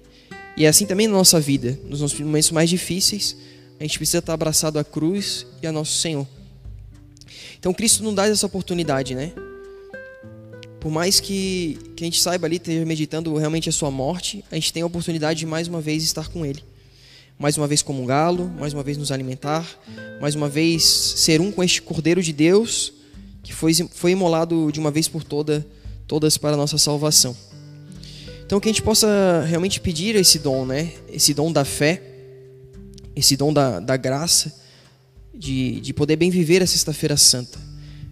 E 0.55 0.63
é 0.63 0.69
assim 0.69 0.85
também 0.85 1.05
na 1.05 1.13
nossa 1.13 1.37
vida, 1.37 1.77
nos 1.83 1.99
nossos 1.99 2.17
momentos 2.17 2.49
mais 2.51 2.69
difíceis, 2.69 3.35
a 3.79 3.83
gente 3.83 3.97
precisa 3.97 4.19
estar 4.19 4.33
abraçado 4.33 4.79
à 4.79 4.83
cruz 4.83 5.45
e 5.61 5.67
a 5.67 5.71
nosso 5.71 5.93
Senhor. 5.97 6.27
Então 7.59 7.73
Cristo 7.73 8.03
não 8.03 8.13
dá 8.13 8.27
essa 8.27 8.45
oportunidade, 8.45 9.15
né? 9.15 9.33
Por 10.79 10.91
mais 10.91 11.19
que, 11.19 11.79
que 11.95 12.03
a 12.03 12.05
gente 12.05 12.21
saiba 12.21 12.45
ali, 12.45 12.57
esteja 12.57 12.85
meditando 12.85 13.35
realmente 13.35 13.67
a 13.67 13.71
sua 13.71 13.89
morte, 13.89 14.45
a 14.51 14.55
gente 14.55 14.71
tem 14.71 14.83
a 14.83 14.85
oportunidade 14.85 15.39
de 15.39 15.45
mais 15.45 15.67
uma 15.67 15.81
vez 15.81 16.03
estar 16.03 16.29
com 16.29 16.45
Ele. 16.45 16.63
Mais 17.39 17.57
uma 17.57 17.67
vez 17.67 17.81
comungá-lo, 17.81 18.47
mais 18.59 18.71
uma 18.71 18.83
vez 18.83 18.97
nos 18.97 19.11
alimentar, 19.11 19.67
mais 20.21 20.35
uma 20.35 20.47
vez 20.47 20.83
ser 20.83 21.41
um 21.41 21.51
com 21.51 21.63
este 21.63 21.81
Cordeiro 21.81 22.21
de 22.21 22.31
Deus 22.31 22.93
que 23.45 23.53
foi, 23.53 23.73
foi 23.91 24.11
imolado 24.11 24.71
de 24.71 24.79
uma 24.79 24.89
vez 24.89 25.07
por 25.07 25.23
toda, 25.23 25.65
todas 26.07 26.37
para 26.37 26.53
a 26.53 26.57
nossa 26.57 26.77
salvação. 26.77 27.35
Então 28.45 28.59
que 28.59 28.67
a 28.67 28.71
gente 28.71 28.81
possa 28.81 29.43
realmente 29.47 29.79
pedir 29.79 30.15
esse 30.15 30.39
dom, 30.39 30.65
né? 30.65 30.93
Esse 31.09 31.33
dom 31.33 31.51
da 31.51 31.63
fé, 31.63 32.01
esse 33.15 33.37
dom 33.37 33.53
da, 33.53 33.79
da 33.79 33.97
graça, 33.97 34.53
de, 35.33 35.79
de 35.81 35.93
poder 35.93 36.15
bem 36.15 36.29
viver 36.29 36.61
a 36.61 36.67
Sexta-feira 36.67 37.17
Santa, 37.17 37.59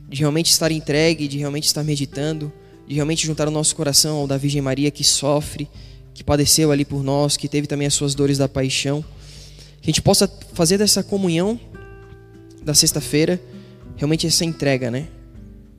de 0.10 0.20
realmente 0.20 0.52
estar 0.52 0.72
entregue, 0.72 1.28
de 1.28 1.38
realmente 1.38 1.66
estar 1.66 1.84
meditando, 1.84 2.52
de 2.88 2.96
realmente 2.96 3.26
juntar 3.26 3.48
o 3.48 3.52
nosso 3.52 3.76
coração 3.76 4.18
ao 4.18 4.28
da 4.28 4.38
Virgem 4.38 4.62
Maria 4.62 4.92
que 4.92 5.04
sofre, 5.04 5.70
que 6.14 6.24
padeceu 6.24 6.72
ali 6.72 6.86
por 6.86 7.04
nós, 7.04 7.36
que 7.38 7.48
teve 7.48 7.66
também 7.66 7.88
as 7.88 7.94
suas 7.94 8.14
dores 8.14 8.38
da 8.38 8.48
paixão. 8.48 9.04
Que 9.82 9.90
a 9.90 9.92
gente 9.92 10.02
possa 10.02 10.32
fazer 10.54 10.78
dessa 10.78 11.04
comunhão 11.04 11.60
da 12.64 12.74
sexta-feira 12.74 13.42
realmente 13.96 14.28
essa 14.28 14.46
entrega, 14.46 14.92
né? 14.92 15.08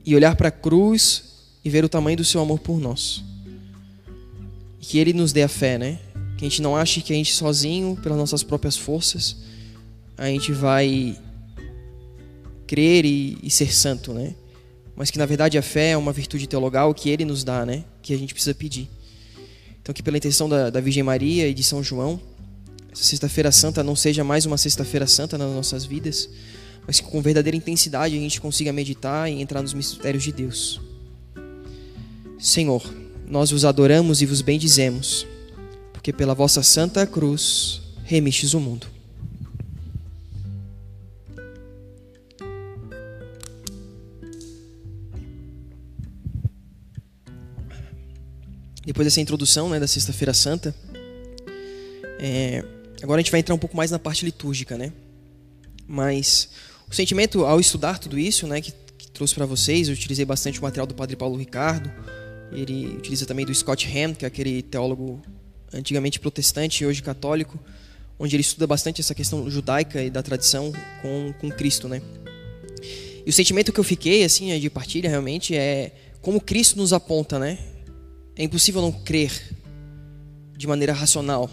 E 0.05 0.15
olhar 0.15 0.35
para 0.35 0.49
a 0.49 0.51
cruz 0.51 1.23
e 1.63 1.69
ver 1.69 1.83
o 1.83 1.89
tamanho 1.89 2.17
do 2.17 2.23
seu 2.23 2.41
amor 2.41 2.59
por 2.59 2.79
nós. 2.79 3.23
E 4.81 4.85
que 4.85 4.97
ele 4.99 5.13
nos 5.13 5.31
dê 5.31 5.43
a 5.43 5.47
fé, 5.47 5.77
né? 5.77 5.99
Que 6.37 6.45
a 6.45 6.49
gente 6.49 6.61
não 6.61 6.75
ache 6.75 7.01
que 7.01 7.13
a 7.13 7.15
gente 7.15 7.33
sozinho, 7.33 7.97
pelas 8.01 8.17
nossas 8.17 8.43
próprias 8.43 8.75
forças, 8.75 9.37
a 10.17 10.27
gente 10.27 10.51
vai 10.51 11.17
crer 12.67 13.05
e, 13.05 13.37
e 13.41 13.49
ser 13.49 13.73
santo, 13.73 14.13
né? 14.13 14.35
Mas 14.95 15.11
que 15.11 15.17
na 15.17 15.25
verdade 15.25 15.57
a 15.57 15.61
fé 15.61 15.91
é 15.91 15.97
uma 15.97 16.13
virtude 16.13 16.47
teologal 16.47 16.93
que 16.93 17.09
ele 17.09 17.25
nos 17.25 17.43
dá, 17.43 17.65
né? 17.65 17.83
Que 18.01 18.13
a 18.13 18.17
gente 18.17 18.33
precisa 18.33 18.55
pedir. 18.55 18.89
Então, 19.81 19.93
que 19.93 20.01
pela 20.01 20.17
intenção 20.17 20.49
da, 20.49 20.69
da 20.69 20.81
Virgem 20.81 21.03
Maria 21.03 21.47
e 21.47 21.53
de 21.53 21.63
São 21.63 21.83
João, 21.83 22.19
essa 22.91 23.03
Sexta-feira 23.03 23.51
Santa 23.51 23.83
não 23.83 23.95
seja 23.95 24.23
mais 24.23 24.45
uma 24.45 24.57
Sexta-feira 24.57 25.05
Santa 25.05 25.37
nas 25.37 25.51
nossas 25.51 25.85
vidas, 25.85 26.29
mas 26.87 26.99
que 26.99 27.07
com 27.07 27.21
verdadeira 27.21 27.55
intensidade 27.55 28.15
a 28.15 28.19
gente 28.19 28.41
consiga 28.41 28.73
meditar 28.73 29.29
e 29.29 29.41
entrar 29.41 29.61
nos 29.61 29.73
mistérios 29.73 30.23
de 30.23 30.31
Deus. 30.31 30.81
Senhor, 32.39 32.83
nós 33.27 33.51
vos 33.51 33.65
adoramos 33.65 34.21
e 34.21 34.25
vos 34.25 34.41
bendizemos, 34.41 35.27
porque 36.05 36.13
pela 36.13 36.35
vossa 36.35 36.61
santa 36.61 37.07
cruz 37.07 37.81
remistes 38.03 38.53
o 38.53 38.59
mundo. 38.59 38.85
Depois 48.85 49.07
dessa 49.07 49.19
introdução 49.19 49.67
né, 49.67 49.79
da 49.79 49.87
Sexta-feira 49.87 50.31
Santa, 50.31 50.75
é, 52.19 52.63
agora 53.01 53.19
a 53.19 53.23
gente 53.23 53.31
vai 53.31 53.39
entrar 53.39 53.55
um 53.55 53.57
pouco 53.57 53.75
mais 53.75 53.89
na 53.89 53.97
parte 53.97 54.23
litúrgica, 54.23 54.77
né? 54.77 54.93
Mas 55.87 56.49
o 56.87 56.93
sentimento 56.93 57.43
ao 57.45 57.59
estudar 57.59 57.97
tudo 57.97 58.19
isso, 58.19 58.45
né, 58.45 58.61
que, 58.61 58.71
que 58.95 59.09
trouxe 59.09 59.33
para 59.33 59.47
vocês, 59.47 59.87
eu 59.87 59.95
utilizei 59.95 60.23
bastante 60.23 60.59
o 60.59 60.61
material 60.61 60.85
do 60.85 60.93
Padre 60.93 61.15
Paulo 61.15 61.35
Ricardo, 61.35 61.91
ele 62.51 62.89
utiliza 62.89 63.25
também 63.25 63.43
do 63.43 63.55
Scott 63.55 63.87
Ham, 63.87 64.13
que 64.13 64.23
é 64.23 64.27
aquele 64.27 64.61
teólogo 64.61 65.19
antigamente 65.73 66.19
protestante 66.19 66.83
e 66.83 66.87
hoje 66.87 67.01
católico, 67.01 67.59
onde 68.17 68.35
ele 68.35 68.41
estuda 68.41 68.65
bastante 68.65 69.01
essa 69.01 69.13
questão 69.13 69.49
judaica 69.49 70.01
e 70.01 70.09
da 70.09 70.23
tradição 70.23 70.71
com, 71.01 71.33
com 71.39 71.49
Cristo, 71.49 71.87
né? 71.87 72.01
E 73.25 73.29
o 73.29 73.33
sentimento 73.33 73.73
que 73.73 73.79
eu 73.79 73.83
fiquei, 73.83 74.23
assim, 74.23 74.57
de 74.59 74.69
partilha 74.69 75.09
realmente 75.09 75.55
é 75.55 75.91
como 76.21 76.39
Cristo 76.39 76.77
nos 76.77 76.93
aponta, 76.93 77.39
né? 77.39 77.57
É 78.35 78.43
impossível 78.43 78.81
não 78.81 78.91
crer 78.91 79.31
de 80.55 80.67
maneira 80.67 80.93
racional. 80.93 81.49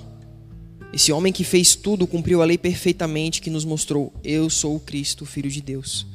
Esse 0.93 1.11
homem 1.11 1.33
que 1.33 1.45
fez 1.45 1.75
tudo 1.75 2.07
cumpriu 2.07 2.43
a 2.43 2.45
lei 2.45 2.59
perfeitamente, 2.59 3.41
que 3.41 3.49
nos 3.49 3.65
mostrou: 3.65 4.13
Eu 4.23 4.51
sou 4.51 4.77
o 4.77 4.81
Cristo, 4.81 5.25
Filho 5.25 5.51
de 5.51 5.61
Deus. 5.61 6.07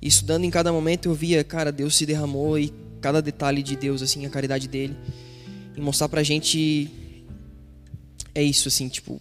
E 0.00 0.08
estudando 0.08 0.44
em 0.44 0.50
cada 0.50 0.72
momento 0.72 1.08
eu 1.08 1.14
via, 1.14 1.42
cara, 1.44 1.70
Deus 1.70 1.96
se 1.96 2.06
derramou 2.06 2.58
e 2.58 2.72
cada 3.00 3.20
detalhe 3.20 3.62
de 3.62 3.76
Deus, 3.76 4.02
assim, 4.02 4.24
a 4.24 4.30
caridade 4.30 4.68
dele. 4.68 4.96
em 5.76 5.80
mostrar 5.80 6.08
pra 6.08 6.22
gente 6.22 6.90
é 8.36 8.42
isso 8.42 8.68
assim, 8.68 8.86
tipo 8.88 9.20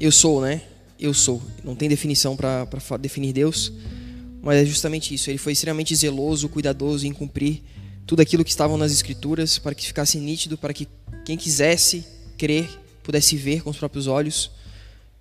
eu 0.00 0.10
sou, 0.10 0.40
né? 0.40 0.62
Eu 0.98 1.12
sou. 1.12 1.42
Não 1.62 1.74
tem 1.74 1.88
definição 1.88 2.36
para 2.36 2.66
definir 2.98 3.32
Deus, 3.32 3.72
mas 4.42 4.62
é 4.62 4.64
justamente 4.64 5.14
isso. 5.14 5.30
Ele 5.30 5.38
foi 5.38 5.52
extremamente 5.52 5.94
zeloso, 5.94 6.48
cuidadoso 6.48 7.06
em 7.06 7.12
cumprir 7.12 7.62
tudo 8.06 8.20
aquilo 8.20 8.44
que 8.44 8.50
estavam 8.50 8.78
nas 8.78 8.92
escrituras 8.92 9.58
para 9.58 9.74
que 9.74 9.86
ficasse 9.86 10.18
nítido, 10.18 10.56
para 10.56 10.72
que 10.72 10.88
quem 11.24 11.36
quisesse 11.36 12.04
crer 12.38 12.68
pudesse 13.02 13.36
ver 13.36 13.62
com 13.62 13.70
os 13.70 13.76
próprios 13.76 14.06
olhos 14.06 14.50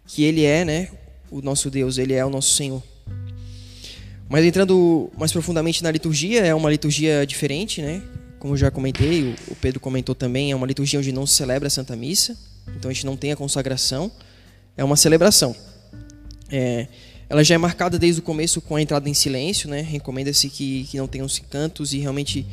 que 0.07 0.23
ele 0.23 0.43
é, 0.43 0.63
né, 0.63 0.89
o 1.31 1.41
nosso 1.41 1.69
Deus, 1.69 1.97
ele 1.97 2.13
é 2.13 2.23
o 2.23 2.29
nosso 2.29 2.53
Senhor. 2.53 2.81
Mas 4.29 4.45
entrando 4.45 5.11
mais 5.17 5.31
profundamente 5.31 5.83
na 5.83 5.91
liturgia, 5.91 6.45
é 6.45 6.53
uma 6.53 6.69
liturgia 6.69 7.25
diferente, 7.25 7.81
né? 7.81 8.01
Como 8.39 8.55
já 8.55 8.69
comentei, 8.69 9.35
o 9.47 9.55
Pedro 9.55 9.79
comentou 9.79 10.13
também, 10.13 10.51
é 10.51 10.55
uma 10.55 10.67
liturgia 10.67 10.99
onde 10.99 11.11
não 11.11 11.25
se 11.25 11.35
celebra 11.35 11.67
a 11.67 11.69
Santa 11.69 11.95
Missa, 11.95 12.37
então 12.75 12.91
a 12.91 12.93
gente 12.93 13.05
não 13.05 13.17
tem 13.17 13.31
a 13.31 13.35
consagração, 13.35 14.11
é 14.77 14.83
uma 14.83 14.95
celebração. 14.95 15.55
É, 16.49 16.87
ela 17.27 17.43
já 17.43 17.55
é 17.55 17.57
marcada 17.57 17.97
desde 17.97 18.19
o 18.19 18.23
começo 18.23 18.61
com 18.61 18.75
a 18.75 18.81
entrada 18.81 19.09
em 19.09 19.13
silêncio, 19.13 19.69
né? 19.69 19.81
Recomenda-se 19.81 20.49
que, 20.49 20.83
que 20.83 20.97
não 20.97 21.07
tenham 21.07 21.27
cantos 21.49 21.93
e 21.93 21.97
realmente 21.97 22.45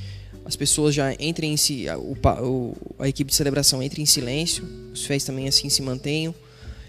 as 0.45 0.57
pessoas 0.57 0.95
já 0.95 1.13
entrem 1.15 1.53
em 1.53 1.57
si, 1.57 1.89
a, 1.89 1.99
o, 1.99 2.75
a 2.99 3.09
equipe 3.09 3.31
de 3.31 3.37
celebração 3.37 3.83
entre 3.83 4.01
em 4.01 4.07
silêncio, 4.07 4.65
os 4.93 5.05
fiéis 5.05 5.25
também 5.25 5.47
assim 5.47 5.69
se 5.69 5.83
mantenham. 5.83 6.35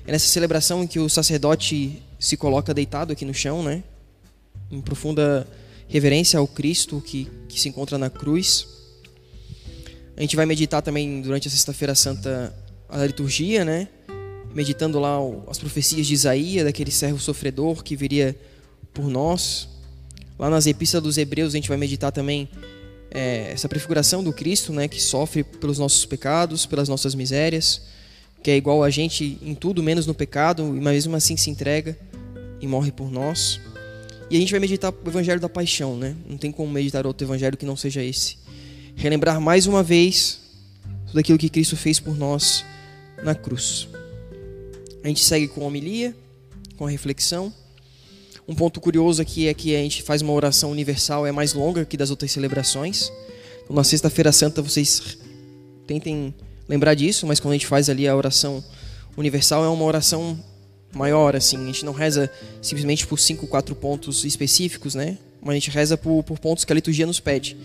É 0.07 0.11
nessa 0.11 0.27
celebração 0.27 0.83
em 0.83 0.87
que 0.87 0.99
o 0.99 1.09
sacerdote 1.09 2.01
se 2.19 2.35
coloca 2.35 2.73
deitado 2.73 3.13
aqui 3.13 3.25
no 3.25 3.33
chão, 3.33 3.61
né? 3.61 3.83
Em 4.71 4.81
profunda 4.81 5.47
reverência 5.87 6.39
ao 6.39 6.47
Cristo 6.47 7.01
que, 7.05 7.29
que 7.47 7.59
se 7.59 7.69
encontra 7.69 7.97
na 7.97 8.09
cruz. 8.09 8.67
A 10.15 10.21
gente 10.21 10.35
vai 10.35 10.45
meditar 10.45 10.81
também 10.81 11.21
durante 11.21 11.47
a 11.47 11.51
Sexta-feira 11.51 11.95
Santa 11.95 12.53
a 12.87 13.05
liturgia, 13.05 13.65
né? 13.65 13.87
Meditando 14.53 14.99
lá 14.99 15.17
as 15.49 15.57
profecias 15.57 16.05
de 16.05 16.13
Isaías, 16.13 16.65
daquele 16.65 16.91
servo 16.91 17.19
sofredor 17.19 17.83
que 17.83 17.95
viria 17.95 18.35
por 18.93 19.09
nós. 19.09 19.67
Lá 20.37 20.49
nas 20.49 20.67
epístolas 20.67 21.03
dos 21.03 21.17
Hebreus 21.17 21.53
a 21.53 21.57
gente 21.57 21.67
vai 21.67 21.77
meditar 21.77 22.11
também 22.11 22.47
é, 23.09 23.51
essa 23.51 23.67
prefiguração 23.67 24.23
do 24.23 24.31
Cristo, 24.31 24.71
né, 24.71 24.87
que 24.87 25.01
sofre 25.01 25.43
pelos 25.43 25.79
nossos 25.79 26.05
pecados, 26.05 26.65
pelas 26.65 26.87
nossas 26.87 27.15
misérias, 27.15 27.81
que 28.43 28.51
é 28.51 28.55
igual 28.57 28.83
a 28.83 28.89
gente 28.89 29.37
em 29.41 29.55
tudo 29.55 29.81
menos 29.81 30.05
no 30.05 30.13
pecado, 30.13 30.63
e 30.75 30.79
mesmo 30.79 31.15
assim 31.15 31.35
se 31.37 31.49
entrega 31.49 31.97
e 32.61 32.67
morre 32.67 32.91
por 32.91 33.11
nós. 33.11 33.59
E 34.29 34.37
a 34.37 34.39
gente 34.39 34.51
vai 34.51 34.59
meditar 34.59 34.91
o 34.91 35.09
Evangelho 35.09 35.39
da 35.39 35.49
Paixão, 35.49 35.97
né? 35.97 36.15
Não 36.27 36.37
tem 36.37 36.51
como 36.51 36.71
meditar 36.71 37.05
outro 37.05 37.25
Evangelho 37.25 37.57
que 37.57 37.65
não 37.65 37.75
seja 37.75 38.03
esse. 38.03 38.42
Relembrar 38.95 39.39
mais 39.41 39.67
uma 39.67 39.83
vez 39.83 40.39
tudo 41.07 41.19
aquilo 41.19 41.37
que 41.37 41.49
Cristo 41.49 41.75
fez 41.75 41.99
por 41.99 42.17
nós 42.17 42.63
na 43.23 43.35
cruz. 43.35 43.87
A 45.03 45.07
gente 45.07 45.23
segue 45.23 45.47
com 45.47 45.63
a 45.63 45.67
homilia, 45.67 46.15
com 46.77 46.85
a 46.85 46.89
reflexão. 46.89 47.53
Um 48.47 48.55
ponto 48.55 48.81
curioso 48.81 49.21
aqui 49.21 49.47
é 49.47 49.53
que 49.53 49.75
a 49.75 49.79
gente 49.79 50.01
faz 50.03 50.21
uma 50.21 50.33
oração 50.33 50.71
universal, 50.71 51.25
é 51.25 51.31
mais 51.31 51.53
longa 51.53 51.85
que 51.85 51.95
das 51.95 52.09
outras 52.09 52.31
celebrações. 52.31 53.11
Então, 53.63 53.75
na 53.75 53.83
Sexta-feira 53.83 54.31
Santa, 54.31 54.61
vocês 54.61 55.17
tentem 55.87 56.33
lembrar 56.67 56.93
disso, 56.93 57.25
mas 57.27 57.39
quando 57.39 57.53
a 57.53 57.55
gente 57.55 57.67
faz 57.67 57.89
ali 57.89 58.07
a 58.07 58.15
oração 58.15 58.63
universal, 59.15 59.63
é 59.63 59.69
uma 59.69 59.85
oração 59.85 60.37
maior, 60.93 61.35
assim. 61.35 61.61
A 61.61 61.65
gente 61.67 61.85
não 61.85 61.93
reza 61.93 62.29
simplesmente 62.61 63.05
por 63.07 63.19
cinco, 63.19 63.47
quatro 63.47 63.75
pontos 63.75 64.25
específicos, 64.25 64.95
né? 64.95 65.17
Mas 65.41 65.51
a 65.51 65.55
gente 65.55 65.69
reza 65.69 65.97
por, 65.97 66.23
por 66.23 66.39
pontos 66.39 66.63
que 66.63 66.71
a 66.71 66.75
liturgia 66.75 67.05
nos 67.05 67.19
pede. 67.19 67.57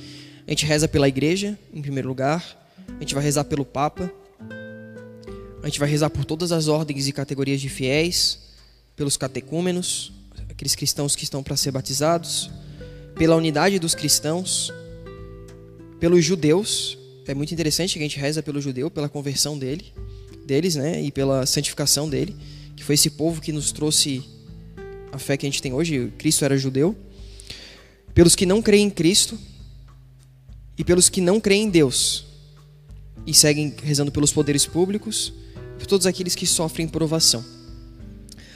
A 0.49 0.51
gente 0.51 0.65
reza 0.65 0.89
pela 0.89 1.07
igreja, 1.07 1.59
em 1.75 1.83
primeiro 1.83 2.09
lugar. 2.09 2.43
A 2.89 3.01
gente 3.01 3.15
vai 3.15 3.23
rezar 3.23 3.45
pelo 3.45 3.67
Papa. 3.67 4.11
A 5.63 5.67
gente 5.67 5.79
vai 5.79 5.87
rezar 5.87 6.09
por 6.09 6.25
todas 6.25 6.53
as 6.53 6.69
ordens 6.69 7.07
e 7.07 7.13
categorias 7.13 7.61
de 7.61 7.69
fiéis, 7.69 8.39
pelos 8.97 9.19
catecúmenos, 9.19 10.11
aqueles 10.49 10.75
cristãos 10.75 11.15
que 11.15 11.23
estão 11.23 11.43
para 11.43 11.55
ser 11.55 11.71
batizados, 11.71 12.51
pela 13.15 13.37
unidade 13.37 13.79
dos 13.79 13.95
cristãos, 13.95 14.73
pelos 16.01 16.25
judeus. 16.25 16.97
É 17.27 17.35
muito 17.35 17.53
interessante 17.53 17.93
que 17.93 17.99
a 17.99 18.09
gente 18.09 18.19
reza 18.19 18.43
pelo 18.43 18.59
judeu, 18.59 18.91
pela 18.91 19.07
conversão 19.07 19.59
dele, 19.59 19.93
deles, 20.47 20.77
né, 20.77 21.03
e 21.03 21.13
pela 21.13 21.45
santificação 21.45 22.09
dele, 22.09 22.35
que 22.75 22.83
foi 22.83 22.95
esse 22.95 23.11
povo 23.11 23.43
que 23.43 23.53
nos 23.53 23.71
trouxe 23.71 24.25
a 25.13 25.19
fé 25.19 25.37
que 25.37 25.45
a 25.45 25.51
gente 25.51 25.61
tem 25.61 25.75
hoje. 25.75 26.11
Cristo 26.17 26.43
era 26.43 26.57
judeu. 26.57 26.97
Pelos 28.15 28.35
que 28.35 28.47
não 28.47 28.63
creem 28.63 28.87
em 28.87 28.91
Cristo 28.91 29.39
e 30.79 30.85
pelos 30.85 31.09
que 31.09 31.21
não 31.21 31.41
creem 31.41 31.65
em 31.65 31.71
Deus 31.71 32.25
e 33.27 33.35
seguem 33.35 33.75
rezando 33.83 34.13
pelos 34.13 34.33
poderes 34.33 34.65
públicos, 34.65 35.33
por 35.77 35.87
todos 35.87 36.07
aqueles 36.07 36.35
que 36.35 36.47
sofrem 36.47 36.87
provação. 36.87 37.45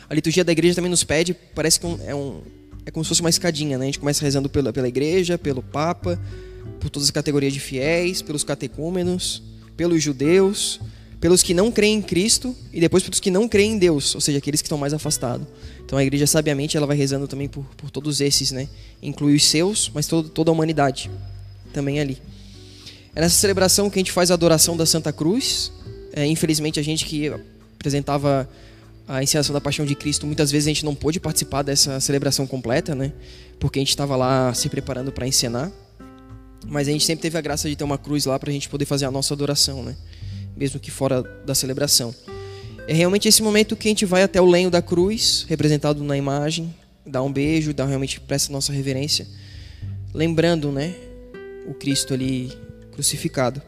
A 0.09 0.15
liturgia 0.15 0.45
da 0.45 0.53
igreja 0.53 0.77
também 0.77 0.91
nos 0.91 1.05
pede, 1.05 1.35
parece 1.35 1.81
que 1.81 1.87
é, 2.07 2.15
um, 2.15 2.41
é 2.87 2.91
como 2.91 3.05
se 3.05 3.09
fosse 3.09 3.21
uma 3.21 3.31
escadinha, 3.31 3.77
né? 3.77 3.85
A 3.85 3.87
gente 3.87 3.99
começa 3.99 4.25
rezando 4.25 4.49
pela, 4.49 4.73
pela 4.73 4.89
igreja, 4.89 5.37
pelo 5.37 5.63
Papa, 5.63 6.21
por 6.81 6.89
todas 6.89 7.09
as 7.09 7.11
categorias 7.11 7.53
de 7.53 7.61
fiéis, 7.61 8.23
pelos 8.23 8.45
catecúmenos, 8.45 9.43
pelos 9.77 10.03
judeus, 10.03 10.81
pelos 11.21 11.43
que 11.43 11.55
não 11.55 11.71
creem 11.71 11.99
em 11.99 12.03
Cristo 12.03 12.55
e 12.73 12.81
depois 12.81 13.03
pelos 13.03 13.21
que 13.21 13.31
não 13.31 13.49
creem 13.49 13.73
em 13.73 13.79
Deus, 13.79 14.15
ou 14.15 14.21
seja, 14.21 14.39
aqueles 14.39 14.63
que 14.63 14.67
estão 14.67 14.79
mais 14.79 14.95
afastados. 14.95 15.47
Então 15.85 15.99
a 15.99 16.05
igreja, 16.05 16.27
sabiamente, 16.27 16.77
ela 16.77 16.87
vai 16.87 16.97
rezando 16.97 17.27
também 17.27 17.49
por, 17.49 17.65
por 17.77 17.91
todos 17.91 18.21
esses, 18.21 18.53
né? 18.53 18.69
Inclui 19.03 19.35
os 19.35 19.45
seus, 19.45 19.91
mas 19.95 20.07
todo, 20.07 20.29
toda 20.29 20.51
a 20.51 20.53
humanidade 20.53 21.11
também 21.73 22.01
ali. 22.01 22.21
É 23.15 23.21
nessa 23.21 23.35
celebração 23.35 23.91
que 23.91 23.99
a 23.99 24.01
gente 24.01 24.13
faz 24.13 24.31
a 24.31 24.35
adoração 24.35 24.77
da 24.77 24.87
Santa 24.87 25.13
Cruz. 25.13 25.73
É, 26.13 26.27
infelizmente, 26.27 26.79
a 26.79 26.83
gente 26.83 27.05
que 27.05 27.31
apresentava 27.75 28.49
a 29.07 29.23
encenação 29.23 29.53
da 29.53 29.61
Paixão 29.61 29.85
de 29.85 29.95
Cristo, 29.95 30.27
muitas 30.27 30.51
vezes 30.51 30.67
a 30.67 30.71
gente 30.71 30.85
não 30.85 30.95
pôde 30.95 31.19
participar 31.19 31.63
dessa 31.63 32.01
celebração 32.01 32.47
completa, 32.47 32.95
né? 32.95 33.13
Porque 33.59 33.79
a 33.79 33.83
gente 33.83 33.91
estava 33.91 34.17
lá 34.17 34.55
se 34.55 34.69
preparando 34.69 35.13
para 35.13 35.27
encenar. 35.27 35.71
Mas 36.67 36.89
a 36.89 36.93
gente 36.93 37.05
sempre 37.05 37.23
teve 37.23 37.37
a 37.37 37.41
graça 37.41 37.69
de 37.69 37.77
ter 37.77 37.85
uma 37.85 37.99
cruz 37.99 38.25
lá 38.25 38.39
para 38.39 38.51
a 38.51 38.53
gente 38.53 38.69
poder 38.69 38.85
fazer 38.85 39.05
a 39.05 39.11
nossa 39.11 39.35
adoração, 39.35 39.83
né? 39.83 39.97
Mesmo 40.57 40.79
que 40.79 40.91
fora 40.91 41.23
da 41.45 41.55
celebração. 41.55 42.15
É 42.87 42.95
realmente 42.95 43.29
esse 43.29 43.43
momento 43.43 43.77
que 43.77 43.89
a 43.89 43.91
gente 43.91 44.07
vai 44.07 44.23
até 44.23 44.41
o 44.41 44.47
lenho 44.47 44.71
da 44.71 44.81
cruz, 44.81 45.45
representado 45.49 46.03
na 46.03 46.17
imagem, 46.17 46.75
dá 47.07 47.23
um 47.23 47.33
beijo, 47.33 47.75
dá 47.75 47.85
realmente 47.85 48.21
presta 48.21 48.53
nossa 48.53 48.73
reverência, 48.73 49.27
lembrando, 50.15 50.71
né, 50.71 50.95
o 51.67 51.75
Cristo 51.75 52.15
ali 52.15 52.53
crucificado. 52.93 53.63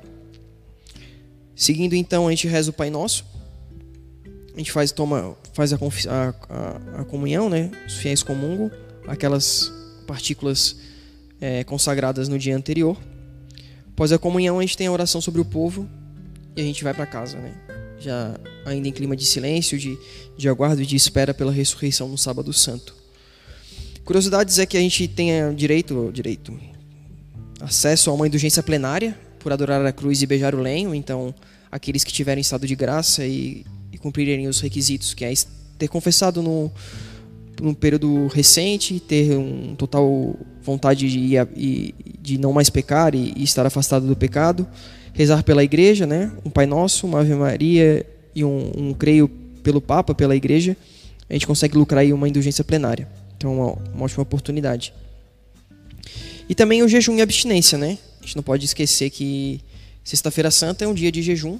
Seguindo 1.55 1.95
então, 1.95 2.27
a 2.27 2.31
gente 2.31 2.49
reza 2.49 2.71
o 2.71 2.75
Pai 2.75 2.91
Nosso 2.91 3.25
a 4.55 4.59
gente 4.59 4.71
faz, 4.71 4.93
toma, 4.93 5.37
faz 5.53 5.73
a, 5.73 5.77
a, 5.77 7.01
a, 7.01 7.05
comunhão, 7.05 7.51
né? 7.51 7.73
Os 7.87 7.95
fiéis 7.95 8.23
comungam 8.23 8.71
aquelas 9.07 9.73
partículas 10.07 10.77
é, 11.41 11.65
consagradas 11.65 12.29
no 12.29 12.39
dia 12.39 12.57
anterior. 12.57 12.97
Após 13.89 14.13
a 14.13 14.19
comunhão, 14.19 14.61
a 14.61 14.63
gente 14.63 14.77
tem 14.77 14.87
a 14.87 14.93
oração 14.93 15.21
sobre 15.21 15.41
o 15.41 15.45
povo 15.45 15.89
e 16.57 16.61
a 16.61 16.65
gente 16.65 16.85
vai 16.85 16.95
para 16.95 17.05
casa, 17.05 17.37
né? 17.39 17.53
Já 17.99 18.39
ainda 18.65 18.87
em 18.87 18.93
clima 18.93 19.17
de 19.17 19.25
silêncio, 19.27 19.77
de, 19.77 19.99
de 20.37 20.49
aguardo 20.49 20.81
e 20.81 20.87
de 20.87 20.95
espera 20.95 21.35
pela 21.35 21.51
ressurreição 21.51 22.09
no 22.09 22.17
sábado 22.17 22.53
santo. 22.53 22.95
Curiosidades 24.05 24.59
é 24.61 24.67
que 24.67 24.77
a 24.77 24.81
gente 24.81 25.09
tenha 25.09 25.53
direito, 25.53 26.13
direito, 26.13 26.57
acesso 27.65 28.11
a 28.11 28.13
uma 28.13 28.27
indulgência 28.27 28.63
plenária 28.63 29.19
por 29.39 29.53
adorar 29.53 29.85
a 29.85 29.93
cruz 29.93 30.23
e 30.23 30.27
beijar 30.27 30.55
o 30.55 30.61
lenho. 30.61 30.95
Então, 30.95 31.35
aqueles 31.71 32.05
que 32.05 32.13
tiverem 32.13 32.41
estado 32.41 32.67
de 32.67 32.75
graça 32.75 33.27
e 33.27 33.65
e 33.95 33.99
cumprirem 33.99 34.49
os 34.49 34.61
requisitos, 34.61 35.15
que 35.15 35.25
é 35.25 35.33
ter 35.79 35.87
confessado 35.87 36.43
no, 36.43 36.71
num 37.63 37.73
período 37.73 38.27
recente, 38.27 38.99
ter 38.99 39.39
um 39.39 39.77
total 39.77 40.35
vontade 40.61 41.09
de, 41.09 41.95
de 42.21 42.39
não 42.39 42.53
mais 42.53 42.69
pecar 42.69 43.15
e, 43.15 43.33
e, 43.37 43.45
estar 43.45 43.65
afastado 43.65 44.05
do 44.05 44.17
pecado, 44.17 44.67
rezar 45.13 45.45
pela 45.45 45.63
igreja, 45.63 46.07
né? 46.07 46.33
um 46.45 46.51
Pai 46.51 46.67
Nosso, 46.67 47.07
uma 47.07 47.21
Ave 47.21 47.35
Maria 47.35 48.05
e 48.35 48.45
um, 48.45 48.73
um 48.77 48.93
creio 48.93 49.29
pelo 49.63 49.81
Papa, 49.81 50.13
pela 50.13 50.35
igreja, 50.35 50.77
a 51.31 51.33
gente 51.33 51.47
consegue 51.47 51.79
lucrar 51.79 52.01
aí 52.01 52.13
uma 52.13 52.29
indulgência 52.29 52.65
plenária. 52.65 53.09
Então, 53.37 53.55
uma, 53.55 53.79
uma 53.95 54.05
ótima 54.05 54.25
oportunidade. 54.25 54.93
E 56.49 56.55
também 56.55 56.83
o 56.83 56.89
jejum 56.89 57.17
e 57.17 57.23
abstinência, 57.23 57.79
né? 57.79 57.99
A 58.21 58.23
gente 58.25 58.37
não 58.37 58.43
pode 58.43 58.65
esquecer 58.65 59.11
que 59.11 59.61
Sexta-feira 60.03 60.51
Santa 60.51 60.85
é 60.85 60.89
um 60.89 60.93
dia 60.93 61.11
de 61.11 61.23
jejum 61.23 61.59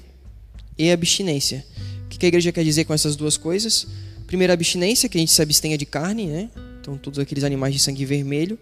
e 0.77 0.91
abstinência. 0.91 1.65
O 2.05 2.09
que 2.09 2.23
a 2.25 2.29
igreja 2.29 2.51
quer 2.51 2.63
dizer 2.63 2.85
com 2.85 2.93
essas 2.93 3.15
duas 3.15 3.37
coisas? 3.37 3.87
Primeiro, 4.27 4.53
abstinência, 4.53 5.09
que 5.09 5.17
a 5.17 5.19
gente 5.19 5.31
se 5.31 5.41
abstenha 5.41 5.77
de 5.77 5.85
carne, 5.85 6.27
né? 6.27 6.49
Então, 6.79 6.97
todos 6.97 7.17
aqueles 7.17 7.43
animais 7.43 7.73
de 7.73 7.79
sangue 7.79 8.05
vermelho. 8.05 8.57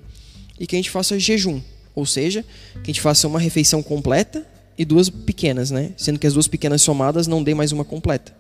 E 0.57 0.65
que 0.65 0.75
a 0.75 0.79
gente 0.79 0.89
faça 0.89 1.19
jejum, 1.19 1.61
ou 1.93 2.05
seja, 2.05 2.45
que 2.75 2.79
a 2.83 2.87
gente 2.87 3.01
faça 3.01 3.27
uma 3.27 3.39
refeição 3.39 3.83
completa 3.83 4.47
e 4.77 4.85
duas 4.85 5.09
pequenas, 5.09 5.71
né? 5.71 5.91
Sendo 5.97 6.17
que 6.17 6.25
as 6.25 6.33
duas 6.33 6.47
pequenas 6.47 6.81
somadas 6.81 7.27
não 7.27 7.43
dê 7.43 7.53
mais 7.53 7.71
uma 7.73 7.83
completa. 7.83 8.33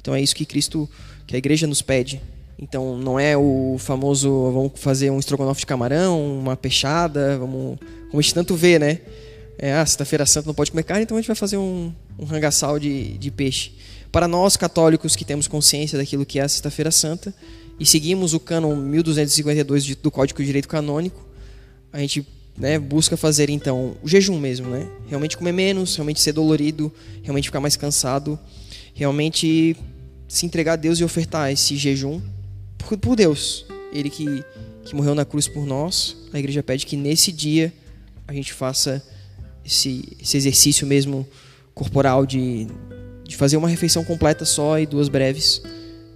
Então, 0.00 0.14
é 0.14 0.22
isso 0.22 0.34
que 0.34 0.46
Cristo, 0.46 0.88
que 1.26 1.34
a 1.34 1.38
igreja 1.38 1.66
nos 1.66 1.82
pede. 1.82 2.20
Então, 2.58 2.98
não 2.98 3.20
é 3.20 3.36
o 3.36 3.76
famoso, 3.78 4.50
vamos 4.52 4.72
fazer 4.74 5.10
um 5.10 5.18
estrogonofe 5.20 5.60
de 5.60 5.66
camarão, 5.66 6.40
uma 6.40 6.56
peixada, 6.56 7.38
vamos, 7.38 7.78
como 8.10 8.18
a 8.18 8.20
gente 8.20 8.34
tanto 8.34 8.56
vê, 8.56 8.78
né? 8.80 9.00
É, 9.56 9.74
ah, 9.74 9.86
sexta-feira 9.86 10.26
santa 10.26 10.46
não 10.46 10.54
pode 10.54 10.70
comer 10.72 10.82
carne, 10.82 11.04
então 11.04 11.16
a 11.16 11.20
gente 11.20 11.28
vai 11.28 11.36
fazer 11.36 11.56
um, 11.56 11.92
um 12.18 12.24
rangaçal 12.24 12.78
de, 12.78 13.16
de 13.18 13.30
peixe. 13.30 13.72
Para 14.10 14.26
nós 14.26 14.56
católicos 14.56 15.14
que 15.14 15.24
temos 15.24 15.46
consciência 15.46 15.96
daquilo 15.96 16.26
que 16.26 16.38
é 16.38 16.42
a 16.42 16.48
sexta-feira 16.48 16.90
santa 16.90 17.32
e 17.78 17.86
seguimos 17.86 18.34
o 18.34 18.40
cânon 18.40 18.74
1252 18.74 19.84
de, 19.84 19.94
do 19.94 20.10
Código 20.10 20.40
de 20.40 20.46
Direito 20.46 20.68
Canônico, 20.68 21.24
a 21.92 21.98
gente 21.98 22.26
né, 22.56 22.78
busca 22.78 23.16
fazer 23.16 23.50
então 23.50 23.96
o 24.02 24.08
jejum 24.08 24.38
mesmo, 24.38 24.68
né? 24.68 24.88
Realmente 25.06 25.36
comer 25.36 25.52
menos, 25.52 25.94
realmente 25.94 26.20
ser 26.20 26.32
dolorido, 26.32 26.92
realmente 27.22 27.46
ficar 27.46 27.60
mais 27.60 27.76
cansado, 27.76 28.38
realmente 28.94 29.76
se 30.26 30.44
entregar 30.44 30.72
a 30.72 30.76
Deus 30.76 30.98
e 30.98 31.04
ofertar 31.04 31.52
esse 31.52 31.76
jejum 31.76 32.20
por, 32.78 32.96
por 32.96 33.16
Deus. 33.16 33.66
Ele 33.92 34.08
que, 34.08 34.44
que 34.84 34.94
morreu 34.94 35.14
na 35.14 35.24
cruz 35.24 35.48
por 35.48 35.66
nós, 35.66 36.16
a 36.32 36.38
igreja 36.38 36.62
pede 36.62 36.86
que 36.86 36.96
nesse 36.96 37.32
dia 37.32 37.72
a 38.26 38.32
gente 38.32 38.52
faça 38.52 39.02
esse, 39.64 40.16
esse 40.20 40.36
exercício 40.36 40.86
mesmo 40.86 41.26
corporal 41.74 42.26
de, 42.26 42.66
de 43.24 43.36
fazer 43.36 43.56
uma 43.56 43.68
refeição 43.68 44.04
completa 44.04 44.44
só 44.44 44.78
e 44.78 44.86
duas 44.86 45.08
breves, 45.08 45.62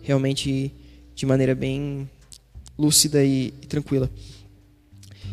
realmente 0.03 0.73
de 1.15 1.27
maneira 1.27 1.55
bem 1.55 2.09
lúcida 2.79 3.25
e, 3.25 3.53
e 3.63 3.67
tranquila. 3.67 4.11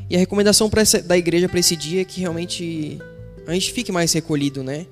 E 0.09 0.15
a 0.15 0.19
recomendação 0.19 0.69
essa, 0.75 1.01
da 1.01 1.17
igreja 1.17 1.47
para 1.47 1.59
esse 1.59 1.75
dia 1.75 2.01
é 2.01 2.05
que 2.05 2.19
realmente 2.19 2.99
a 3.45 3.53
gente 3.53 3.71
fique 3.71 3.91
mais 3.91 4.11
recolhido, 4.13 4.63
né? 4.63 4.85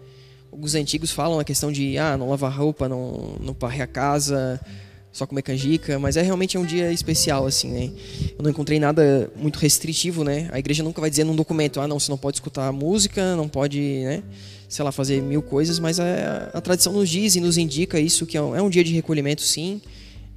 Os 0.52 0.76
antigos 0.76 1.12
falam 1.12 1.40
a 1.40 1.44
questão 1.44 1.72
de 1.72 1.98
ah, 1.98 2.18
não 2.18 2.30
lavar 2.30 2.52
roupa, 2.52 2.88
não, 2.88 3.36
não 3.40 3.56
varrer 3.60 3.82
a 3.82 3.88
casa, 3.88 4.60
só 5.12 5.26
comer 5.26 5.42
canjica, 5.42 5.98
mas 5.98 6.16
é 6.16 6.22
realmente 6.22 6.58
um 6.58 6.66
dia 6.66 6.92
especial, 6.92 7.48
assim, 7.48 7.72
né? 7.72 7.92
Eu 8.38 8.44
não 8.44 8.52
encontrei 8.52 8.80
nada 8.80 9.32
muito 9.36 9.58
restritivo, 9.58 10.24
né? 10.24 10.48
A 10.52 10.60
igreja 10.60 10.84
nunca 10.84 11.02
vai 11.02 11.10
dizer 11.10 11.24
num 11.24 11.36
documento, 11.36 11.82
ah, 11.82 11.88
não, 11.88 12.00
você 12.00 12.12
não 12.12 12.18
pode 12.18 12.38
escutar 12.38 12.72
música, 12.72 13.36
não 13.36 13.48
pode, 13.48 13.80
né? 13.80 14.24
Sei 14.70 14.86
lá, 14.86 14.92
fazer 14.92 15.22
mil 15.22 15.42
coisas, 15.42 15.80
mas 15.80 16.00
a, 16.00 16.52
a 16.54 16.62
tradição 16.62 16.94
nos 16.94 17.10
diz 17.10 17.36
e 17.36 17.40
nos 17.40 17.58
indica 17.58 18.00
isso, 18.00 18.26
que 18.26 18.38
é 18.38 18.42
um, 18.42 18.56
é 18.56 18.62
um 18.62 18.70
dia 18.70 18.84
de 18.84 18.94
recolhimento, 18.94 19.42
sim, 19.42 19.82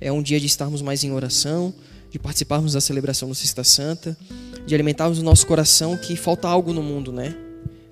é 0.01 0.11
um 0.11 0.23
dia 0.23 0.41
de 0.41 0.47
estarmos 0.47 0.81
mais 0.81 1.05
em 1.05 1.13
oração, 1.13 1.75
de 2.11 2.19
participarmos 2.19 2.73
da 2.73 2.81
celebração 2.81 3.29
da 3.29 3.35
Sexta 3.35 3.63
Santa, 3.63 4.17
de 4.67 4.75
alimentarmos 4.75 5.19
o 5.19 5.23
nosso 5.23 5.47
coração 5.47 5.97
que 5.97 6.17
falta 6.17 6.49
algo 6.49 6.73
no 6.73 6.83
mundo, 6.83 7.13
né? 7.13 7.37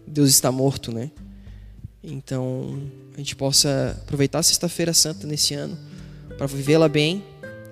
Deus 0.07 0.31
está 0.31 0.51
morto, 0.51 0.91
né? 0.91 1.11
Então, 2.03 2.81
a 3.15 3.19
gente 3.19 3.37
possa 3.37 3.99
aproveitar 4.03 4.39
a 4.39 4.43
Sexta-feira 4.43 4.95
Santa 4.95 5.27
nesse 5.27 5.53
ano 5.53 5.77
para 6.39 6.47
vivê-la 6.47 6.89
bem 6.89 7.23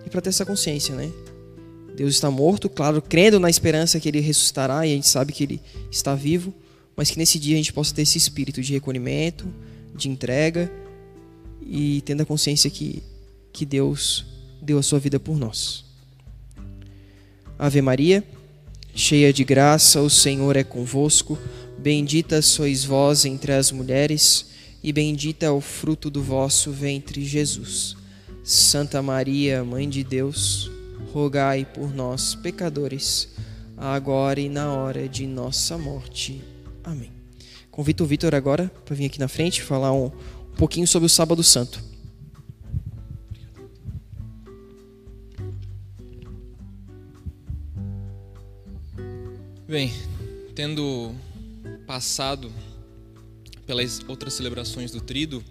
e 0.05 0.11
para 0.11 0.21
ter 0.21 0.31
essa 0.31 0.45
consciência, 0.45 0.95
né? 0.95 1.11
Deus 1.95 2.15
está 2.15 2.31
morto, 2.31 2.69
claro, 2.69 3.01
crendo 3.01 3.41
na 3.41 3.49
esperança 3.49 3.99
que 3.99 4.09
ele 4.09 4.21
ressuscitará 4.21 4.87
e 4.87 4.93
a 4.93 4.95
gente 4.95 5.09
sabe 5.09 5.33
que 5.33 5.45
ele 5.45 5.63
está 5.91 6.15
vivo, 6.15 6.53
mas 6.95 7.11
que 7.11 7.19
nesse 7.19 7.39
dia 7.39 7.55
a 7.55 7.57
gente 7.57 7.73
possa 7.73 7.95
ter 7.95 8.03
esse 8.03 8.19
espírito 8.19 8.61
de 8.61 8.75
recolhimento, 8.75 9.47
de 9.95 10.11
entrega 10.11 10.71
e 11.63 12.03
tendo 12.03 12.23
a 12.23 12.27
consciência 12.27 12.69
que, 12.69 13.03
que 13.53 13.65
Deus 13.65 14.27
deu 14.61 14.79
a 14.79 14.83
sua 14.83 14.99
vida 14.99 15.19
por 15.19 15.39
nós. 15.39 15.85
Ave 17.59 17.81
Maria, 17.81 18.23
cheia 18.95 19.33
de 19.33 19.45
graça, 19.45 20.03
o 20.03 20.11
Senhor 20.11 20.57
é 20.57 20.65
convosco. 20.65 21.39
Bendita 21.79 22.43
sois 22.43 22.85
vós 22.85 23.25
entre 23.25 23.53
as 23.53 23.71
mulheres, 23.71 24.47
e 24.83 24.93
bendito 24.93 25.45
é 25.45 25.51
o 25.51 25.61
fruto 25.61 26.11
do 26.11 26.23
vosso 26.23 26.71
ventre, 26.73 27.25
Jesus. 27.25 27.97
Santa 28.47 29.03
Maria, 29.03 29.65
Mãe 29.65 29.89
de 29.89 30.05
Deus, 30.05 30.71
rogai 31.13 31.65
por 31.65 31.93
nós, 31.93 32.37
pecadores, 32.37 33.29
agora 33.77 34.39
e 34.39 34.49
na 34.49 34.73
hora 34.73 35.09
de 35.09 35.27
nossa 35.27 35.77
morte. 35.77 36.45
Amém. 36.85 37.11
Convido 37.73 38.05
o 38.05 38.07
Vitor 38.07 38.37
agora 38.37 38.71
para 38.85 38.95
vir 38.95 39.07
aqui 39.07 39.19
na 39.19 39.27
frente 39.27 39.61
falar 39.61 39.93
um, 39.93 40.07
um 40.07 40.57
pouquinho 40.57 40.87
sobre 40.87 41.07
o 41.07 41.09
Sábado 41.09 41.43
Santo. 41.43 41.83
Bem, 49.67 49.93
tendo 50.55 51.13
passado 51.85 52.53
pelas 53.67 53.99
outras 54.07 54.35
celebrações 54.35 54.93
do 54.93 55.01
Trido, 55.01 55.43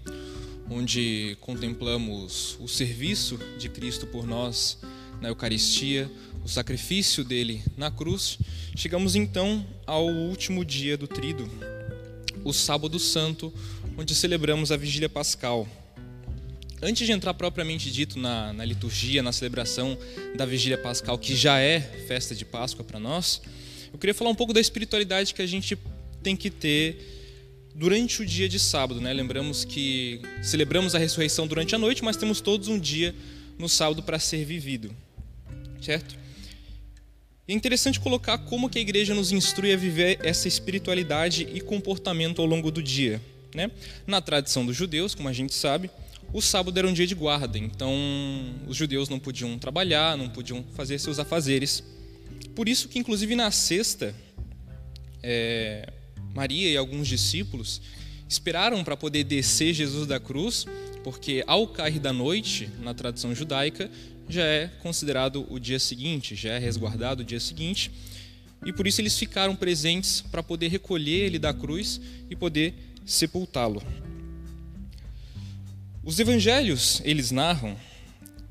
onde 0.70 1.38
contemplamos 1.42 2.58
o 2.60 2.68
serviço 2.68 3.40
de 3.58 3.70
Cristo 3.70 4.08
por 4.08 4.26
nós 4.26 4.78
na 5.22 5.30
Eucaristia, 5.30 6.10
o 6.44 6.48
sacrifício 6.48 7.24
dele 7.24 7.64
na 7.78 7.90
cruz, 7.90 8.38
chegamos 8.76 9.16
então 9.16 9.66
ao 9.86 10.06
último 10.08 10.64
dia 10.64 10.98
do 10.98 11.08
Trido, 11.08 11.50
o 12.44 12.54
Sábado 12.54 13.00
Santo, 13.00 13.54
onde 13.98 14.14
celebramos 14.14 14.72
a 14.72 14.78
Vigília 14.78 15.10
Pascal. 15.10 15.68
Antes 16.82 17.08
de 17.08 17.14
entrar 17.14 17.34
propriamente 17.34 17.90
dito 17.90 18.20
na, 18.20 18.54
na 18.54 18.66
liturgia, 18.66 19.24
na 19.24 19.32
celebração 19.32 19.98
da 20.36 20.46
Vigília 20.46 20.78
Pascal, 20.78 21.18
que 21.18 21.36
já 21.36 21.60
é 21.60 21.80
festa 21.80 22.36
de 22.36 22.46
Páscoa 22.46 22.84
para 22.84 23.00
nós, 23.00 23.42
eu 23.92 23.98
queria 23.98 24.14
falar 24.14 24.30
um 24.30 24.36
pouco 24.36 24.54
da 24.54 24.60
espiritualidade 24.60 25.34
que 25.34 25.42
a 25.42 25.48
gente 25.48 25.78
tem 26.22 26.36
que 26.36 26.50
ter 26.50 27.15
durante 27.76 28.22
o 28.22 28.26
dia 28.26 28.48
de 28.48 28.58
sábado, 28.58 29.02
né? 29.02 29.14
Lembramos 29.14 29.66
que 29.66 30.22
celebramos 30.42 30.96
a 30.96 30.98
ressurreição 30.98 31.46
durante 31.46 31.76
a 31.76 31.78
noite, 31.78 32.04
mas 32.04 32.16
temos 32.16 32.40
todos 32.40 32.70
um 32.70 32.80
dia 32.80 33.14
no 33.60 33.68
sábado 33.68 34.02
para 34.02 34.18
ser 34.18 34.46
vivido, 34.46 34.96
certo? 35.82 36.16
É 37.48 37.54
interessante 37.54 38.00
colocar 38.00 38.38
como 38.40 38.70
que 38.70 38.80
a 38.80 38.82
igreja 38.82 39.14
nos 39.14 39.32
instrui 39.32 39.74
a 39.74 39.78
viver 39.78 40.20
essa 40.24 40.48
espiritualidade 40.48 41.48
e 41.54 41.60
comportamento 41.60 42.42
ao 42.42 42.48
longo 42.48 42.72
do 42.72 42.82
dia, 42.82 43.22
né? 43.54 43.70
Na 44.08 44.22
tradição 44.22 44.66
dos 44.66 44.76
judeus, 44.76 45.14
como 45.14 45.28
a 45.28 45.34
gente 45.34 45.54
sabe, 45.54 45.92
o 46.34 46.42
sábado 46.42 46.78
era 46.80 46.88
um 46.88 46.94
dia 46.94 47.06
de 47.06 47.14
guarda, 47.14 47.58
então 47.58 47.94
os 48.68 48.76
judeus 48.76 49.10
não 49.10 49.20
podiam 49.20 49.60
trabalhar, 49.60 50.18
não 50.18 50.30
podiam 50.30 50.64
fazer 50.76 50.98
seus 50.98 51.20
afazeres. 51.20 51.84
Por 52.56 52.70
isso 52.70 52.88
que, 52.88 52.98
inclusive, 52.98 53.36
na 53.36 53.52
sexta, 53.52 54.16
é, 55.22 55.92
Maria 56.36 56.70
e 56.70 56.76
alguns 56.76 57.08
discípulos 57.08 57.82
esperaram 58.28 58.84
para 58.84 58.98
poder 58.98 59.24
descer 59.24 59.74
Jesus 59.74 60.06
da 60.06 60.20
cruz, 60.20 60.66
porque 61.02 61.44
ao 61.48 61.66
cair 61.66 61.98
da 61.98 62.12
noite, 62.12 62.70
na 62.82 62.94
tradição 62.94 63.34
judaica, 63.34 63.90
já 64.28 64.44
é 64.44 64.68
considerado 64.82 65.48
o 65.50 65.58
dia 65.58 65.80
seguinte, 65.80 66.36
já 66.36 66.52
é 66.54 66.60
resguardado 66.60 67.22
o 67.22 67.26
dia 67.26 67.40
seguinte, 67.40 67.90
e 68.66 68.74
por 68.74 68.86
isso 68.86 69.00
eles 69.00 69.18
ficaram 69.18 69.56
presentes 69.56 70.22
para 70.22 70.44
poder 70.44 70.68
recolher 70.68 71.26
ele 71.26 71.40
da 71.40 71.54
cruz 71.54 72.02
e 72.30 72.36
poder 72.36 72.74
sepultá-lo. 73.06 73.82
Os 76.04 76.20
evangelhos, 76.20 77.02
eles 77.06 77.32
narram 77.32 77.78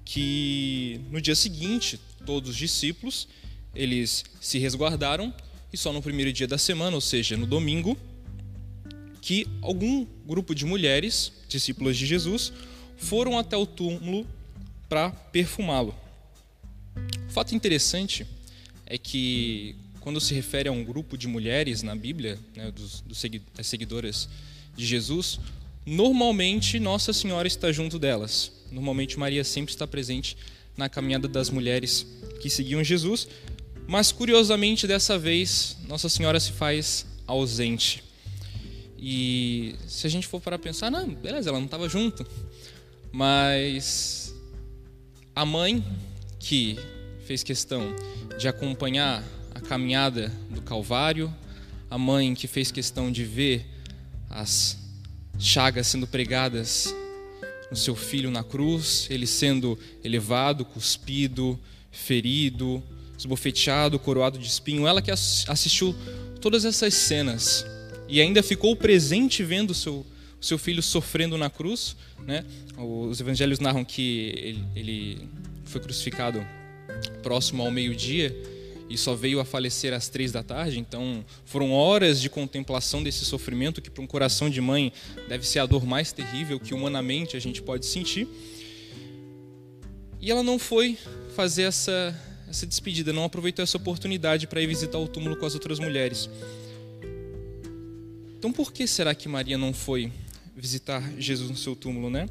que 0.05 1.01
no 1.11 1.21
dia 1.21 1.35
seguinte, 1.35 2.01
todos 2.25 2.51
os 2.51 2.57
discípulos, 2.57 3.29
eles 3.75 4.25
se 4.41 4.59
resguardaram 4.59 5.35
e 5.75 5.77
só 5.77 5.93
no 5.93 6.01
primeiro 6.01 6.33
dia 6.33 6.47
da 6.47 6.57
semana, 6.57 6.95
ou 6.95 7.01
seja, 7.01 7.37
no 7.37 7.47
domingo, 7.47 7.99
que 9.21 9.45
algum 9.61 10.07
grupo 10.25 10.55
de 10.55 10.65
mulheres, 10.65 11.33
discípulas 11.49 11.97
de 11.97 12.07
Jesus, 12.07 12.53
foram 12.97 13.37
até 13.37 13.57
o 13.57 13.67
túmulo 13.67 14.25
para 14.89 15.11
perfumá-lo. 15.11 15.93
Fato 17.29 17.57
interessante 17.57 18.25
é 18.87 18.97
que, 18.97 19.75
quando 19.99 20.21
se 20.21 20.33
refere 20.33 20.69
a 20.69 20.73
um 20.73 20.85
grupo 20.85 21.19
de 21.19 21.27
mulheres 21.27 21.83
na 21.83 21.97
Bíblia, 21.97 22.39
né, 22.55 22.71
dos, 22.71 23.01
dos 23.01 23.21
das 23.57 23.67
seguidoras 23.67 24.29
de 24.77 24.87
Jesus, 24.87 25.41
normalmente 25.85 26.79
Nossa 26.79 27.13
Senhora 27.13 27.49
está 27.49 27.73
junto 27.73 27.99
delas. 27.99 28.53
Normalmente 28.71 29.19
Maria 29.19 29.43
sempre 29.43 29.73
está 29.73 29.89
presente 29.89 30.37
na 30.77 30.89
caminhada 30.89 31.27
das 31.27 31.51
mulheres 31.51 32.07
que 32.41 32.49
seguiam 32.49 32.85
Jesus, 32.85 33.27
mas 33.87 34.11
curiosamente, 34.11 34.87
dessa 34.87 35.19
vez, 35.19 35.77
Nossa 35.87 36.09
Senhora 36.09 36.41
se 36.41 36.53
faz 36.53 37.07
ausente. 37.27 38.03
E 38.99 39.77
se 39.87 40.07
a 40.07 40.11
gente 40.11 40.27
for 40.27 40.41
para 40.41 40.59
pensar, 40.59 40.91
não, 40.91 41.09
beleza, 41.09 41.51
ela 41.51 41.59
não 41.59 41.67
estava 41.67 41.89
junto. 41.89 42.27
Mas 43.13 44.35
a 45.37 45.45
mãe 45.45 45.85
que 46.39 46.79
fez 47.27 47.43
questão 47.43 47.95
de 48.39 48.49
acompanhar 48.49 49.23
a 49.55 49.61
caminhada 49.61 50.33
do 50.51 50.63
Calvário, 50.63 51.33
a 51.91 51.99
mãe 51.99 52.35
que 52.35 52.47
fez 52.47 52.71
questão 52.71 53.13
de 53.13 53.25
ver 53.25 53.67
as 54.31 54.79
chagas 55.39 55.87
sendo 55.87 56.07
pregadas 56.07 56.95
no 57.71 57.77
seu 57.77 57.95
filho 57.95 58.31
na 58.31 58.43
cruz, 58.43 59.07
ele 59.11 59.27
sendo 59.27 59.79
elevado, 60.03 60.65
cuspido, 60.65 61.59
ferido, 61.91 62.83
esbofeteado, 63.19 63.99
coroado 63.99 64.39
de 64.39 64.47
espinho, 64.47 64.87
ela 64.87 65.01
que 65.01 65.11
assistiu 65.11 65.95
todas 66.41 66.65
essas 66.65 66.95
cenas 66.95 67.65
e 68.09 68.21
ainda 68.21 68.43
ficou 68.43 68.77
presente 68.77 69.43
vendo 69.43 69.71
o 69.71 69.75
seu, 69.75 70.05
seu 70.41 70.59
filho 70.59 70.83
sofrendo 70.83 71.39
na 71.39 71.49
cruz. 71.49 71.97
Né? 72.27 72.45
Os 72.77 73.21
evangelhos 73.21 73.59
narram 73.59 73.85
que 73.85 74.33
ele, 74.37 74.65
ele 74.77 75.29
foi 75.65 75.81
crucificado 75.81 76.47
próximo 77.23 77.63
ao 77.63 77.71
meio-dia 77.71 78.35
e 78.89 78.99
só 78.99 79.15
veio 79.15 79.41
a 79.41 79.45
falecer 79.45 79.93
às 79.93 80.09
três 80.09 80.31
da 80.31 80.43
tarde. 80.43 80.79
Então, 80.79 81.25
foram 81.45 81.73
horas 81.73 82.21
de 82.21 82.29
contemplação 82.29 83.03
desse 83.03 83.25
sofrimento 83.25 83.81
que, 83.81 83.91
para 83.91 84.03
um 84.03 84.07
coração 84.07 84.51
de 84.51 84.61
mãe, 84.61 84.93
deve 85.29 85.47
ser 85.47 85.61
a 85.61 85.67
dor 85.67 85.87
mais 85.87 86.13
terrível 86.13 86.61
que 86.61 86.75
humanamente 86.75 87.37
a 87.37 87.41
gente 87.41 87.63
pode 87.63 87.87
sentir. 87.87 88.29
E 90.21 90.31
ela 90.31 90.43
não 90.43 90.59
foi 90.59 90.99
fazer 91.35 91.63
essa, 91.63 92.15
essa 92.55 92.67
despedida, 92.67 93.13
não 93.13 93.25
aproveitou 93.25 93.65
essa 93.65 93.77
oportunidade 93.77 94.47
para 94.47 94.63
ir 94.63 94.69
visitar 94.69 94.99
o 94.99 95.09
túmulo 95.09 95.37
com 95.37 95.45
as 95.45 95.55
outras 95.55 95.81
mulheres. 95.81 96.31
Então, 98.39 98.53
por 98.53 98.73
que 98.73 98.87
será 98.87 99.13
que 99.13 99.29
Maria 99.29 99.59
não 99.59 99.75
foi 99.75 100.13
visitar 100.57 101.03
Jesus 101.19 101.51
no 101.51 101.57
seu 101.57 101.75
túmulo, 101.75 102.09
né? 102.09 102.29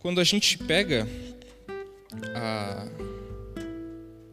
Quando 0.00 0.20
a 0.20 0.24
gente 0.24 0.58
pega 0.58 1.06
a, 2.34 2.88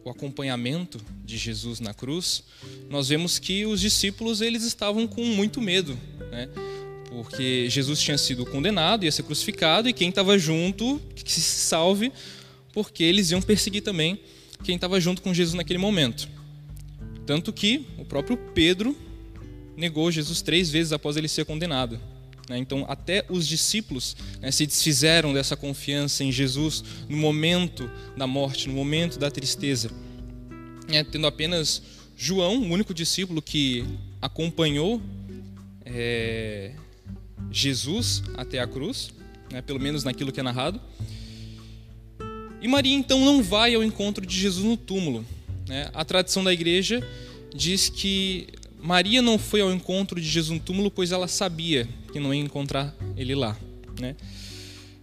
o 0.04 0.10
acompanhamento 0.10 1.00
de 1.24 1.38
Jesus 1.38 1.78
na 1.78 1.94
cruz, 1.94 2.42
nós 2.90 3.08
vemos 3.08 3.38
que 3.38 3.64
os 3.64 3.80
discípulos 3.80 4.40
eles 4.40 4.64
estavam 4.64 5.06
com 5.06 5.24
muito 5.24 5.60
medo, 5.60 5.96
né? 6.32 6.48
Porque 7.10 7.70
Jesus 7.70 8.00
tinha 8.00 8.18
sido 8.18 8.44
condenado, 8.44 9.04
ia 9.04 9.12
ser 9.12 9.22
crucificado, 9.22 9.88
e 9.88 9.92
quem 9.92 10.08
estava 10.08 10.36
junto, 10.36 11.00
que 11.14 11.30
se 11.30 11.40
salve, 11.42 12.12
porque 12.72 13.04
eles 13.04 13.30
iam 13.30 13.40
perseguir 13.40 13.82
também 13.82 14.20
quem 14.62 14.74
estava 14.74 15.00
junto 15.00 15.22
com 15.22 15.32
Jesus 15.32 15.54
naquele 15.54 15.78
momento. 15.78 16.28
Tanto 17.26 17.52
que 17.52 17.86
o 17.98 18.04
próprio 18.04 18.36
Pedro 18.36 18.96
negou 19.76 20.10
Jesus 20.10 20.42
três 20.42 20.70
vezes 20.70 20.92
após 20.92 21.16
ele 21.16 21.28
ser 21.28 21.44
condenado. 21.44 22.00
Né? 22.48 22.58
Então, 22.58 22.84
até 22.88 23.24
os 23.28 23.46
discípulos 23.46 24.16
né, 24.40 24.50
se 24.50 24.66
desfizeram 24.66 25.32
dessa 25.32 25.56
confiança 25.56 26.24
em 26.24 26.32
Jesus 26.32 26.82
no 27.08 27.16
momento 27.16 27.90
da 28.16 28.26
morte, 28.26 28.68
no 28.68 28.74
momento 28.74 29.18
da 29.18 29.30
tristeza. 29.30 29.90
É, 30.90 31.04
tendo 31.04 31.26
apenas 31.26 31.82
João, 32.16 32.58
o 32.58 32.72
único 32.72 32.94
discípulo 32.94 33.42
que 33.42 33.84
acompanhou 34.20 35.00
é, 35.84 36.72
Jesus 37.50 38.22
até 38.36 38.58
a 38.58 38.66
cruz, 38.66 39.10
né, 39.52 39.62
pelo 39.62 39.78
menos 39.78 40.02
naquilo 40.02 40.32
que 40.32 40.40
é 40.40 40.42
narrado. 40.42 40.80
E 42.60 42.68
Maria 42.68 42.94
então 42.94 43.24
não 43.24 43.42
vai 43.42 43.74
ao 43.74 43.84
encontro 43.84 44.24
de 44.26 44.36
Jesus 44.36 44.64
no 44.64 44.76
túmulo. 44.76 45.24
Né? 45.68 45.90
A 45.94 46.04
tradição 46.04 46.42
da 46.42 46.52
igreja 46.52 47.06
diz 47.54 47.88
que 47.88 48.48
Maria 48.80 49.22
não 49.22 49.38
foi 49.38 49.60
ao 49.60 49.72
encontro 49.72 50.20
de 50.20 50.26
Jesus 50.26 50.58
no 50.58 50.64
túmulo, 50.64 50.90
pois 50.90 51.12
ela 51.12 51.28
sabia 51.28 51.88
que 52.12 52.20
não 52.20 52.32
ia 52.32 52.40
encontrar 52.40 52.94
ele 53.16 53.34
lá. 53.34 53.56
Né? 54.00 54.16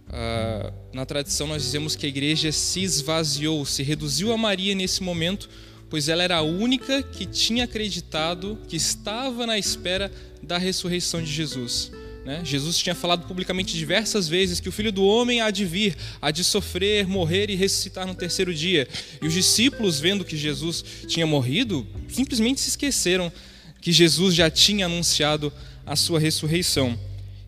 Ah, 0.08 0.72
na 0.92 1.04
tradição, 1.04 1.46
nós 1.46 1.62
dizemos 1.62 1.96
que 1.96 2.06
a 2.06 2.08
igreja 2.08 2.52
se 2.52 2.82
esvaziou, 2.82 3.64
se 3.64 3.82
reduziu 3.82 4.32
a 4.32 4.36
Maria 4.36 4.74
nesse 4.74 5.02
momento, 5.02 5.48
pois 5.90 6.08
ela 6.08 6.22
era 6.22 6.36
a 6.36 6.42
única 6.42 7.02
que 7.02 7.26
tinha 7.26 7.64
acreditado 7.64 8.58
que 8.68 8.76
estava 8.76 9.46
na 9.46 9.58
espera 9.58 10.10
da 10.42 10.58
ressurreição 10.58 11.22
de 11.22 11.30
Jesus. 11.30 11.92
Né? 12.26 12.40
Jesus 12.42 12.76
tinha 12.76 12.92
falado 12.92 13.24
publicamente 13.28 13.76
diversas 13.76 14.26
vezes 14.26 14.58
que 14.58 14.68
o 14.68 14.72
filho 14.72 14.90
do 14.90 15.04
homem 15.04 15.40
há 15.40 15.48
de 15.48 15.64
vir, 15.64 15.96
há 16.20 16.32
de 16.32 16.42
sofrer, 16.42 17.06
morrer 17.06 17.50
e 17.50 17.54
ressuscitar 17.54 18.04
no 18.04 18.16
terceiro 18.16 18.52
dia. 18.52 18.88
E 19.22 19.26
os 19.28 19.32
discípulos, 19.32 20.00
vendo 20.00 20.24
que 20.24 20.36
Jesus 20.36 20.84
tinha 21.06 21.24
morrido, 21.24 21.86
simplesmente 22.08 22.60
se 22.60 22.70
esqueceram 22.70 23.32
que 23.80 23.92
Jesus 23.92 24.34
já 24.34 24.50
tinha 24.50 24.86
anunciado 24.86 25.52
a 25.86 25.94
sua 25.94 26.18
ressurreição. 26.18 26.98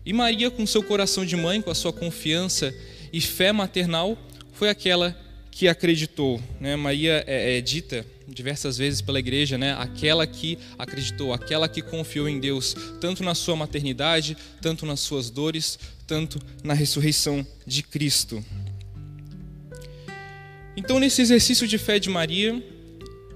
E 0.05 0.13
Maria, 0.13 0.49
com 0.49 0.65
seu 0.65 0.81
coração 0.81 1.25
de 1.25 1.35
mãe, 1.35 1.61
com 1.61 1.69
a 1.69 1.75
sua 1.75 1.91
confiança 1.91 2.73
e 3.11 3.19
fé 3.19 3.51
maternal, 3.51 4.17
foi 4.53 4.69
aquela 4.69 5.13
que 5.51 5.67
acreditou. 5.67 6.41
Né? 6.57 6.77
Maria 6.77 7.21
é, 7.27 7.57
é, 7.57 7.61
dita 7.61 8.05
diversas 8.39 8.77
vezes 8.77 9.01
pela 9.01 9.19
igreja, 9.19 9.57
né? 9.57 9.75
aquela 9.77 10.25
que 10.25 10.57
acreditou, 10.77 11.33
aquela 11.33 11.67
que 11.67 11.81
confiou 11.81 12.29
em 12.29 12.39
Deus, 12.39 12.73
tanto 13.01 13.21
na 13.21 13.35
sua 13.35 13.53
maternidade, 13.53 14.37
tanto 14.61 14.85
nas 14.85 15.01
suas 15.01 15.29
dores, 15.29 15.77
tanto 16.07 16.39
na 16.63 16.73
ressurreição 16.73 17.45
de 17.67 17.83
Cristo. 17.83 18.43
Então, 20.77 20.99
nesse 20.99 21.21
exercício 21.21 21.67
de 21.67 21.77
fé 21.77 21.99
de 21.99 22.09
Maria, 22.09 22.63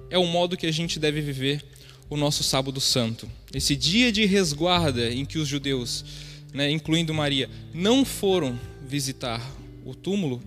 é 0.10 0.18
o 0.18 0.26
modo 0.26 0.56
que 0.56 0.66
a 0.66 0.72
gente 0.72 0.97
deve 0.97 1.20
viver 1.20 1.62
o 2.10 2.16
nosso 2.16 2.41
sábado 2.45 2.80
santo. 2.80 3.30
Esse 3.54 3.76
dia 3.76 4.10
de 4.10 4.26
resguarda 4.26 5.12
em 5.12 5.26
que 5.26 5.38
os 5.38 5.49
judeus, 5.49 6.06
né, 6.54 6.72
incluindo 6.72 7.14
Maria, 7.14 7.49
não 7.74 8.06
foram 8.06 8.58
visitar 8.88 9.45
o 9.84 9.93
túmulo, 9.93 10.41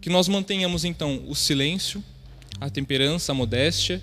que 0.00 0.10
nós 0.10 0.26
mantenhamos 0.26 0.84
então 0.84 1.22
o 1.28 1.34
silêncio, 1.36 2.02
a 2.60 2.68
temperança, 2.68 3.32
a 3.32 3.34
modéstia 3.34 4.02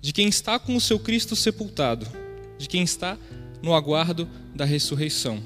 de 0.00 0.12
quem 0.12 0.28
está 0.28 0.58
com 0.58 0.74
o 0.74 0.80
seu 0.80 0.98
Cristo 0.98 1.34
sepultado, 1.36 2.06
de 2.58 2.68
quem 2.68 2.82
está 2.82 3.16
no 3.62 3.72
aguardo 3.72 4.28
da 4.54 4.64
ressurreição. 4.64 5.42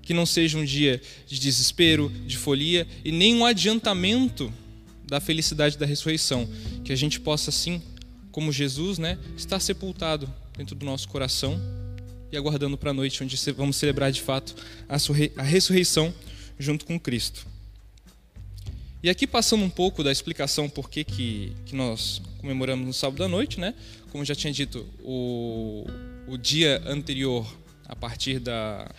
Que 0.00 0.14
não 0.14 0.24
seja 0.24 0.56
um 0.56 0.64
dia 0.64 1.00
de 1.26 1.38
desespero, 1.38 2.10
de 2.26 2.36
folia 2.38 2.86
e 3.04 3.12
nem 3.12 3.34
um 3.34 3.44
adiantamento 3.44 4.52
da 5.06 5.20
felicidade 5.20 5.76
da 5.76 5.86
ressurreição, 5.86 6.48
que 6.84 6.92
a 6.92 6.96
gente 6.96 7.20
possa 7.20 7.52
sim 7.52 7.82
como 8.32 8.52
Jesus, 8.52 8.98
né, 8.98 9.18
está 9.36 9.60
sepultado 9.60 10.32
dentro 10.56 10.74
do 10.74 10.84
nosso 10.84 11.08
coração 11.08 11.60
e 12.30 12.36
aguardando 12.36 12.76
para 12.76 12.90
a 12.90 12.94
noite 12.94 13.22
onde 13.22 13.36
vamos 13.52 13.76
celebrar 13.76 14.10
de 14.10 14.20
fato 14.20 14.54
a 14.88 15.42
ressurreição 15.42 16.12
junto 16.58 16.84
com 16.84 16.98
Cristo. 16.98 17.46
E 19.06 19.08
aqui 19.08 19.24
passando 19.24 19.62
um 19.62 19.70
pouco 19.70 20.02
da 20.02 20.10
explicação 20.10 20.68
por 20.68 20.90
que, 20.90 21.04
que, 21.04 21.52
que 21.64 21.76
nós 21.76 22.20
comemoramos 22.38 22.84
no 22.84 22.92
sábado 22.92 23.22
à 23.22 23.28
noite, 23.28 23.60
né? 23.60 23.72
Como 24.10 24.24
já 24.24 24.34
tinha 24.34 24.52
dito, 24.52 24.84
o, 25.00 25.86
o 26.26 26.36
dia 26.36 26.82
anterior, 26.84 27.46
a 27.86 27.94
partir 27.94 28.40
da, 28.40 28.90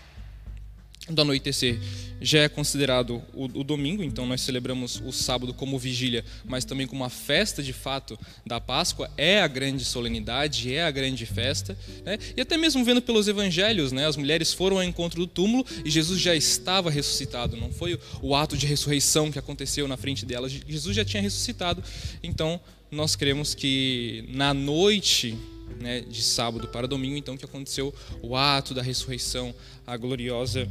do 1.09 1.21
anoitecer 1.21 1.79
já 2.21 2.39
é 2.39 2.49
considerado 2.49 3.21
o, 3.33 3.45
o, 3.45 3.63
domingo, 3.63 4.03
então 4.03 4.25
nós 4.25 4.41
celebramos 4.41 5.01
o 5.05 5.11
sábado 5.11 5.53
como 5.53 5.77
vigília, 5.77 6.25
mas 6.45 6.65
também 6.65 6.87
como 6.87 7.03
uma 7.03 7.09
festa 7.09 7.61
de 7.61 7.73
fato 7.73 8.17
da 8.45 8.59
Páscoa, 8.59 9.09
é 9.17 9.41
a 9.41 9.47
grande 9.47 9.85
solenidade, 9.85 10.73
é 10.73 10.83
a 10.83 10.91
grande 10.91 11.25
festa. 11.25 11.77
Né? 12.03 12.17
E 12.35 12.41
até 12.41 12.57
mesmo 12.57 12.83
vendo 12.83 13.01
pelos 13.01 13.27
evangelhos, 13.27 13.91
né? 13.91 14.07
as 14.07 14.17
mulheres 14.17 14.53
foram 14.53 14.77
ao 14.77 14.83
encontro 14.83 15.19
do 15.19 15.27
túmulo 15.27 15.65
e 15.85 15.89
Jesus 15.89 16.19
já 16.19 16.35
estava 16.35 16.89
ressuscitado, 16.89 17.55
não 17.55 17.71
foi 17.71 17.99
o 18.21 18.35
ato 18.35 18.57
de 18.57 18.65
ressurreição 18.65 19.31
que 19.31 19.39
aconteceu 19.39 19.87
na 19.87 19.97
frente 19.97 20.25
delas, 20.25 20.51
Jesus 20.51 20.95
já 20.95 21.05
tinha 21.05 21.21
ressuscitado. 21.21 21.83
Então 22.23 22.59
nós 22.89 23.15
cremos 23.15 23.53
que 23.53 24.25
na 24.29 24.53
noite 24.53 25.37
né, 25.79 26.01
de 26.01 26.21
sábado 26.21 26.67
para 26.69 26.87
domingo, 26.87 27.17
então 27.17 27.37
que 27.37 27.45
aconteceu 27.45 27.93
o 28.21 28.35
ato 28.35 28.73
da 28.73 28.81
ressurreição, 28.81 29.53
a 29.85 29.95
gloriosa 29.97 30.67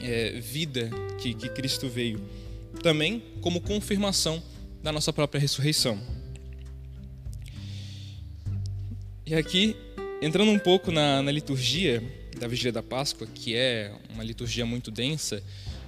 é, 0.00 0.40
vida 0.40 0.90
que, 1.18 1.34
que 1.34 1.48
Cristo 1.48 1.88
veio, 1.88 2.20
também 2.82 3.22
como 3.40 3.60
confirmação 3.60 4.42
da 4.82 4.92
nossa 4.92 5.12
própria 5.12 5.40
ressurreição. 5.40 6.00
E 9.24 9.34
aqui, 9.34 9.74
entrando 10.22 10.50
um 10.50 10.58
pouco 10.58 10.92
na, 10.92 11.22
na 11.22 11.32
liturgia 11.32 12.02
da 12.38 12.46
Vigília 12.46 12.72
da 12.72 12.82
Páscoa, 12.82 13.26
que 13.26 13.56
é 13.56 13.92
uma 14.14 14.22
liturgia 14.22 14.64
muito 14.64 14.90
densa 14.90 15.42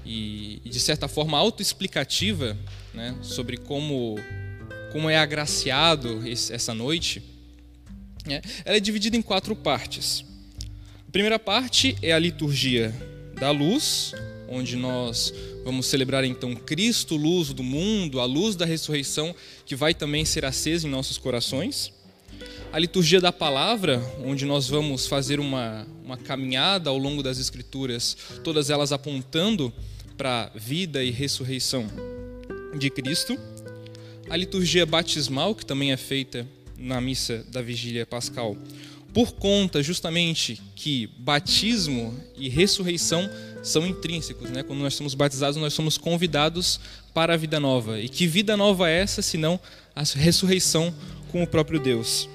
e, 0.05 0.61
e 0.65 0.69
de 0.69 0.81
certa 0.81 1.07
forma 1.07 1.39
autoexplicativa 1.39 2.57
né, 2.93 3.17
sobre 3.23 3.57
como, 3.57 4.17
como 4.91 5.09
é 5.09 5.19
agraciado 5.19 6.27
esse, 6.27 6.53
essa 6.53 6.75
noite, 6.75 7.23
né, 8.27 8.41
ela 8.65 8.77
é 8.77 8.81
dividida 8.81 9.17
em 9.17 9.23
quatro 9.23 9.55
partes. 9.55 10.25
A 11.07 11.11
primeira 11.13 11.39
parte 11.39 11.97
é 12.03 12.13
a 12.13 12.19
liturgia 12.19 12.93
da 13.39 13.51
luz, 13.51 14.13
onde 14.49 14.77
nós 14.77 15.33
vamos 15.65 15.87
celebrar 15.87 16.25
então 16.25 16.55
Cristo, 16.55 17.17
luz 17.17 17.53
do 17.53 17.63
mundo, 17.63 18.21
a 18.21 18.25
luz 18.25 18.57
da 18.57 18.65
ressurreição, 18.65 19.35
que 19.65 19.77
vai 19.77 19.95
também 19.95 20.25
ser 20.25 20.45
acesa 20.45 20.87
em 20.87 20.91
nossos 20.91 21.19
corações. 21.19 21.93
A 22.73 22.79
liturgia 22.79 23.21
da 23.21 23.33
palavra, 23.33 24.01
onde 24.25 24.45
nós 24.45 24.69
vamos 24.69 25.07
fazer 25.07 25.41
uma, 25.41 25.87
uma 26.05 26.17
caminhada 26.17 26.91
ao 26.91 26.99
longo 26.99 27.23
das 27.23 27.39
Escrituras, 27.39 28.17
todas 28.45 28.71
elas 28.71 28.93
apontando 28.93 29.73
para 30.17 30.51
a 30.55 30.59
vida 30.59 31.03
e 31.03 31.11
ressurreição 31.11 31.87
de 32.79 32.91
Cristo. 32.91 33.39
A 34.29 34.37
liturgia 34.37 34.85
batismal, 34.85 35.55
que 35.55 35.65
também 35.65 35.93
é 35.93 35.97
feita 35.97 36.47
na 36.77 37.01
missa 37.01 37.45
da 37.51 37.63
vigília 37.63 38.05
pascal, 38.05 38.57
por 39.19 39.33
conta 39.33 39.83
justamente 39.83 40.63
que 40.77 41.09
batismo 41.19 42.17
e 42.37 42.49
ressurreição 42.49 43.29
são 43.65 43.85
intrínsecos, 43.85 44.49
né? 44.49 44.63
Quando 44.63 44.79
nós 44.79 44.95
somos 44.95 45.13
batizados, 45.13 45.57
nós 45.57 45.75
somos 45.75 45.99
convidados 45.99 46.79
para 47.13 47.35
a 47.35 47.37
vida 47.37 47.59
nova. 47.59 47.99
E 47.99 48.09
que 48.09 48.29
vida 48.29 48.57
nova 48.57 48.89
é 48.89 49.01
essa, 49.01 49.21
senão 49.21 49.59
a 49.93 50.05
ressurreição 50.05 50.95
com 51.33 51.43
o 51.43 51.49
próprio 51.49 51.81
Deus? 51.81 52.29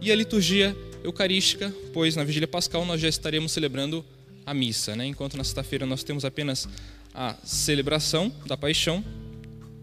E 0.00 0.10
a 0.10 0.16
liturgia 0.16 0.76
eucarística, 1.04 1.72
pois 1.92 2.16
na 2.16 2.24
vigília 2.24 2.48
pascal 2.48 2.84
nós 2.84 3.00
já 3.00 3.08
estaremos 3.08 3.52
celebrando 3.52 4.04
a 4.44 4.52
missa, 4.52 4.96
né? 4.96 5.06
Enquanto 5.06 5.36
na 5.36 5.44
sexta-feira 5.44 5.86
nós 5.86 6.02
temos 6.02 6.24
apenas 6.24 6.68
a 7.14 7.36
celebração 7.44 8.32
da 8.44 8.56
paixão, 8.56 9.04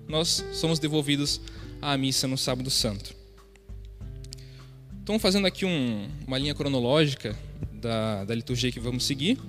nós 0.06 0.44
somos 0.52 0.80
devolvidos 0.80 1.40
à 1.82 1.98
missa 1.98 2.28
no 2.28 2.38
sábado 2.38 2.70
santo. 2.70 3.19
Então, 5.10 5.18
fazendo 5.18 5.48
aqui 5.48 5.66
um, 5.66 6.08
uma 6.28 6.38
linha 6.38 6.54
cronológica 6.54 7.36
da, 7.74 8.26
da 8.26 8.36
liturgia 8.36 8.72
que 8.72 8.80
vamos 8.80 9.04
seguir, 9.06 9.40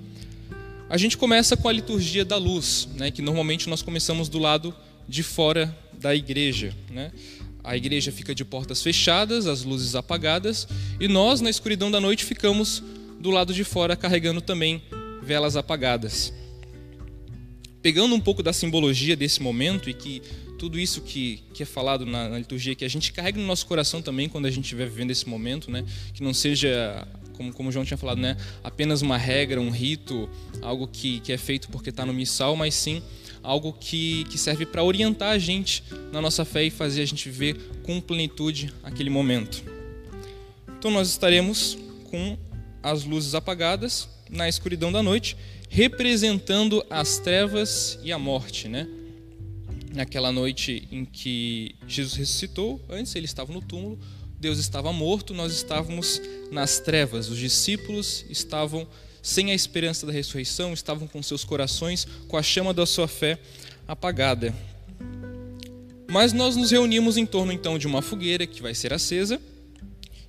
a 0.88 0.96
gente 0.96 1.18
começa 1.18 1.54
com 1.54 1.68
a 1.68 1.72
liturgia 1.72 2.24
da 2.24 2.38
luz, 2.38 2.88
né, 2.96 3.10
que 3.10 3.20
normalmente 3.20 3.68
nós 3.68 3.82
começamos 3.82 4.30
do 4.30 4.38
lado 4.38 4.74
de 5.06 5.22
fora 5.22 5.76
da 5.92 6.14
igreja. 6.14 6.74
Né? 6.90 7.12
A 7.62 7.76
igreja 7.76 8.10
fica 8.10 8.34
de 8.34 8.42
portas 8.42 8.82
fechadas, 8.82 9.46
as 9.46 9.62
luzes 9.62 9.94
apagadas, 9.94 10.66
e 10.98 11.06
nós, 11.06 11.42
na 11.42 11.50
escuridão 11.50 11.90
da 11.90 12.00
noite, 12.00 12.24
ficamos 12.24 12.82
do 13.20 13.28
lado 13.30 13.52
de 13.52 13.62
fora 13.62 13.94
carregando 13.94 14.40
também 14.40 14.82
velas 15.22 15.56
apagadas. 15.56 16.32
Pegando 17.82 18.14
um 18.14 18.20
pouco 18.20 18.42
da 18.42 18.54
simbologia 18.54 19.14
desse 19.14 19.42
momento 19.42 19.90
e 19.90 19.92
que 19.92 20.22
tudo 20.60 20.78
isso 20.78 21.00
que, 21.00 21.42
que 21.54 21.62
é 21.62 21.66
falado 21.66 22.04
na, 22.04 22.28
na, 22.28 22.38
liturgia, 22.38 22.74
que 22.74 22.84
a 22.84 22.88
gente 22.88 23.14
carrega 23.14 23.40
no 23.40 23.46
nosso 23.46 23.64
coração 23.64 24.02
também 24.02 24.28
quando 24.28 24.44
a 24.44 24.50
gente 24.50 24.64
estiver 24.64 24.86
vivendo 24.86 25.10
esse 25.10 25.26
momento, 25.26 25.70
né? 25.70 25.86
que 26.12 26.22
não 26.22 26.34
seja, 26.34 27.08
como, 27.32 27.50
como 27.54 27.70
o 27.70 27.72
João 27.72 27.82
tinha 27.82 27.96
falado, 27.96 28.20
né? 28.20 28.36
apenas 28.62 29.00
uma 29.00 29.16
regra, 29.16 29.58
um 29.58 29.70
rito, 29.70 30.28
algo 30.60 30.86
que, 30.86 31.20
que 31.20 31.32
é 31.32 31.38
feito 31.38 31.70
porque 31.70 31.88
está 31.88 32.04
no 32.04 32.12
missal, 32.12 32.56
mas 32.56 32.74
sim 32.74 33.02
algo 33.42 33.72
que, 33.72 34.24
que 34.24 34.36
serve 34.36 34.66
para 34.66 34.84
orientar 34.84 35.30
a 35.30 35.38
gente 35.38 35.82
na 36.12 36.20
nossa 36.20 36.44
fé 36.44 36.64
e 36.64 36.70
fazer 36.70 37.00
a 37.00 37.06
gente 37.06 37.30
ver 37.30 37.56
com 37.82 37.98
plenitude 37.98 38.70
aquele 38.82 39.08
momento. 39.08 39.64
Então 40.78 40.90
nós 40.90 41.08
estaremos 41.08 41.78
com 42.10 42.36
as 42.82 43.02
luzes 43.04 43.34
apagadas 43.34 44.10
na 44.28 44.46
escuridão 44.46 44.92
da 44.92 45.02
noite, 45.02 45.38
representando 45.70 46.84
as 46.90 47.18
trevas 47.18 47.98
e 48.02 48.12
a 48.12 48.18
morte, 48.18 48.68
né? 48.68 48.86
Naquela 49.92 50.30
noite 50.32 50.86
em 50.90 51.04
que 51.04 51.74
Jesus 51.86 52.14
ressuscitou, 52.14 52.80
antes 52.88 53.14
ele 53.14 53.26
estava 53.26 53.52
no 53.52 53.60
túmulo, 53.60 53.98
Deus 54.38 54.58
estava 54.58 54.92
morto, 54.92 55.34
nós 55.34 55.52
estávamos 55.52 56.20
nas 56.50 56.78
trevas, 56.78 57.28
os 57.28 57.38
discípulos 57.38 58.24
estavam 58.30 58.88
sem 59.22 59.50
a 59.50 59.54
esperança 59.54 60.06
da 60.06 60.12
ressurreição, 60.12 60.72
estavam 60.72 61.06
com 61.06 61.22
seus 61.22 61.44
corações, 61.44 62.06
com 62.26 62.36
a 62.36 62.42
chama 62.42 62.72
da 62.72 62.86
sua 62.86 63.06
fé 63.06 63.38
apagada. 63.86 64.54
Mas 66.10 66.32
nós 66.32 66.56
nos 66.56 66.70
reunimos 66.70 67.16
em 67.16 67.26
torno 67.26 67.52
então 67.52 67.78
de 67.78 67.86
uma 67.86 68.00
fogueira 68.00 68.46
que 68.46 68.62
vai 68.62 68.74
ser 68.74 68.92
acesa 68.92 69.40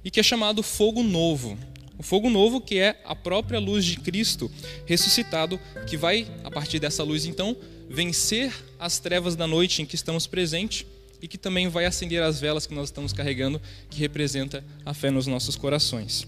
e 0.03 0.12
que 0.12 0.20
é 0.20 0.24
chamado 0.24 0.62
fogo 0.62 1.01
novo. 1.01 1.57
O 1.97 2.03
fogo 2.03 2.30
novo 2.30 2.59
que 2.59 2.80
é 2.80 2.99
a 3.05 3.16
própria 3.16 3.59
luz 3.59 3.86
de 3.86 3.97
Cristo 3.97 4.51
ressuscitado, 4.86 5.59
que 5.88 5.95
vai 5.95 6.28
a 6.43 6.51
partir 6.51 6.80
dessa 6.80 7.03
luz 7.03 7.26
então 7.26 7.55
vencer 7.91 8.53
as 8.79 8.99
trevas 8.99 9.35
da 9.35 9.45
noite 9.45 9.81
em 9.81 9.85
que 9.85 9.95
estamos 9.95 10.25
presentes 10.25 10.85
e 11.21 11.27
que 11.27 11.37
também 11.37 11.67
vai 11.67 11.85
acender 11.85 12.23
as 12.23 12.39
velas 12.39 12.65
que 12.65 12.73
nós 12.73 12.87
estamos 12.89 13.13
carregando, 13.13 13.61
que 13.89 13.99
representa 13.99 14.63
a 14.85 14.93
fé 14.93 15.11
nos 15.11 15.27
nossos 15.27 15.55
corações. 15.55 16.25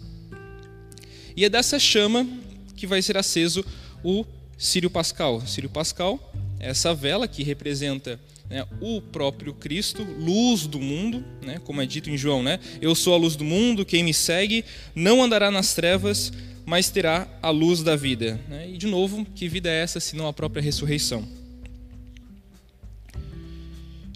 E 1.35 1.43
é 1.43 1.49
dessa 1.49 1.79
chama 1.79 2.27
que 2.75 2.85
vai 2.85 3.01
ser 3.01 3.17
aceso 3.17 3.65
o 4.03 4.25
Sírio 4.57 4.89
Pascal. 4.89 5.41
Sírio 5.47 5.69
Pascal 5.69 6.19
é 6.59 6.69
essa 6.69 6.93
vela 6.93 7.27
que 7.27 7.43
representa 7.43 8.19
né, 8.49 8.67
o 8.79 9.01
próprio 9.01 9.53
Cristo, 9.53 10.03
luz 10.03 10.67
do 10.67 10.79
mundo, 10.79 11.23
né, 11.41 11.59
como 11.63 11.81
é 11.81 11.85
dito 11.85 12.09
em 12.09 12.17
João, 12.17 12.43
né? 12.43 12.59
Eu 12.81 12.93
sou 12.93 13.13
a 13.13 13.17
luz 13.17 13.35
do 13.35 13.43
mundo, 13.43 13.85
quem 13.85 14.03
me 14.03 14.13
segue 14.13 14.63
não 14.93 15.23
andará 15.23 15.49
nas 15.49 15.73
trevas, 15.73 16.31
mas 16.65 16.89
terá 16.89 17.27
a 17.41 17.49
luz 17.49 17.81
da 17.81 17.95
vida. 17.95 18.39
Né? 18.47 18.69
E 18.69 18.77
de 18.77 18.85
novo, 18.85 19.25
que 19.33 19.47
vida 19.47 19.69
é 19.69 19.81
essa 19.81 19.99
senão 19.99 20.27
a 20.27 20.33
própria 20.33 20.61
ressurreição? 20.61 21.42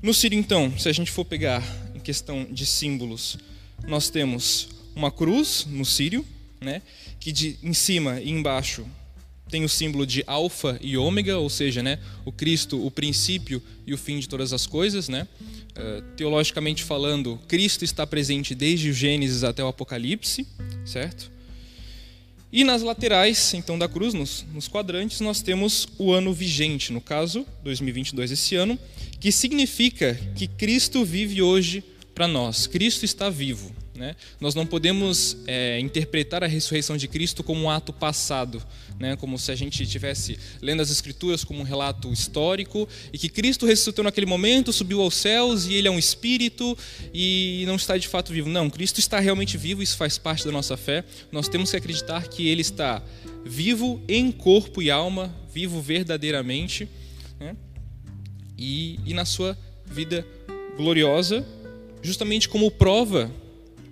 No 0.07 0.13
Sírio, 0.13 0.39
então, 0.39 0.71
se 0.79 0.87
a 0.87 0.93
gente 0.93 1.11
for 1.11 1.25
pegar 1.25 1.61
em 1.93 1.99
questão 1.99 2.47
de 2.49 2.65
símbolos, 2.65 3.37
nós 3.85 4.09
temos 4.09 4.69
uma 4.95 5.11
cruz 5.11 5.67
no 5.69 5.83
Sírio, 5.83 6.25
né, 6.61 6.81
que 7.19 7.29
de, 7.29 7.59
em 7.61 7.73
cima 7.73 8.21
e 8.21 8.29
embaixo 8.29 8.87
tem 9.49 9.65
o 9.65 9.69
símbolo 9.69 10.07
de 10.07 10.23
alfa 10.25 10.79
e 10.81 10.95
ômega, 10.95 11.37
ou 11.37 11.49
seja, 11.49 11.83
né, 11.83 11.99
o 12.23 12.31
Cristo, 12.31 12.85
o 12.85 12.89
princípio 12.89 13.61
e 13.85 13.93
o 13.93 13.97
fim 13.97 14.17
de 14.17 14.29
todas 14.29 14.53
as 14.53 14.65
coisas. 14.65 15.09
Né? 15.09 15.27
Uh, 15.75 16.01
teologicamente 16.15 16.85
falando, 16.85 17.37
Cristo 17.45 17.83
está 17.83 18.07
presente 18.07 18.55
desde 18.55 18.89
o 18.89 18.93
Gênesis 18.93 19.43
até 19.43 19.61
o 19.61 19.67
Apocalipse, 19.67 20.47
certo? 20.85 21.29
E 22.57 22.63
nas 22.63 22.81
laterais, 22.81 23.53
então, 23.53 23.77
da 23.77 23.87
cruz, 23.87 24.15
nos, 24.15 24.43
nos 24.51 24.67
quadrantes, 24.67 25.19
nós 25.19 25.43
temos 25.43 25.87
o 25.95 26.11
ano 26.11 26.33
vigente, 26.33 26.91
no 26.91 26.99
caso, 26.99 27.45
2022, 27.63 28.31
esse 28.31 28.55
ano, 28.55 28.79
que 29.19 29.31
significa 29.31 30.19
que 30.35 30.47
Cristo 30.47 31.05
vive 31.05 31.39
hoje 31.39 31.83
para 32.15 32.27
nós. 32.27 32.65
Cristo 32.65 33.05
está 33.05 33.29
vivo. 33.29 33.71
Né? 33.97 34.15
Nós 34.39 34.53
não 34.53 34.63
podemos 34.63 35.37
é, 35.47 35.79
interpretar 35.79 36.43
a 36.43 36.47
ressurreição 36.47 36.95
de 36.95 37.07
Cristo 37.07 37.43
como 37.43 37.63
um 37.63 37.69
ato 37.69 37.91
passado, 37.91 38.61
né? 38.99 39.15
como 39.15 39.39
se 39.39 39.51
a 39.51 39.55
gente 39.55 39.81
estivesse 39.81 40.37
lendo 40.61 40.83
as 40.83 40.91
Escrituras 40.91 41.43
como 41.43 41.61
um 41.61 41.63
relato 41.63 42.13
histórico 42.13 42.87
e 43.11 43.17
que 43.17 43.27
Cristo 43.27 43.65
ressuscitou 43.65 44.03
naquele 44.03 44.27
momento, 44.27 44.71
subiu 44.71 45.01
aos 45.01 45.15
céus 45.15 45.65
e 45.65 45.73
ele 45.73 45.87
é 45.87 45.91
um 45.91 45.97
espírito 45.97 46.77
e 47.11 47.63
não 47.65 47.75
está 47.75 47.97
de 47.97 48.07
fato 48.07 48.31
vivo. 48.31 48.47
Não, 48.47 48.69
Cristo 48.69 48.99
está 48.99 49.19
realmente 49.19 49.57
vivo, 49.57 49.81
isso 49.81 49.97
faz 49.97 50.19
parte 50.19 50.45
da 50.45 50.51
nossa 50.51 50.77
fé. 50.77 51.03
Nós 51.31 51.47
temos 51.47 51.71
que 51.71 51.77
acreditar 51.77 52.27
que 52.27 52.47
ele 52.47 52.61
está 52.61 53.01
vivo 53.43 53.99
em 54.07 54.31
corpo 54.31 54.79
e 54.79 54.91
alma, 54.91 55.35
vivo 55.51 55.81
verdadeiramente 55.81 56.87
né? 57.39 57.55
e, 58.55 58.99
e 59.07 59.13
na 59.15 59.25
sua 59.25 59.57
vida 59.87 60.23
gloriosa, 60.77 61.43
justamente 62.03 62.47
como 62.47 62.69
prova 62.69 63.31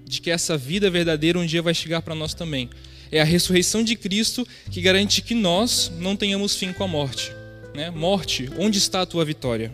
de 0.06 0.22
que 0.22 0.30
essa 0.30 0.58
vida 0.58 0.90
verdadeira 0.90 1.40
um 1.40 1.46
dia 1.46 1.62
vai 1.62 1.74
chegar 1.74 2.02
para 2.02 2.16
nós 2.16 2.34
também. 2.34 2.70
É 3.12 3.22
a 3.22 3.24
ressurreição 3.24 3.84
de 3.84 3.96
Cristo 3.96 4.48
que 4.72 4.82
garante 4.82 5.22
que 5.22 5.34
nós 5.34 5.92
não 6.00 6.16
tenhamos 6.16 6.56
fim 6.56 6.72
com 6.72 6.84
a 6.84 6.88
morte. 6.88 7.32
Né? 7.74 7.90
Morte, 7.90 8.50
onde 8.58 8.78
está 8.78 9.02
a 9.02 9.06
tua 9.06 9.26
vitória? 9.26 9.72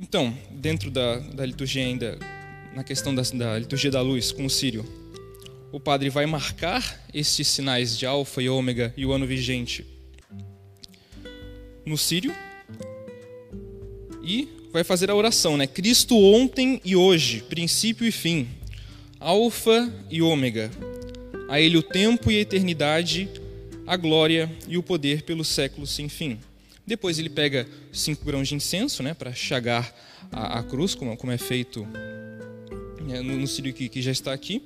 Então, 0.00 0.36
dentro 0.50 0.90
da, 0.90 1.18
da 1.18 1.46
liturgia 1.46 1.82
ainda, 1.82 2.18
na 2.74 2.84
questão 2.84 3.14
da, 3.14 3.22
da 3.22 3.58
liturgia 3.58 3.90
da 3.90 4.02
luz 4.02 4.32
com 4.32 4.44
o 4.44 4.50
Sírio, 4.50 4.84
o 5.70 5.80
padre 5.80 6.10
vai 6.10 6.26
marcar 6.26 7.00
estes 7.14 7.48
sinais 7.48 7.96
de 7.96 8.04
alfa 8.04 8.42
e 8.42 8.48
ômega 8.48 8.92
e 8.96 9.06
o 9.06 9.12
ano 9.12 9.26
vigente 9.26 9.86
no 11.84 11.96
Sírio 11.96 12.34
e 14.22 14.61
vai 14.72 14.82
fazer 14.82 15.10
a 15.10 15.14
oração, 15.14 15.56
né? 15.56 15.66
Cristo 15.66 16.16
ontem 16.16 16.80
e 16.82 16.96
hoje, 16.96 17.42
princípio 17.42 18.06
e 18.06 18.10
fim, 18.10 18.48
alfa 19.20 19.92
e 20.10 20.22
ômega. 20.22 20.70
A 21.48 21.60
ele 21.60 21.76
o 21.76 21.82
tempo 21.82 22.30
e 22.30 22.38
a 22.38 22.40
eternidade, 22.40 23.28
a 23.86 23.96
glória 23.96 24.50
e 24.66 24.78
o 24.78 24.82
poder 24.82 25.22
pelos 25.22 25.48
séculos 25.48 25.90
sem 25.90 26.08
fim. 26.08 26.38
Depois 26.86 27.18
ele 27.18 27.28
pega 27.28 27.68
cinco 27.92 28.24
grãos 28.24 28.48
de 28.48 28.54
incenso, 28.54 29.02
né, 29.02 29.12
para 29.12 29.34
chagar 29.34 29.94
a, 30.32 30.60
a, 30.60 30.62
cruz, 30.62 30.94
como, 30.94 31.14
como 31.16 31.30
é 31.30 31.38
feito 31.38 31.86
né, 33.02 33.20
no, 33.20 33.36
no 33.36 33.72
que, 33.74 33.88
que, 33.90 34.00
já 34.00 34.10
está 34.10 34.32
aqui. 34.32 34.62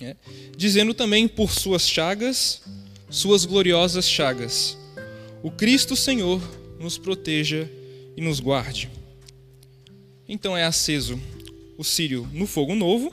É. 0.00 0.16
Dizendo 0.56 0.94
também 0.94 1.28
por 1.28 1.52
suas 1.52 1.86
chagas, 1.86 2.62
suas 3.10 3.44
gloriosas 3.44 4.08
chagas, 4.08 4.76
o 5.42 5.50
Cristo 5.50 5.94
Senhor 5.94 6.42
nos 6.80 6.98
proteja 6.98 7.70
e 8.16 8.20
nos 8.20 8.40
guarde. 8.40 8.90
Então 10.28 10.56
é 10.56 10.64
aceso 10.64 11.20
o 11.76 11.84
círio 11.84 12.28
no 12.32 12.46
fogo 12.46 12.74
novo, 12.74 13.12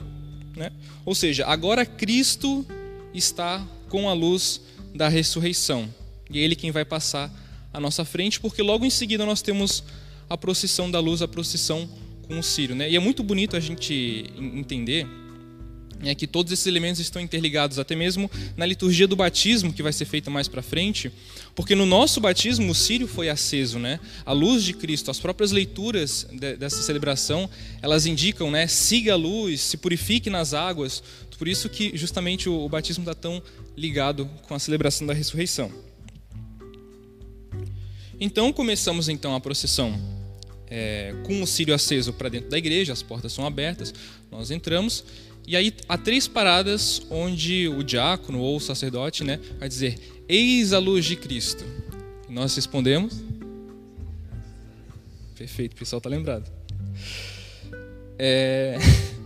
né? 0.56 0.70
ou 1.04 1.14
seja, 1.14 1.46
agora 1.46 1.84
Cristo 1.84 2.64
está 3.12 3.66
com 3.88 4.08
a 4.08 4.12
luz 4.12 4.60
da 4.94 5.08
ressurreição. 5.08 5.92
E 6.30 6.38
é 6.38 6.42
Ele 6.42 6.54
quem 6.54 6.70
vai 6.70 6.84
passar 6.84 7.30
à 7.72 7.80
nossa 7.80 8.04
frente, 8.04 8.40
porque 8.40 8.62
logo 8.62 8.84
em 8.84 8.90
seguida 8.90 9.26
nós 9.26 9.42
temos 9.42 9.82
a 10.28 10.36
procissão 10.36 10.90
da 10.90 11.00
luz, 11.00 11.22
a 11.22 11.28
procissão 11.28 11.88
com 12.26 12.38
o 12.38 12.42
círio. 12.42 12.76
Né? 12.76 12.90
E 12.90 12.96
é 12.96 13.00
muito 13.00 13.22
bonito 13.22 13.56
a 13.56 13.60
gente 13.60 14.32
entender 14.38 15.06
é 16.02 16.14
que 16.14 16.26
todos 16.26 16.52
esses 16.52 16.66
elementos 16.66 17.00
estão 17.00 17.20
interligados, 17.20 17.78
até 17.78 17.94
mesmo 17.94 18.30
na 18.56 18.64
liturgia 18.64 19.06
do 19.06 19.16
batismo, 19.16 19.72
que 19.72 19.82
vai 19.82 19.92
ser 19.92 20.04
feita 20.04 20.30
mais 20.30 20.48
para 20.48 20.62
frente, 20.62 21.12
porque 21.54 21.74
no 21.74 21.84
nosso 21.84 22.20
batismo 22.20 22.70
o 22.70 22.74
círio 22.74 23.06
foi 23.06 23.28
aceso, 23.28 23.78
né? 23.78 24.00
A 24.24 24.32
luz 24.32 24.64
de 24.64 24.72
Cristo, 24.72 25.10
as 25.10 25.18
próprias 25.18 25.50
leituras 25.50 26.26
de, 26.32 26.56
dessa 26.56 26.82
celebração, 26.82 27.48
elas 27.82 28.06
indicam, 28.06 28.50
né? 28.50 28.66
Siga 28.66 29.12
a 29.12 29.16
luz, 29.16 29.60
se 29.60 29.76
purifique 29.76 30.30
nas 30.30 30.54
águas. 30.54 31.02
Por 31.38 31.48
isso 31.48 31.68
que 31.68 31.96
justamente 31.96 32.48
o, 32.48 32.64
o 32.64 32.68
batismo 32.68 33.02
está 33.02 33.14
tão 33.14 33.42
ligado 33.76 34.28
com 34.46 34.54
a 34.54 34.58
celebração 34.58 35.06
da 35.06 35.14
ressurreição. 35.14 35.72
Então 38.20 38.52
começamos 38.52 39.08
então 39.08 39.34
a 39.34 39.40
procissão 39.40 39.98
é, 40.70 41.14
com 41.24 41.42
o 41.42 41.46
círio 41.46 41.74
aceso 41.74 42.12
para 42.12 42.28
dentro 42.28 42.50
da 42.50 42.58
igreja, 42.58 42.92
as 42.92 43.02
portas 43.02 43.32
são 43.32 43.46
abertas, 43.46 43.92
nós 44.30 44.50
entramos 44.50 45.02
e 45.46 45.56
aí 45.56 45.74
há 45.88 45.98
três 45.98 46.28
paradas 46.28 47.02
onde 47.10 47.68
o 47.68 47.82
diácono 47.82 48.40
ou 48.40 48.56
o 48.56 48.60
sacerdote 48.60 49.24
né, 49.24 49.40
vai 49.58 49.68
dizer: 49.68 49.98
Eis 50.28 50.72
a 50.72 50.78
luz 50.78 51.04
de 51.04 51.16
Cristo. 51.16 51.64
E 52.28 52.32
nós 52.32 52.54
respondemos. 52.54 53.22
Perfeito, 55.36 55.72
o 55.72 55.76
pessoal 55.76 55.98
está 55.98 56.08
lembrado. 56.08 56.50
É... 58.18 58.76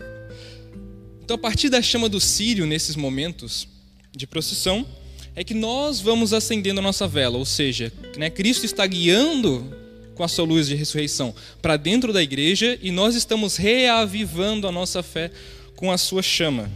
Então, 1.24 1.36
a 1.36 1.38
partir 1.38 1.70
da 1.70 1.80
chama 1.80 2.06
do 2.06 2.20
Sírio, 2.20 2.66
nesses 2.66 2.96
momentos 2.96 3.66
de 4.14 4.26
procissão, 4.26 4.86
é 5.34 5.42
que 5.42 5.54
nós 5.54 5.98
vamos 5.98 6.34
acendendo 6.34 6.80
a 6.80 6.82
nossa 6.82 7.08
vela, 7.08 7.38
ou 7.38 7.46
seja, 7.46 7.90
né, 8.18 8.28
Cristo 8.28 8.66
está 8.66 8.86
guiando 8.86 9.66
com 10.14 10.22
a 10.22 10.28
sua 10.28 10.44
luz 10.44 10.68
de 10.68 10.74
ressurreição 10.74 11.34
para 11.60 11.76
dentro 11.76 12.12
da 12.12 12.22
igreja 12.22 12.78
e 12.80 12.90
nós 12.90 13.14
estamos 13.14 13.56
reavivando 13.56 14.68
a 14.68 14.72
nossa 14.72 15.02
fé 15.02 15.30
com 15.76 15.90
a 15.90 15.98
sua 15.98 16.22
chama. 16.22 16.70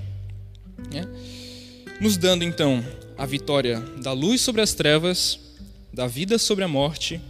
Né? 0.93 1.07
Nos 2.01 2.17
dando 2.17 2.45
então 2.45 2.85
a 3.17 3.27
vitória 3.27 3.81
da 4.03 4.13
luz 4.13 4.41
sobre 4.41 4.61
as 4.61 4.75
trevas, 4.75 5.39
da 5.93 6.07
vida 6.07 6.39
sobre 6.39 6.65
a 6.65 6.69
morte 6.69 7.21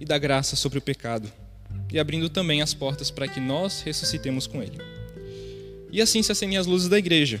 e 0.00 0.04
da 0.04 0.18
graça 0.18 0.56
sobre 0.56 0.78
o 0.78 0.82
pecado, 0.82 1.30
e 1.92 1.98
abrindo 1.98 2.28
também 2.28 2.62
as 2.62 2.74
portas 2.74 3.10
para 3.10 3.28
que 3.28 3.40
nós 3.40 3.80
ressuscitemos 3.82 4.46
com 4.46 4.62
Ele. 4.62 4.78
E 5.90 6.02
assim 6.02 6.22
se 6.22 6.32
acendem 6.32 6.58
as 6.58 6.66
luzes 6.66 6.88
da 6.88 6.98
igreja. 6.98 7.40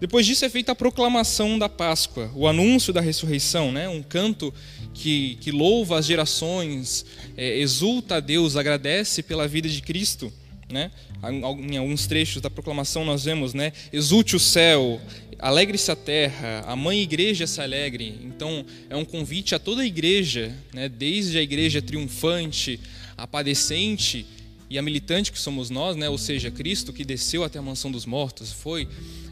Depois 0.00 0.24
disso 0.24 0.44
é 0.44 0.48
feita 0.48 0.72
a 0.72 0.76
proclamação 0.76 1.58
da 1.58 1.68
Páscoa, 1.68 2.30
o 2.34 2.46
anúncio 2.46 2.92
da 2.92 3.00
ressurreição, 3.00 3.72
né? 3.72 3.88
um 3.88 4.02
canto 4.02 4.54
que, 4.94 5.36
que 5.40 5.50
louva 5.50 5.98
as 5.98 6.06
gerações, 6.06 7.04
é, 7.36 7.58
exulta 7.58 8.16
a 8.16 8.20
Deus, 8.20 8.56
agradece 8.56 9.22
pela 9.24 9.48
vida 9.48 9.68
de 9.68 9.82
Cristo. 9.82 10.32
Né? 10.70 10.90
Em 11.22 11.76
alguns 11.78 12.06
trechos 12.06 12.42
da 12.42 12.50
proclamação 12.50 13.04
nós 13.04 13.24
vemos, 13.24 13.54
né? 13.54 13.72
exulte 13.90 14.36
o 14.36 14.40
céu, 14.40 15.00
alegre-se 15.38 15.90
a 15.90 15.96
terra, 15.96 16.62
a 16.66 16.76
mãe 16.76 17.00
igreja 17.00 17.46
se 17.46 17.60
alegre. 17.60 18.18
Então 18.22 18.64
é 18.90 18.96
um 18.96 19.04
convite 19.04 19.54
a 19.54 19.58
toda 19.58 19.82
a 19.82 19.86
igreja, 19.86 20.54
né? 20.74 20.88
desde 20.88 21.38
a 21.38 21.42
igreja 21.42 21.80
triunfante, 21.80 22.78
a 23.16 23.26
padecente 23.26 24.26
e 24.68 24.78
a 24.78 24.82
militante 24.82 25.32
que 25.32 25.38
somos 25.38 25.70
nós, 25.70 25.96
né? 25.96 26.08
ou 26.08 26.18
seja, 26.18 26.50
Cristo 26.50 26.92
que 26.92 27.04
desceu 27.04 27.44
até 27.44 27.58
a 27.58 27.62
mansão 27.62 27.90
dos 27.90 28.04
mortos, 28.04 28.52
foi 28.52 28.86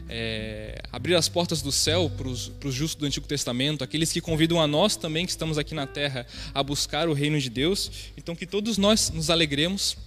é, 0.09 0.81
abrir 0.91 1.15
as 1.15 1.29
portas 1.29 1.61
do 1.61 1.71
céu 1.71 2.09
para 2.17 2.27
os 2.27 2.73
justos 2.73 2.95
do 2.95 3.05
Antigo 3.05 3.27
Testamento, 3.27 3.83
aqueles 3.83 4.11
que 4.11 4.21
convidam 4.21 4.59
a 4.59 4.65
nós 4.65 4.95
também 4.95 5.25
que 5.25 5.31
estamos 5.31 5.57
aqui 5.57 5.75
na 5.75 5.85
terra 5.85 6.25
a 6.53 6.63
buscar 6.63 7.07
o 7.07 7.13
reino 7.13 7.39
de 7.39 7.49
Deus. 7.49 7.91
Então, 8.17 8.35
que 8.35 8.47
todos 8.47 8.77
nós 8.77 9.11
nos 9.11 9.29
alegremos 9.29 9.97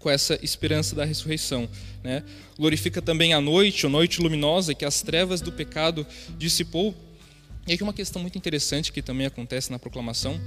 com 0.00 0.10
essa 0.10 0.38
esperança 0.42 0.96
da 0.96 1.04
ressurreição. 1.04 1.68
Né? 2.02 2.24
Glorifica 2.58 3.00
também 3.00 3.32
a 3.32 3.40
noite, 3.40 3.86
a 3.86 3.88
noite 3.88 4.20
luminosa, 4.20 4.74
que 4.74 4.84
as 4.84 5.02
trevas 5.02 5.40
do 5.40 5.52
pecado 5.52 6.04
dissipou. 6.36 6.94
E 7.68 7.74
aqui 7.74 7.82
uma 7.82 7.92
questão 7.92 8.20
muito 8.20 8.36
interessante 8.36 8.90
que 8.90 9.02
também 9.02 9.26
acontece 9.26 9.70
na 9.70 9.78
proclamação, 9.78 10.40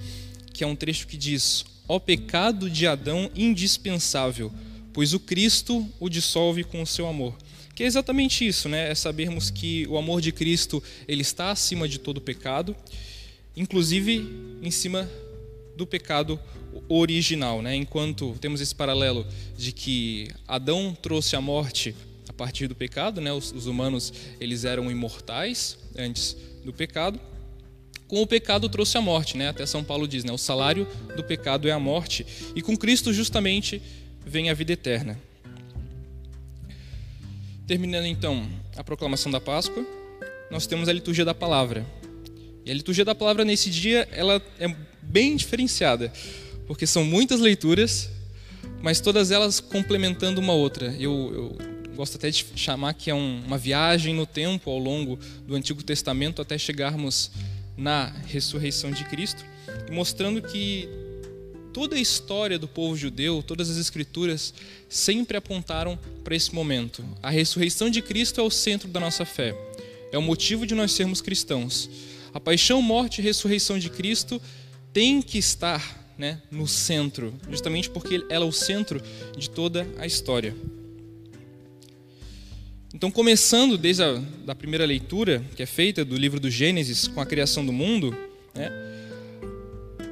que 0.51 0.64
é 0.64 0.68
um 0.68 0.76
trecho 0.76 1.08
que 1.08 1.16
diz: 1.16 1.64
Ó 1.88 1.99
pecado 1.99 2.70
de 2.70 2.88
Adão 2.88 3.30
indispensável, 3.36 4.51
pois 4.91 5.14
o 5.14 5.20
Cristo 5.20 5.88
o 5.99 6.10
dissolve 6.10 6.64
com 6.64 6.82
o 6.82 6.88
seu 6.88 7.08
amor. 7.08 7.38
Que 7.76 7.84
é 7.84 7.86
exatamente 7.86 8.45
isso, 8.45 8.68
né? 8.68 8.91
É 8.91 8.95
sabermos 8.95 9.49
que 9.49 9.88
o 9.88 9.97
amor 9.97 10.22
de 10.22 10.32
Cristo 10.32 10.82
ele 11.08 11.22
está 11.22 11.51
acima 11.51 11.88
de 11.88 11.99
todo 11.99 12.20
pecado, 12.20 12.76
inclusive 13.56 14.28
em 14.62 14.72
cima 14.72 15.10
do 15.76 15.86
pecado 15.86 16.39
original, 16.88 17.62
né? 17.62 17.76
Enquanto 17.76 18.36
temos 18.40 18.62
esse 18.62 18.74
paralelo 18.74 19.26
de 19.58 19.72
que 19.72 20.28
Adão 20.48 20.96
trouxe 21.00 21.36
a 21.36 21.42
morte 21.42 21.96
a 22.28 22.34
partir 22.34 22.68
do 22.68 22.76
pecado, 22.76 23.22
né? 23.22 23.32
Os, 23.32 23.52
os 23.52 23.68
humanos 23.68 24.14
eles 24.40 24.66
eram 24.66 24.90
imortais 24.90 25.78
antes 25.98 26.36
do 26.64 26.74
pecado. 26.74 27.20
Com 28.08 28.22
o 28.22 28.28
pecado 28.28 28.70
trouxe 28.70 28.98
a 28.98 29.02
morte, 29.02 29.38
né? 29.38 29.50
Até 29.50 29.66
São 29.66 29.84
Paulo 29.84 30.08
diz, 30.08 30.24
né? 30.24 30.32
O 30.32 30.38
salário 30.38 30.88
do 31.16 31.24
pecado 31.24 31.68
é 31.68 31.72
a 31.72 31.80
morte, 31.80 32.26
e 32.56 32.62
com 32.62 32.78
Cristo 32.78 33.14
justamente 33.14 33.82
vem 34.26 34.50
a 34.50 34.54
vida 34.54 34.74
eterna. 34.74 35.20
Terminando 37.66 38.06
então 38.06 38.48
a 38.76 38.84
proclamação 38.84 39.32
da 39.32 39.40
Páscoa, 39.40 39.86
nós 40.52 40.68
temos 40.68 40.90
a 40.90 40.94
liturgia 40.94 41.26
da 41.26 41.34
palavra. 41.34 41.86
E 42.66 42.72
a 42.72 42.74
liturgia 42.74 43.04
da 43.04 43.16
palavra 43.16 43.44
nesse 43.44 43.70
dia 43.70 44.08
ela 44.12 44.42
é 44.60 44.68
bem 45.02 45.36
diferenciada, 45.36 46.12
porque 46.68 46.88
são 46.88 47.03
muitas 47.03 47.39
leituras, 47.39 48.09
mas 48.82 48.99
todas 48.99 49.32
elas 49.32 49.59
complementando 49.59 50.39
uma 50.39 50.53
outra. 50.53 50.95
Eu, 50.99 51.57
eu 51.59 51.93
gosto 51.95 52.18
até 52.18 52.30
de 52.30 52.45
chamar 52.55 52.93
que 52.93 53.09
é 53.09 53.16
um, 53.16 53.43
uma 53.45 53.57
viagem 53.57 54.14
no 54.14 54.26
tempo 54.26 54.70
ao 54.70 54.78
longo 54.78 55.18
do 55.47 55.55
Antigo 55.55 55.84
Testamento 55.84 56.41
até 56.41 56.57
chegarmos 56.57 57.32
na 57.78 58.14
ressurreição 58.28 58.91
de 58.91 59.03
Cristo, 59.05 59.43
mostrando 59.91 60.41
que 60.41 60.88
toda 61.74 61.95
a 61.95 61.99
história 61.99 62.59
do 62.59 62.68
povo 62.68 62.95
judeu, 62.95 63.41
todas 63.41 63.70
as 63.70 63.78
escrituras 63.78 64.53
sempre 64.88 65.36
apontaram 65.36 65.97
para 66.24 66.36
esse 66.36 66.53
momento. 66.53 67.03
A 67.22 67.30
ressurreição 67.30 67.89
de 67.89 68.01
Cristo 68.01 68.39
é 68.39 68.43
o 68.43 68.49
centro 68.49 68.88
da 68.88 68.99
nossa 68.99 69.26
fé. 69.26 69.55
É 70.11 70.18
o 70.18 70.22
motivo 70.22 70.68
de 70.68 70.76
nós 70.76 70.91
sermos 70.91 71.22
cristãos. 71.22 71.89
A 72.34 72.39
paixão, 72.39 72.82
morte 72.82 73.20
e 73.20 73.24
ressurreição 73.24 73.80
de 73.80 73.89
Cristo 73.89 74.41
tem 74.91 75.22
que 75.22 75.39
estar 75.39 76.03
né, 76.18 76.41
no 76.51 76.68
centro, 76.68 77.34
justamente 77.49 77.89
porque 77.89 78.24
ela 78.30 78.45
é 78.45 78.47
o 78.47 78.51
centro 78.51 79.01
de 79.38 79.49
toda 79.49 79.88
a 79.97 80.05
história. 80.05 80.55
Então, 82.93 83.09
começando 83.09 83.78
desde 83.78 84.03
a 84.03 84.14
da 84.45 84.53
primeira 84.53 84.86
leitura, 84.86 85.43
que 85.55 85.64
é 85.64 85.66
feita 85.66 86.05
do 86.05 86.16
livro 86.16 86.39
do 86.39 86.49
Gênesis, 86.49 87.07
com 87.07 87.20
a 87.20 87.26
criação 87.26 87.66
do 87.66 87.74
mundo, 87.74 88.16
né, 88.53 88.72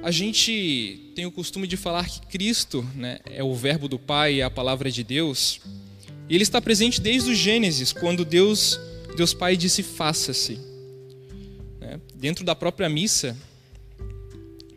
a 0.03 0.09
gente 0.09 1.11
tem 1.15 1.27
o 1.27 1.31
costume 1.31 1.67
de 1.67 1.77
falar 1.77 2.09
que 2.09 2.21
Cristo 2.25 2.83
né, 2.95 3.19
é 3.25 3.43
o 3.43 3.53
Verbo 3.53 3.87
do 3.87 3.99
Pai, 3.99 4.41
é 4.41 4.43
a 4.43 4.49
palavra 4.49 4.89
de 4.89 5.03
Deus. 5.03 5.61
E 6.27 6.33
ele 6.33 6.43
está 6.43 6.59
presente 6.59 6.99
desde 6.99 7.29
o 7.29 7.35
Gênesis, 7.35 7.93
quando 7.93 8.25
Deus, 8.25 8.79
Deus 9.15 9.33
Pai 9.33 9.55
disse: 9.55 9.83
faça-se. 9.83 10.59
Né? 11.79 11.99
Dentro 12.15 12.43
da 12.43 12.55
própria 12.55 12.89
missa, 12.89 13.37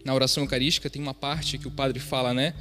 na 0.05 0.15
oração 0.15 0.43
eucarística, 0.43 0.91
tem 0.91 1.01
uma 1.01 1.15
parte 1.15 1.59
que 1.59 1.69
o 1.69 1.71
padre 1.71 1.99
fala, 1.99 2.35
né? 2.35 2.55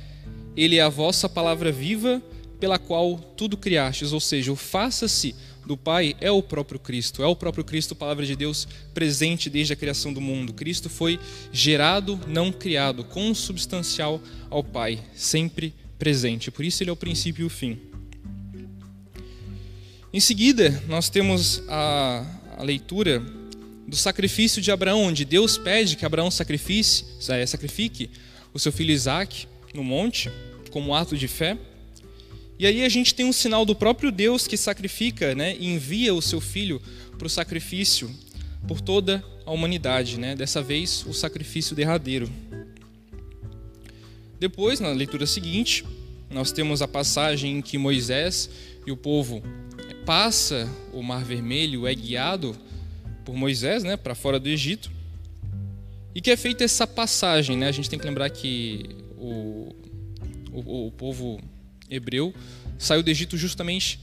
Ele 0.56 0.78
é 0.78 0.82
a 0.82 0.90
vossa 0.90 1.28
palavra 1.28 1.72
viva 1.72 2.22
pela 2.60 2.80
qual 2.80 3.18
tudo 3.18 3.58
criastes, 3.58 4.14
ou 4.14 4.20
seja, 4.20 4.52
o 4.52 4.56
faça-se 4.56 5.36
do 5.66 5.78
Pai 5.78 6.16
é 6.20 6.32
o 6.32 6.42
próprio 6.42 6.80
Cristo, 6.80 7.24
é 7.24 7.28
o 7.28 7.36
próprio 7.36 7.64
Cristo, 7.64 7.96
palavra 7.96 8.26
de 8.26 8.36
Deus, 8.36 8.68
presente 8.94 9.50
desde 9.50 9.74
a 9.74 9.76
criação 9.76 10.14
do 10.14 10.22
mundo. 10.22 10.54
Cristo 10.54 10.90
foi 10.90 11.20
gerado, 11.52 12.20
não 12.28 12.52
criado, 12.52 13.04
consubstancial 13.04 14.22
ao 14.50 14.64
Pai, 14.64 15.00
sempre 15.16 15.74
presente. 15.98 16.52
Por 16.52 16.66
isso 16.66 16.84
ele 16.84 16.90
é 16.90 16.94
o 16.94 16.98
princípio 16.98 17.44
e 17.44 17.46
o 17.46 17.50
fim. 17.50 17.80
Em 20.12 20.20
seguida, 20.20 20.84
nós 20.88 21.10
temos 21.10 21.64
a, 21.68 22.26
a 22.58 22.64
leitura 22.64 23.24
do 23.88 23.96
sacrifício 23.96 24.62
de 24.62 24.72
Abraão, 24.72 25.04
onde 25.04 25.26
Deus 25.26 25.58
pede 25.58 25.96
que 25.96 26.06
Abraão 26.06 26.32
sacrifique, 26.32 27.06
é, 27.30 27.46
sacrifique 27.46 28.10
o 28.54 28.60
seu 28.60 28.72
filho 28.72 28.92
Isaac 28.92 29.48
no 29.74 29.84
monte, 29.84 30.32
como 30.72 30.96
ato 30.96 31.18
de 31.18 31.28
fé. 31.28 31.58
E 32.58 32.66
aí 32.66 32.84
a 32.84 32.90
gente 32.90 33.14
tem 33.14 33.26
um 33.26 33.34
sinal 33.34 33.66
do 33.66 33.76
próprio 33.76 34.12
Deus 34.12 34.48
que 34.48 34.56
sacrifica, 34.56 35.36
né, 35.36 35.56
e 35.60 35.68
envia 35.68 36.14
o 36.14 36.22
seu 36.22 36.40
filho 36.40 36.82
para 37.18 37.28
o 37.28 37.30
sacrifício 37.30 38.10
por 38.68 38.80
toda 38.80 39.24
a 39.46 39.52
humanidade, 39.52 40.18
né? 40.18 40.36
Dessa 40.36 40.62
vez 40.62 41.06
o 41.06 41.14
sacrifício 41.14 41.76
derradeiro. 41.76 42.32
Depois, 44.40 44.80
na 44.80 44.90
leitura 44.90 45.26
seguinte, 45.26 45.86
nós 46.30 46.52
temos 46.52 46.82
a 46.82 46.88
passagem 46.88 47.58
em 47.58 47.62
que 47.62 47.78
Moisés 47.78 48.50
e 48.86 48.92
o 48.92 48.98
povo 48.98 49.44
passa 50.06 50.70
o 50.92 51.02
Mar 51.02 51.24
Vermelho, 51.24 51.88
é 51.88 51.94
guiado 51.94 52.56
por 53.24 53.36
Moisés, 53.36 53.84
né, 53.84 53.98
para 53.98 54.16
fora 54.16 54.40
do 54.40 54.50
Egito. 54.50 54.92
E 56.16 56.22
que 56.22 56.30
é 56.30 56.38
feita 56.38 56.64
essa 56.64 56.86
passagem, 56.86 57.58
né? 57.58 57.68
A 57.68 57.72
gente 57.72 57.90
tem 57.90 57.98
que 57.98 58.06
lembrar 58.06 58.30
que 58.30 58.88
o, 59.18 59.76
o, 60.52 60.88
o 60.88 60.92
povo 60.92 61.42
hebreu 61.90 62.34
saiu 62.78 63.02
do 63.02 63.10
Egito 63.10 63.36
justamente 63.36 64.00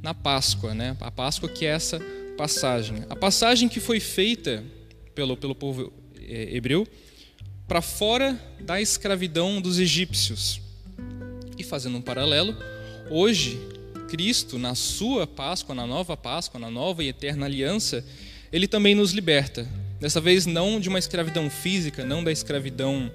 na 0.00 0.14
Páscoa, 0.14 0.72
né? 0.72 0.96
A 1.00 1.10
Páscoa 1.10 1.48
que 1.48 1.66
é 1.66 1.70
essa 1.70 2.00
passagem. 2.36 3.04
A 3.10 3.16
passagem 3.16 3.68
que 3.68 3.80
foi 3.80 3.98
feita 3.98 4.62
pelo, 5.14 5.36
pelo 5.36 5.54
povo 5.54 5.92
é, 6.20 6.54
hebreu 6.56 6.86
para 7.66 7.82
fora 7.82 8.38
da 8.60 8.80
escravidão 8.80 9.60
dos 9.60 9.78
egípcios. 9.78 10.60
E 11.58 11.64
fazendo 11.64 11.98
um 11.98 12.02
paralelo, 12.02 12.56
hoje 13.10 13.58
Cristo, 14.08 14.58
na 14.58 14.74
sua 14.74 15.26
Páscoa, 15.26 15.74
na 15.74 15.86
nova 15.86 16.16
Páscoa, 16.16 16.58
na 16.58 16.70
nova 16.70 17.04
e 17.04 17.08
eterna 17.08 17.46
aliança, 17.46 18.04
ele 18.52 18.66
também 18.66 18.94
nos 18.94 19.12
liberta. 19.12 19.68
Dessa 20.00 20.20
vez 20.20 20.46
não 20.46 20.78
de 20.78 20.88
uma 20.88 20.98
escravidão 20.98 21.50
física, 21.50 22.04
não 22.04 22.22
da 22.22 22.30
escravidão 22.30 23.10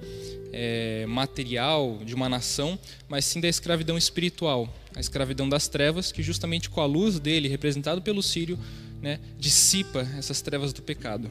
é, 0.52 1.04
material 1.06 2.00
de 2.04 2.14
uma 2.14 2.28
nação, 2.28 2.78
mas 3.08 3.24
sim 3.24 3.40
da 3.40 3.48
escravidão 3.48 3.98
espiritual, 3.98 4.72
a 4.94 5.00
escravidão 5.00 5.48
das 5.48 5.66
trevas, 5.66 6.12
que 6.12 6.22
justamente 6.22 6.70
com 6.70 6.80
a 6.80 6.86
luz 6.86 7.18
dele, 7.18 7.48
representado 7.48 8.00
pelo 8.00 8.22
Sírio, 8.22 8.58
né, 9.02 9.18
dissipa 9.38 10.06
essas 10.16 10.40
trevas 10.40 10.72
do 10.72 10.80
pecado. 10.80 11.30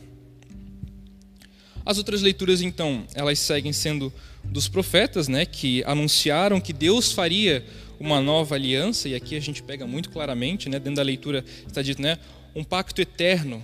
As 1.85 1.97
outras 1.97 2.21
leituras, 2.21 2.61
então, 2.61 3.05
elas 3.13 3.39
seguem 3.39 3.73
sendo 3.73 4.11
dos 4.43 4.67
profetas, 4.67 5.27
né, 5.27 5.45
que 5.45 5.83
anunciaram 5.85 6.59
que 6.59 6.73
Deus 6.73 7.11
faria 7.11 7.65
uma 7.99 8.19
nova 8.19 8.55
aliança, 8.55 9.07
e 9.07 9.15
aqui 9.15 9.35
a 9.35 9.39
gente 9.39 9.63
pega 9.63 9.87
muito 9.87 10.09
claramente, 10.09 10.67
né, 10.67 10.79
dentro 10.79 10.97
da 10.97 11.03
leitura 11.03 11.45
está 11.65 11.81
dito, 11.81 12.01
né, 12.01 12.17
um 12.53 12.63
pacto 12.63 13.01
eterno. 13.01 13.63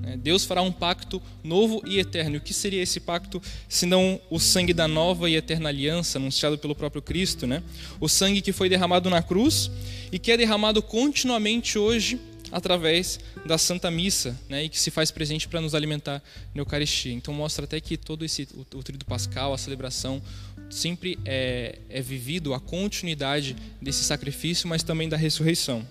Né, 0.00 0.16
Deus 0.16 0.44
fará 0.44 0.62
um 0.62 0.72
pacto 0.72 1.22
novo 1.42 1.82
e 1.86 1.98
eterno. 1.98 2.36
E 2.36 2.38
o 2.38 2.40
que 2.40 2.54
seria 2.54 2.82
esse 2.82 3.00
pacto, 3.00 3.40
senão 3.68 4.20
o 4.30 4.38
sangue 4.38 4.72
da 4.72 4.88
nova 4.88 5.28
e 5.28 5.36
eterna 5.36 5.68
aliança, 5.68 6.18
anunciado 6.18 6.58
pelo 6.58 6.74
próprio 6.74 7.02
Cristo? 7.02 7.46
Né? 7.46 7.62
O 8.00 8.08
sangue 8.08 8.40
que 8.40 8.52
foi 8.52 8.68
derramado 8.68 9.08
na 9.10 9.22
cruz 9.22 9.70
e 10.10 10.18
que 10.18 10.32
é 10.32 10.36
derramado 10.36 10.82
continuamente 10.82 11.78
hoje 11.78 12.20
através 12.50 13.18
da 13.44 13.58
Santa 13.58 13.90
Missa, 13.90 14.38
né, 14.48 14.64
e 14.64 14.68
que 14.68 14.78
se 14.78 14.90
faz 14.90 15.10
presente 15.10 15.48
para 15.48 15.60
nos 15.60 15.74
alimentar 15.74 16.22
na 16.54 16.60
Eucaristia. 16.60 17.12
Então 17.12 17.34
mostra 17.34 17.64
até 17.64 17.80
que 17.80 17.96
todo 17.96 18.24
esse 18.24 18.48
o, 18.54 18.78
o 18.78 18.82
tríduo 18.82 19.06
pascal, 19.06 19.52
a 19.52 19.58
celebração, 19.58 20.22
sempre 20.70 21.18
é, 21.24 21.78
é 21.88 22.00
vivido 22.00 22.54
a 22.54 22.60
continuidade 22.60 23.56
desse 23.80 24.04
sacrifício, 24.04 24.68
mas 24.68 24.82
também 24.82 25.08
da 25.08 25.16
ressurreição. 25.16 25.86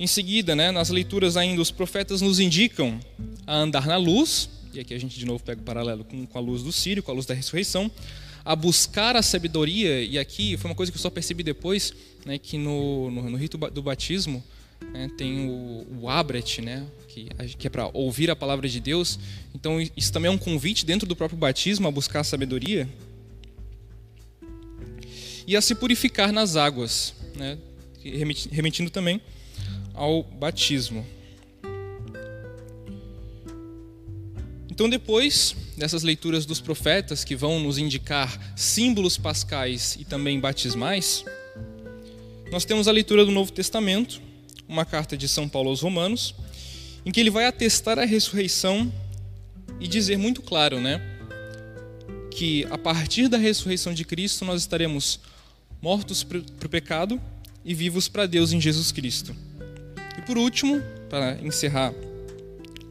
Em 0.00 0.06
seguida, 0.06 0.54
né, 0.54 0.70
nas 0.70 0.90
leituras 0.90 1.36
ainda, 1.36 1.60
os 1.60 1.72
profetas 1.72 2.20
nos 2.20 2.38
indicam 2.38 3.00
a 3.44 3.56
andar 3.56 3.84
na 3.84 3.96
luz, 3.96 4.48
e 4.72 4.78
aqui 4.78 4.94
a 4.94 4.98
gente 4.98 5.18
de 5.18 5.26
novo 5.26 5.42
pega 5.42 5.60
o 5.60 5.64
paralelo 5.64 6.04
com, 6.04 6.24
com 6.24 6.38
a 6.38 6.40
luz 6.40 6.62
do 6.62 6.70
Sírio, 6.70 7.02
com 7.02 7.10
a 7.10 7.14
luz 7.14 7.26
da 7.26 7.34
ressurreição, 7.34 7.90
a 8.44 8.54
buscar 8.54 9.16
a 9.16 9.22
sabedoria, 9.22 10.00
e 10.00 10.16
aqui 10.16 10.56
foi 10.56 10.70
uma 10.70 10.74
coisa 10.76 10.92
que 10.92 10.96
eu 10.96 11.02
só 11.02 11.10
percebi 11.10 11.42
depois, 11.42 11.92
né, 12.24 12.38
que 12.38 12.56
no, 12.56 13.10
no, 13.10 13.30
no 13.30 13.36
rito 13.36 13.58
do 13.58 13.82
batismo 13.82 14.42
né, 14.92 15.10
tem 15.18 15.48
o, 15.48 15.86
o 16.02 16.08
abret, 16.08 16.62
né, 16.62 16.86
que, 17.08 17.28
que 17.58 17.66
é 17.66 17.70
para 17.70 17.90
ouvir 17.92 18.30
a 18.30 18.36
palavra 18.36 18.68
de 18.68 18.78
Deus. 18.78 19.18
Então 19.52 19.80
isso 19.96 20.12
também 20.12 20.28
é 20.28 20.32
um 20.32 20.38
convite 20.38 20.86
dentro 20.86 21.08
do 21.08 21.16
próprio 21.16 21.36
batismo 21.36 21.88
a 21.88 21.90
buscar 21.90 22.20
a 22.20 22.24
sabedoria 22.24 22.88
e 25.44 25.56
a 25.56 25.60
se 25.60 25.74
purificar 25.74 26.30
nas 26.30 26.54
águas, 26.54 27.14
né, 27.34 27.58
remetindo 28.52 28.90
também 28.90 29.20
ao 29.98 30.22
batismo. 30.22 31.04
Então, 34.70 34.88
depois 34.88 35.56
dessas 35.76 36.04
leituras 36.04 36.46
dos 36.46 36.60
profetas, 36.60 37.24
que 37.24 37.34
vão 37.34 37.58
nos 37.58 37.78
indicar 37.78 38.54
símbolos 38.56 39.18
pascais 39.18 39.96
e 39.98 40.04
também 40.04 40.38
batismais, 40.38 41.24
nós 42.52 42.64
temos 42.64 42.86
a 42.86 42.92
leitura 42.92 43.24
do 43.24 43.32
Novo 43.32 43.50
Testamento, 43.50 44.22
uma 44.68 44.84
carta 44.84 45.16
de 45.16 45.26
São 45.28 45.48
Paulo 45.48 45.70
aos 45.70 45.80
Romanos, 45.80 46.32
em 47.04 47.10
que 47.10 47.18
ele 47.18 47.30
vai 47.30 47.46
atestar 47.46 47.98
a 47.98 48.04
ressurreição 48.04 48.92
e 49.80 49.88
dizer 49.88 50.16
muito 50.16 50.42
claro, 50.42 50.80
né, 50.80 51.00
que 52.30 52.64
a 52.70 52.78
partir 52.78 53.26
da 53.26 53.36
ressurreição 53.36 53.92
de 53.92 54.04
Cristo 54.04 54.44
nós 54.44 54.60
estaremos 54.60 55.18
mortos 55.82 56.22
para 56.22 56.38
o 56.38 56.68
pecado 56.68 57.20
e 57.64 57.74
vivos 57.74 58.08
para 58.08 58.26
Deus 58.26 58.52
em 58.52 58.60
Jesus 58.60 58.92
Cristo. 58.92 59.47
Por 60.28 60.38
último, 60.38 60.80
para 61.10 61.36
encerrar 61.42 61.92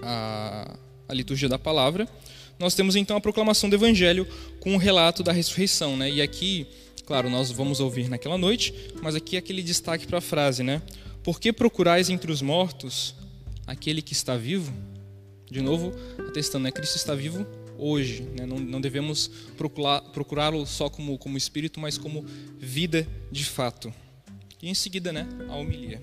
a 0.03 0.77
a 1.07 1.13
liturgia 1.13 1.47
da 1.47 1.57
palavra, 1.57 2.07
nós 2.59 2.75
temos 2.75 2.95
então 2.95 3.15
a 3.15 3.21
proclamação 3.21 3.69
do 3.69 3.75
evangelho 3.75 4.27
com 4.59 4.75
o 4.75 4.77
relato 4.77 5.23
da 5.23 5.31
ressurreição, 5.31 5.95
né? 5.95 6.09
E 6.09 6.21
aqui, 6.21 6.67
claro, 7.05 7.29
nós 7.29 7.51
vamos 7.51 7.79
ouvir 7.79 8.09
naquela 8.09 8.37
noite, 8.37 8.73
mas 9.01 9.15
aqui 9.15 9.35
é 9.35 9.39
aquele 9.39 9.61
destaque 9.61 10.05
para 10.05 10.17
a 10.17 10.21
frase, 10.21 10.63
né? 10.63 10.81
Por 11.23 11.39
que 11.39 11.53
procurais 11.53 12.09
entre 12.09 12.31
os 12.31 12.41
mortos 12.41 13.15
aquele 13.65 14.01
que 14.01 14.13
está 14.13 14.35
vivo? 14.35 14.73
De 15.49 15.61
novo, 15.61 15.93
atestando, 16.27 16.63
né? 16.63 16.71
Cristo 16.71 16.95
está 16.95 17.15
vivo 17.15 17.45
hoje, 17.77 18.23
né? 18.35 18.45
não, 18.45 18.57
não 18.57 18.81
devemos 18.81 19.29
procurá-lo 20.11 20.65
só 20.65 20.89
como, 20.89 21.15
como 21.17 21.37
espírito, 21.37 21.79
mas 21.79 21.95
como 21.97 22.25
vida 22.57 23.07
de 23.31 23.45
fato. 23.45 23.93
E 24.59 24.67
em 24.67 24.73
seguida, 24.73 25.13
né, 25.13 25.27
a 25.47 25.55
homilia. 25.55 26.01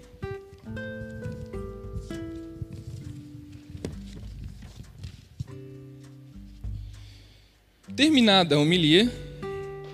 Terminada 7.97 8.57
a 8.57 8.59
homilia, 8.59 9.09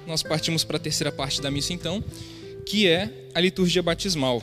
nós 0.06 0.22
partimos 0.22 0.64
para 0.64 0.78
a 0.78 0.80
terceira 0.80 1.12
parte 1.12 1.42
da 1.42 1.50
missa 1.50 1.74
então, 1.74 2.02
que 2.64 2.86
é 2.88 3.10
a 3.34 3.40
liturgia 3.40 3.82
batismal. 3.82 4.42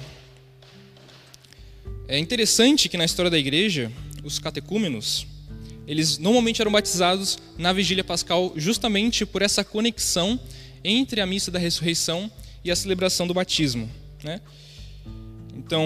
É 2.07 2.19
interessante 2.19 2.87
que 2.87 2.97
na 2.97 3.03
história 3.03 3.31
da 3.31 3.37
igreja, 3.37 3.91
os 4.23 4.37
catecúmenos, 4.37 5.25
eles 5.87 6.19
normalmente 6.19 6.61
eram 6.61 6.71
batizados 6.71 7.39
na 7.57 7.73
vigília 7.73 8.03
pascal 8.03 8.53
justamente 8.55 9.25
por 9.25 9.41
essa 9.41 9.63
conexão 9.63 10.39
entre 10.83 11.19
a 11.19 11.25
missa 11.25 11.49
da 11.49 11.57
ressurreição 11.57 12.31
e 12.63 12.69
a 12.69 12.75
celebração 12.75 13.25
do 13.25 13.33
batismo. 13.33 13.89
Né? 14.23 14.39
Então, 15.55 15.83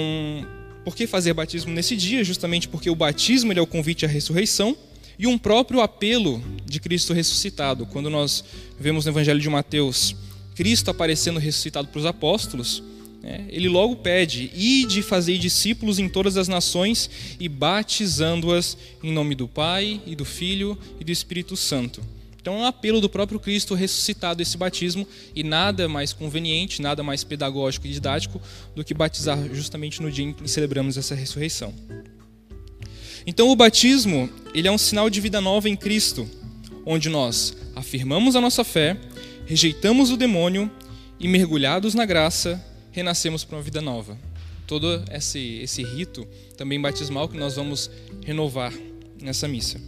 por 0.83 0.93
que 0.93 1.07
fazer 1.07 1.33
batismo 1.33 1.71
nesse 1.71 1.95
dia? 1.95 2.21
Justamente 2.21 2.67
porque 2.67 2.89
o 2.89 2.95
batismo 2.95 3.53
é 3.53 3.61
o 3.61 3.67
convite 3.67 4.05
à 4.05 4.09
ressurreição 4.09 4.75
e 5.21 5.27
um 5.27 5.37
próprio 5.37 5.81
apelo 5.81 6.43
de 6.65 6.79
Cristo 6.79 7.13
ressuscitado. 7.13 7.85
Quando 7.85 8.09
nós 8.09 8.43
vemos 8.79 9.05
no 9.05 9.11
Evangelho 9.11 9.39
de 9.39 9.47
Mateus 9.47 10.15
Cristo 10.55 10.89
aparecendo 10.89 11.39
ressuscitado 11.39 11.89
para 11.89 11.99
os 11.99 12.07
apóstolos, 12.07 12.81
né, 13.21 13.45
ele 13.49 13.69
logo 13.69 13.97
pede: 13.97 14.51
Ide 14.55 15.03
fazer 15.03 15.37
discípulos 15.37 15.99
em 15.99 16.09
todas 16.09 16.37
as 16.37 16.47
nações 16.47 17.07
e 17.39 17.47
batizando-as 17.47 18.75
em 19.03 19.13
nome 19.13 19.35
do 19.35 19.47
Pai 19.47 20.01
e 20.07 20.15
do 20.15 20.25
Filho 20.25 20.75
e 20.99 21.03
do 21.03 21.11
Espírito 21.11 21.55
Santo. 21.55 22.01
Então 22.41 22.55
é 22.55 22.57
um 22.57 22.65
apelo 22.65 22.99
do 22.99 23.07
próprio 23.07 23.39
Cristo 23.39 23.75
ressuscitado 23.75 24.41
esse 24.41 24.57
batismo 24.57 25.07
e 25.35 25.43
nada 25.43 25.87
mais 25.87 26.11
conveniente, 26.11 26.81
nada 26.81 27.03
mais 27.03 27.23
pedagógico 27.23 27.85
e 27.85 27.91
didático 27.91 28.41
do 28.75 28.83
que 28.83 28.95
batizar 28.95 29.37
justamente 29.53 30.01
no 30.01 30.11
dia 30.11 30.25
em 30.25 30.33
que 30.33 30.49
celebramos 30.49 30.97
essa 30.97 31.13
ressurreição. 31.13 31.71
Então 33.25 33.49
o 33.49 33.55
batismo, 33.55 34.29
ele 34.53 34.67
é 34.67 34.71
um 34.71 34.77
sinal 34.77 35.09
de 35.09 35.21
vida 35.21 35.39
nova 35.39 35.69
em 35.69 35.75
Cristo, 35.75 36.29
onde 36.85 37.09
nós 37.09 37.55
afirmamos 37.75 38.35
a 38.35 38.41
nossa 38.41 38.63
fé, 38.63 38.97
rejeitamos 39.45 40.11
o 40.11 40.17
demônio 40.17 40.69
e 41.19 41.27
mergulhados 41.27 41.93
na 41.93 42.05
graça, 42.05 42.63
renascemos 42.91 43.43
para 43.43 43.57
uma 43.57 43.63
vida 43.63 43.81
nova. 43.81 44.17
Todo 44.65 45.03
esse, 45.11 45.59
esse 45.59 45.83
rito 45.83 46.27
também 46.57 46.79
batismal 46.79 47.27
que 47.27 47.37
nós 47.37 47.55
vamos 47.55 47.91
renovar 48.25 48.73
nessa 49.21 49.47
missa. 49.47 49.79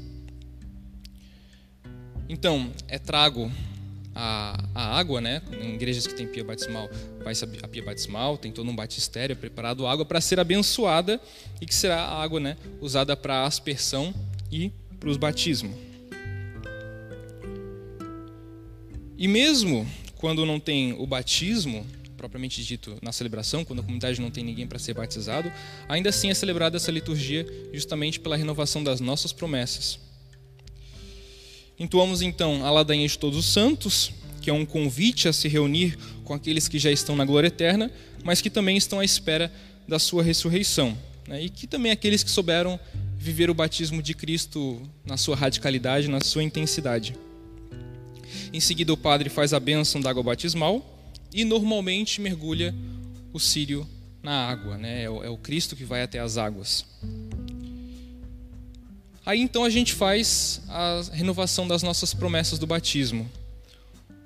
Então, 2.29 2.71
é 2.87 2.97
trago 2.97 3.51
a, 4.15 4.63
a 4.73 4.97
água, 4.97 5.19
né? 5.19 5.41
Em 5.61 5.75
igrejas 5.75 6.05
que 6.05 6.13
tem 6.13 6.27
pia 6.27 6.43
batismal, 6.43 6.89
vai 7.23 7.33
a 7.61 7.67
pia 7.67 7.83
batismal, 7.83 8.37
tem 8.37 8.51
todo 8.51 8.69
um 8.69 8.75
batistério 8.75 9.35
preparado 9.35 9.87
água 9.87 10.05
para 10.05 10.21
ser 10.21 10.39
abençoada 10.39 11.19
e 11.61 11.65
que 11.65 11.73
será 11.73 12.01
a 12.01 12.21
água, 12.21 12.39
né, 12.39 12.57
usada 12.81 13.15
para 13.15 13.45
aspersão 13.45 14.13
e 14.51 14.71
para 14.99 15.09
os 15.09 15.17
batismos. 15.17 15.75
E 19.17 19.27
mesmo 19.27 19.87
quando 20.15 20.45
não 20.45 20.59
tem 20.59 20.93
o 20.93 21.05
batismo 21.05 21.85
propriamente 22.23 22.63
dito 22.63 22.97
na 23.01 23.11
celebração, 23.11 23.65
quando 23.65 23.79
a 23.79 23.83
comunidade 23.83 24.21
não 24.21 24.31
tem 24.31 24.45
ninguém 24.45 24.65
para 24.65 24.79
ser 24.79 24.93
batizado, 24.93 25.51
ainda 25.89 26.09
assim 26.09 26.29
é 26.29 26.33
celebrada 26.33 26.77
essa 26.77 26.89
liturgia 26.89 27.45
justamente 27.73 28.17
pela 28.17 28.37
renovação 28.37 28.81
das 28.81 29.01
nossas 29.01 29.33
promessas. 29.33 29.99
Entoamos 31.79 32.21
então 32.21 32.65
a 32.65 32.71
ladainha 32.71 33.07
de 33.07 33.17
todos 33.17 33.37
os 33.37 33.45
santos, 33.45 34.11
que 34.41 34.49
é 34.49 34.53
um 34.53 34.65
convite 34.65 35.27
a 35.27 35.33
se 35.33 35.47
reunir 35.47 35.97
com 36.23 36.33
aqueles 36.33 36.67
que 36.67 36.77
já 36.77 36.91
estão 36.91 37.15
na 37.15 37.25
glória 37.25 37.47
eterna, 37.47 37.91
mas 38.23 38.41
que 38.41 38.49
também 38.49 38.77
estão 38.77 38.99
à 38.99 39.05
espera 39.05 39.51
da 39.87 39.99
sua 39.99 40.23
ressurreição. 40.23 40.97
Né? 41.27 41.43
E 41.43 41.49
que 41.49 41.67
também 41.67 41.91
aqueles 41.91 42.23
que 42.23 42.29
souberam 42.29 42.79
viver 43.17 43.49
o 43.49 43.53
batismo 43.53 44.01
de 44.01 44.13
Cristo 44.13 44.81
na 45.05 45.17
sua 45.17 45.35
radicalidade, 45.35 46.07
na 46.07 46.19
sua 46.19 46.43
intensidade. 46.43 47.15
Em 48.51 48.59
seguida, 48.59 48.93
o 48.93 48.97
padre 48.97 49.29
faz 49.29 49.53
a 49.53 49.59
bênção 49.59 50.01
da 50.01 50.09
água 50.09 50.23
batismal 50.23 51.09
e 51.33 51.43
normalmente 51.43 52.21
mergulha 52.21 52.73
o 53.31 53.39
sírio 53.39 53.87
na 54.21 54.47
água. 54.47 54.77
Né? 54.77 55.03
É 55.03 55.09
o 55.09 55.23
é 55.23 55.37
Cristo 55.37 55.75
que 55.75 55.83
vai 55.83 56.03
até 56.03 56.19
as 56.19 56.37
águas. 56.37 56.85
Aí 59.25 59.39
então 59.39 59.63
a 59.63 59.69
gente 59.69 59.93
faz 59.93 60.61
a 60.67 61.01
renovação 61.13 61.67
das 61.67 61.81
nossas 61.81 62.13
promessas 62.13 62.59
do 62.59 62.67
batismo. 62.67 63.29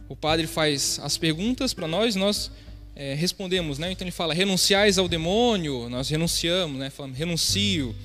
O 0.09 0.15
padre 0.15 0.47
faz 0.47 0.99
as 1.03 1.17
perguntas 1.17 1.73
para 1.73 1.87
nós, 1.87 2.15
nós 2.15 2.49
é, 2.95 3.13
respondemos, 3.13 3.77
né? 3.77 3.91
Então 3.91 4.05
ele 4.05 4.11
fala: 4.11 4.33
renunciais 4.33 4.97
ao 4.97 5.07
demônio, 5.07 5.87
nós 5.87 6.09
renunciamos, 6.09 6.79
né? 6.79 6.89
Falamos, 6.89 7.17
renuncio. 7.17 7.95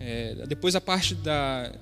É, 0.00 0.34
depois 0.48 0.74
a 0.74 0.80
parte 0.80 1.14
da, 1.14 1.72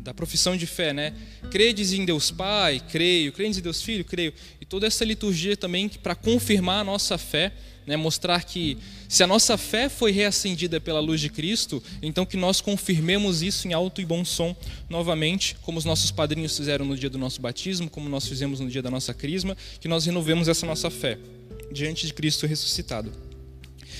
da 0.00 0.12
profissão 0.12 0.58
de 0.58 0.66
fé, 0.66 0.92
né? 0.92 1.14
Credes 1.50 1.94
em 1.94 2.04
Deus 2.04 2.30
Pai, 2.30 2.82
creio. 2.90 3.32
Credes 3.32 3.56
em 3.56 3.62
Deus 3.62 3.80
Filho, 3.80 4.04
creio. 4.04 4.34
E 4.60 4.66
toda 4.66 4.86
essa 4.86 5.06
liturgia 5.06 5.56
também 5.56 5.88
para 5.88 6.14
confirmar 6.14 6.80
a 6.80 6.84
nossa 6.84 7.16
fé 7.16 7.50
né, 7.86 7.96
mostrar 7.96 8.44
que 8.44 8.78
se 9.12 9.22
a 9.22 9.26
nossa 9.26 9.58
fé 9.58 9.90
foi 9.90 10.10
reacendida 10.10 10.80
pela 10.80 10.98
luz 10.98 11.20
de 11.20 11.28
Cristo, 11.28 11.82
então 12.00 12.24
que 12.24 12.34
nós 12.34 12.62
confirmemos 12.62 13.42
isso 13.42 13.68
em 13.68 13.74
alto 13.74 14.00
e 14.00 14.06
bom 14.06 14.24
som 14.24 14.56
novamente, 14.88 15.54
como 15.60 15.76
os 15.76 15.84
nossos 15.84 16.10
padrinhos 16.10 16.56
fizeram 16.56 16.86
no 16.86 16.96
dia 16.96 17.10
do 17.10 17.18
nosso 17.18 17.38
batismo, 17.38 17.90
como 17.90 18.08
nós 18.08 18.26
fizemos 18.26 18.58
no 18.58 18.70
dia 18.70 18.80
da 18.80 18.90
nossa 18.90 19.12
crisma, 19.12 19.54
que 19.78 19.86
nós 19.86 20.06
renovemos 20.06 20.48
essa 20.48 20.64
nossa 20.64 20.88
fé. 20.88 21.18
diante 21.70 22.06
de 22.06 22.14
Cristo 22.14 22.46
ressuscitado. 22.46 23.12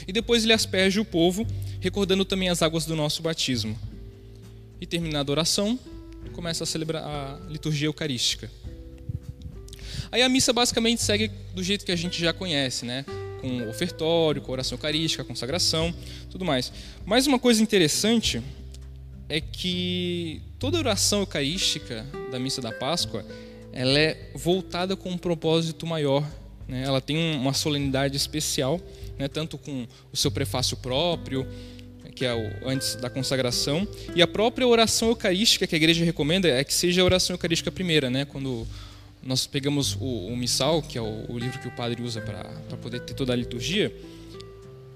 E 0.08 0.14
depois 0.14 0.44
ele 0.44 0.54
asperge 0.54 0.98
o 0.98 1.04
povo, 1.04 1.46
recordando 1.78 2.24
também 2.24 2.48
as 2.48 2.62
águas 2.62 2.86
do 2.86 2.96
nosso 2.96 3.20
batismo. 3.20 3.78
E 4.80 4.86
terminada 4.86 5.30
a 5.30 5.32
oração, 5.32 5.78
começa 6.32 6.64
a 6.64 6.66
celebrar 6.66 7.04
a 7.04 7.38
liturgia 7.50 7.86
eucarística. 7.86 8.50
Aí 10.10 10.22
a 10.22 10.28
missa 10.30 10.54
basicamente 10.54 11.02
segue 11.02 11.30
do 11.54 11.62
jeito 11.62 11.84
que 11.84 11.92
a 11.92 11.96
gente 11.96 12.18
já 12.18 12.32
conhece, 12.32 12.86
né? 12.86 13.04
Com 13.42 13.68
ofertório, 13.68 14.40
com 14.40 14.52
oração 14.52 14.76
eucarística, 14.76 15.22
consagração, 15.24 15.92
tudo 16.30 16.44
mais. 16.44 16.72
Mas 17.04 17.26
uma 17.26 17.38
coisa 17.38 17.62
interessante 17.62 18.40
é 19.28 19.40
que 19.40 20.40
toda 20.58 20.78
oração 20.78 21.20
eucarística 21.20 22.06
da 22.30 22.38
missa 22.38 22.62
da 22.62 22.72
Páscoa, 22.72 23.24
ela 23.72 23.98
é 23.98 24.30
voltada 24.34 24.96
com 24.96 25.10
um 25.10 25.18
propósito 25.18 25.86
maior, 25.86 26.24
né? 26.68 26.84
Ela 26.84 27.00
tem 27.00 27.36
uma 27.36 27.52
solenidade 27.52 28.16
especial, 28.16 28.80
né? 29.18 29.28
Tanto 29.28 29.58
com 29.58 29.86
o 30.12 30.16
seu 30.16 30.30
prefácio 30.30 30.76
próprio, 30.76 31.46
que 32.14 32.24
é 32.24 32.34
o 32.34 32.68
antes 32.68 32.94
da 32.96 33.10
consagração, 33.10 33.88
e 34.14 34.22
a 34.22 34.26
própria 34.26 34.66
oração 34.68 35.08
eucarística 35.08 35.66
que 35.66 35.74
a 35.74 35.78
igreja 35.78 36.04
recomenda 36.04 36.46
é 36.46 36.62
que 36.62 36.72
seja 36.72 37.02
a 37.02 37.04
oração 37.04 37.34
eucarística 37.34 37.72
primeira, 37.72 38.08
né? 38.08 38.24
Quando 38.24 38.66
nós 39.22 39.46
pegamos 39.46 39.94
o, 39.94 40.26
o 40.26 40.36
missal, 40.36 40.82
que 40.82 40.98
é 40.98 41.00
o, 41.00 41.24
o, 41.28 41.38
livro 41.38 41.58
que 41.58 41.68
o 41.68 41.70
padre 41.70 42.02
usa 42.02 42.20
para 42.20 42.76
poder 42.78 43.00
ter 43.00 43.14
toda 43.14 43.32
a 43.32 43.36
liturgia, 43.36 43.94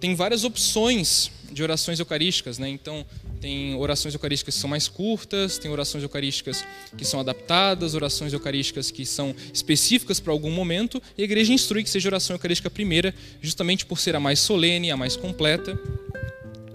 tem 0.00 0.14
várias 0.14 0.44
opções 0.44 1.30
de 1.50 1.62
orações 1.62 1.98
eucarísticas, 1.98 2.58
né? 2.58 2.68
Então, 2.68 3.06
tem 3.40 3.74
orações 3.76 4.12
eucarísticas 4.14 4.54
que 4.54 4.60
são 4.60 4.68
mais 4.68 4.88
curtas, 4.88 5.58
tem 5.58 5.70
orações 5.70 6.02
eucarísticas 6.02 6.64
que 6.98 7.04
são 7.04 7.20
adaptadas, 7.20 7.94
orações 7.94 8.32
eucarísticas 8.32 8.90
que 8.90 9.06
são 9.06 9.34
específicas 9.52 10.18
para 10.18 10.32
algum 10.32 10.50
momento, 10.50 11.00
e 11.16 11.22
a 11.22 11.24
igreja 11.24 11.52
instrui 11.52 11.82
que 11.82 11.90
seja 11.90 12.08
a 12.08 12.10
oração 12.10 12.34
eucarística 12.34 12.68
primeira, 12.68 13.14
justamente 13.40 13.86
por 13.86 13.98
ser 13.98 14.16
a 14.16 14.20
mais 14.20 14.40
solene, 14.40 14.90
a 14.90 14.96
mais 14.96 15.16
completa 15.16 15.78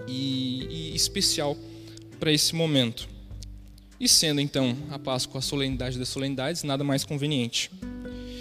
e, 0.08 0.90
e 0.92 0.96
especial 0.96 1.56
para 2.18 2.32
esse 2.32 2.54
momento. 2.54 3.11
E 4.02 4.08
sendo 4.08 4.40
então 4.40 4.76
a 4.90 4.98
Páscoa 4.98 5.38
a 5.38 5.40
solenidade 5.40 5.96
das 5.96 6.08
solenidades, 6.08 6.64
nada 6.64 6.82
mais 6.82 7.04
conveniente. 7.04 7.70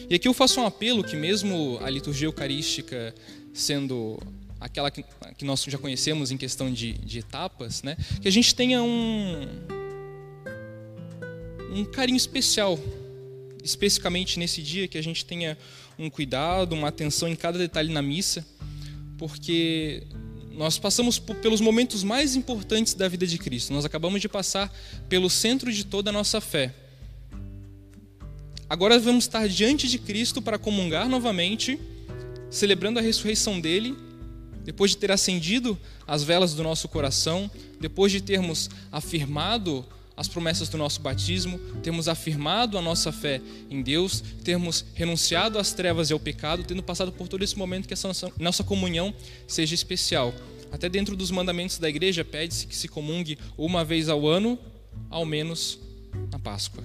E 0.10 0.16
aqui 0.16 0.28
eu 0.28 0.34
faço 0.34 0.60
um 0.60 0.66
apelo 0.66 1.04
que 1.04 1.16
mesmo 1.16 1.78
a 1.84 1.88
liturgia 1.88 2.28
eucarística 2.28 3.14
sendo 3.54 4.20
aquela 4.60 4.90
que, 4.90 5.06
nós 5.44 5.64
já 5.64 5.78
conhecemos 5.78 6.32
em 6.32 6.38
questão 6.38 6.74
de, 6.74 6.94
de 6.94 7.20
etapas, 7.20 7.84
né, 7.84 7.96
que 8.20 8.28
a 8.28 8.32
gente 8.32 8.56
tenha 8.56 8.82
um, 8.82 9.48
um 11.76 11.86
carinho 11.86 12.18
especial, 12.18 12.80
especificamente 13.64 14.40
nesse 14.40 14.64
dia, 14.64 14.88
que 14.88 14.98
a 14.98 15.04
gente 15.04 15.24
tenha 15.24 15.56
um 15.96 16.10
cuidado, 16.10 16.74
uma 16.74 16.88
atenção 16.88 17.28
em 17.28 17.36
cada 17.36 17.60
detalhe 17.60 17.94
na 17.94 18.02
missa, 18.02 18.44
porque 19.16 20.02
nós 20.54 20.78
passamos 20.78 21.18
pelos 21.18 21.62
momentos 21.62 22.04
mais 22.04 22.36
importantes 22.36 22.94
da 22.94 23.08
vida 23.08 23.26
de 23.26 23.38
Cristo. 23.38 23.74
Nós 23.74 23.86
acabamos 23.86 24.22
de 24.22 24.28
passar 24.28 24.72
pelo 25.08 25.30
centro 25.30 25.72
de 25.72 25.86
toda 25.86 26.10
a 26.10 26.14
nossa 26.14 26.42
fé. 26.42 26.74
Agora 28.70 29.00
vamos 29.00 29.26
estar 29.26 29.48
diante 29.48 29.88
de 29.88 29.98
Cristo 29.98 30.42
para 30.42 30.58
comungar 30.58 31.10
novamente, 31.10 31.80
celebrando 32.50 33.00
a 33.00 33.02
ressurreição 33.02 33.60
dele, 33.60 33.98
depois 34.64 34.92
de 34.92 34.98
ter 34.98 35.12
acendido 35.12 35.78
as 36.08 36.24
velas 36.24 36.54
do 36.54 36.64
nosso 36.64 36.88
coração, 36.88 37.50
depois 37.80 38.12
de 38.12 38.22
termos 38.22 38.70
afirmado 38.92 39.86
as 40.22 40.28
promessas 40.28 40.70
do 40.70 40.78
nosso 40.78 41.02
batismo, 41.02 41.60
termos 41.82 42.08
afirmado 42.08 42.78
a 42.78 42.82
nossa 42.82 43.12
fé 43.12 43.42
em 43.70 43.82
Deus, 43.82 44.24
termos 44.44 44.86
renunciado 44.94 45.58
às 45.58 45.74
trevas 45.74 46.10
e 46.10 46.14
ao 46.14 46.20
pecado, 46.20 46.64
tendo 46.64 46.82
passado 46.82 47.12
por 47.12 47.28
todo 47.28 47.44
esse 47.44 47.58
momento 47.58 47.88
que 47.88 47.94
essa 47.94 48.08
nossa, 48.08 48.32
nossa 48.40 48.64
comunhão 48.64 49.14
seja 49.48 49.76
especial. 49.76 50.34
Até 50.72 50.88
dentro 50.88 51.16
dos 51.16 51.32
mandamentos 51.32 51.80
da 51.80 51.90
igreja 51.90 52.24
pede-se 52.24 52.68
que 52.68 52.76
se 52.76 52.88
comungue 52.88 53.38
uma 53.58 53.84
vez 53.84 54.08
ao 54.08 54.28
ano, 54.28 54.58
ao 55.10 55.26
menos 55.26 55.80
na 56.32 56.40
Páscoa. 56.40 56.84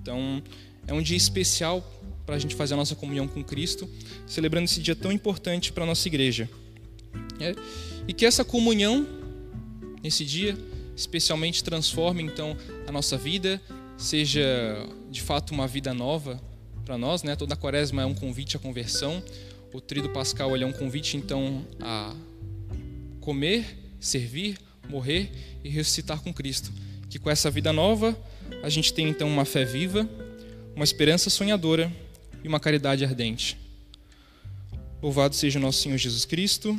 Então, 0.00 0.42
é 0.86 0.92
um 0.92 1.00
dia 1.00 1.16
especial 1.16 1.82
para 2.26 2.34
a 2.34 2.38
gente 2.38 2.54
fazer 2.54 2.74
a 2.74 2.76
nossa 2.76 2.96
comunhão 2.96 3.28
com 3.28 3.42
Cristo, 3.42 3.88
celebrando 4.26 4.64
esse 4.64 4.80
dia 4.80 4.96
tão 4.96 5.12
importante 5.12 5.72
para 5.72 5.84
a 5.84 5.86
nossa 5.86 6.06
igreja. 6.08 6.48
É? 7.40 7.54
E 8.08 8.12
que 8.12 8.26
essa 8.26 8.44
comunhão, 8.44 9.06
nesse 10.02 10.24
dia, 10.24 10.58
especialmente 11.02 11.62
transforme 11.62 12.22
então 12.22 12.56
a 12.86 12.92
nossa 12.92 13.16
vida, 13.16 13.60
seja 13.96 14.42
de 15.10 15.20
fato 15.20 15.52
uma 15.52 15.66
vida 15.66 15.92
nova 15.92 16.40
para 16.84 16.96
nós, 16.96 17.22
né? 17.22 17.36
Toda 17.36 17.54
a 17.54 17.56
quaresma 17.56 18.02
é 18.02 18.06
um 18.06 18.14
convite 18.14 18.56
à 18.56 18.60
conversão. 18.60 19.22
O 19.72 19.80
trido 19.80 20.08
pascal 20.10 20.56
é 20.56 20.66
um 20.66 20.72
convite 20.72 21.16
então 21.16 21.66
a 21.80 22.14
comer, 23.20 23.94
servir, 24.00 24.58
morrer 24.88 25.30
e 25.64 25.68
ressuscitar 25.68 26.20
com 26.20 26.32
Cristo. 26.32 26.72
Que 27.08 27.18
com 27.18 27.30
essa 27.30 27.50
vida 27.50 27.72
nova 27.72 28.16
a 28.62 28.68
gente 28.68 28.92
tenha 28.92 29.08
então 29.08 29.28
uma 29.28 29.44
fé 29.44 29.64
viva, 29.64 30.08
uma 30.74 30.84
esperança 30.84 31.30
sonhadora 31.30 31.92
e 32.42 32.48
uma 32.48 32.60
caridade 32.60 33.04
ardente. 33.04 33.58
Louvado 35.02 35.34
seja 35.34 35.58
o 35.58 35.62
nosso 35.62 35.82
Senhor 35.82 35.98
Jesus 35.98 36.24
Cristo. 36.24 36.78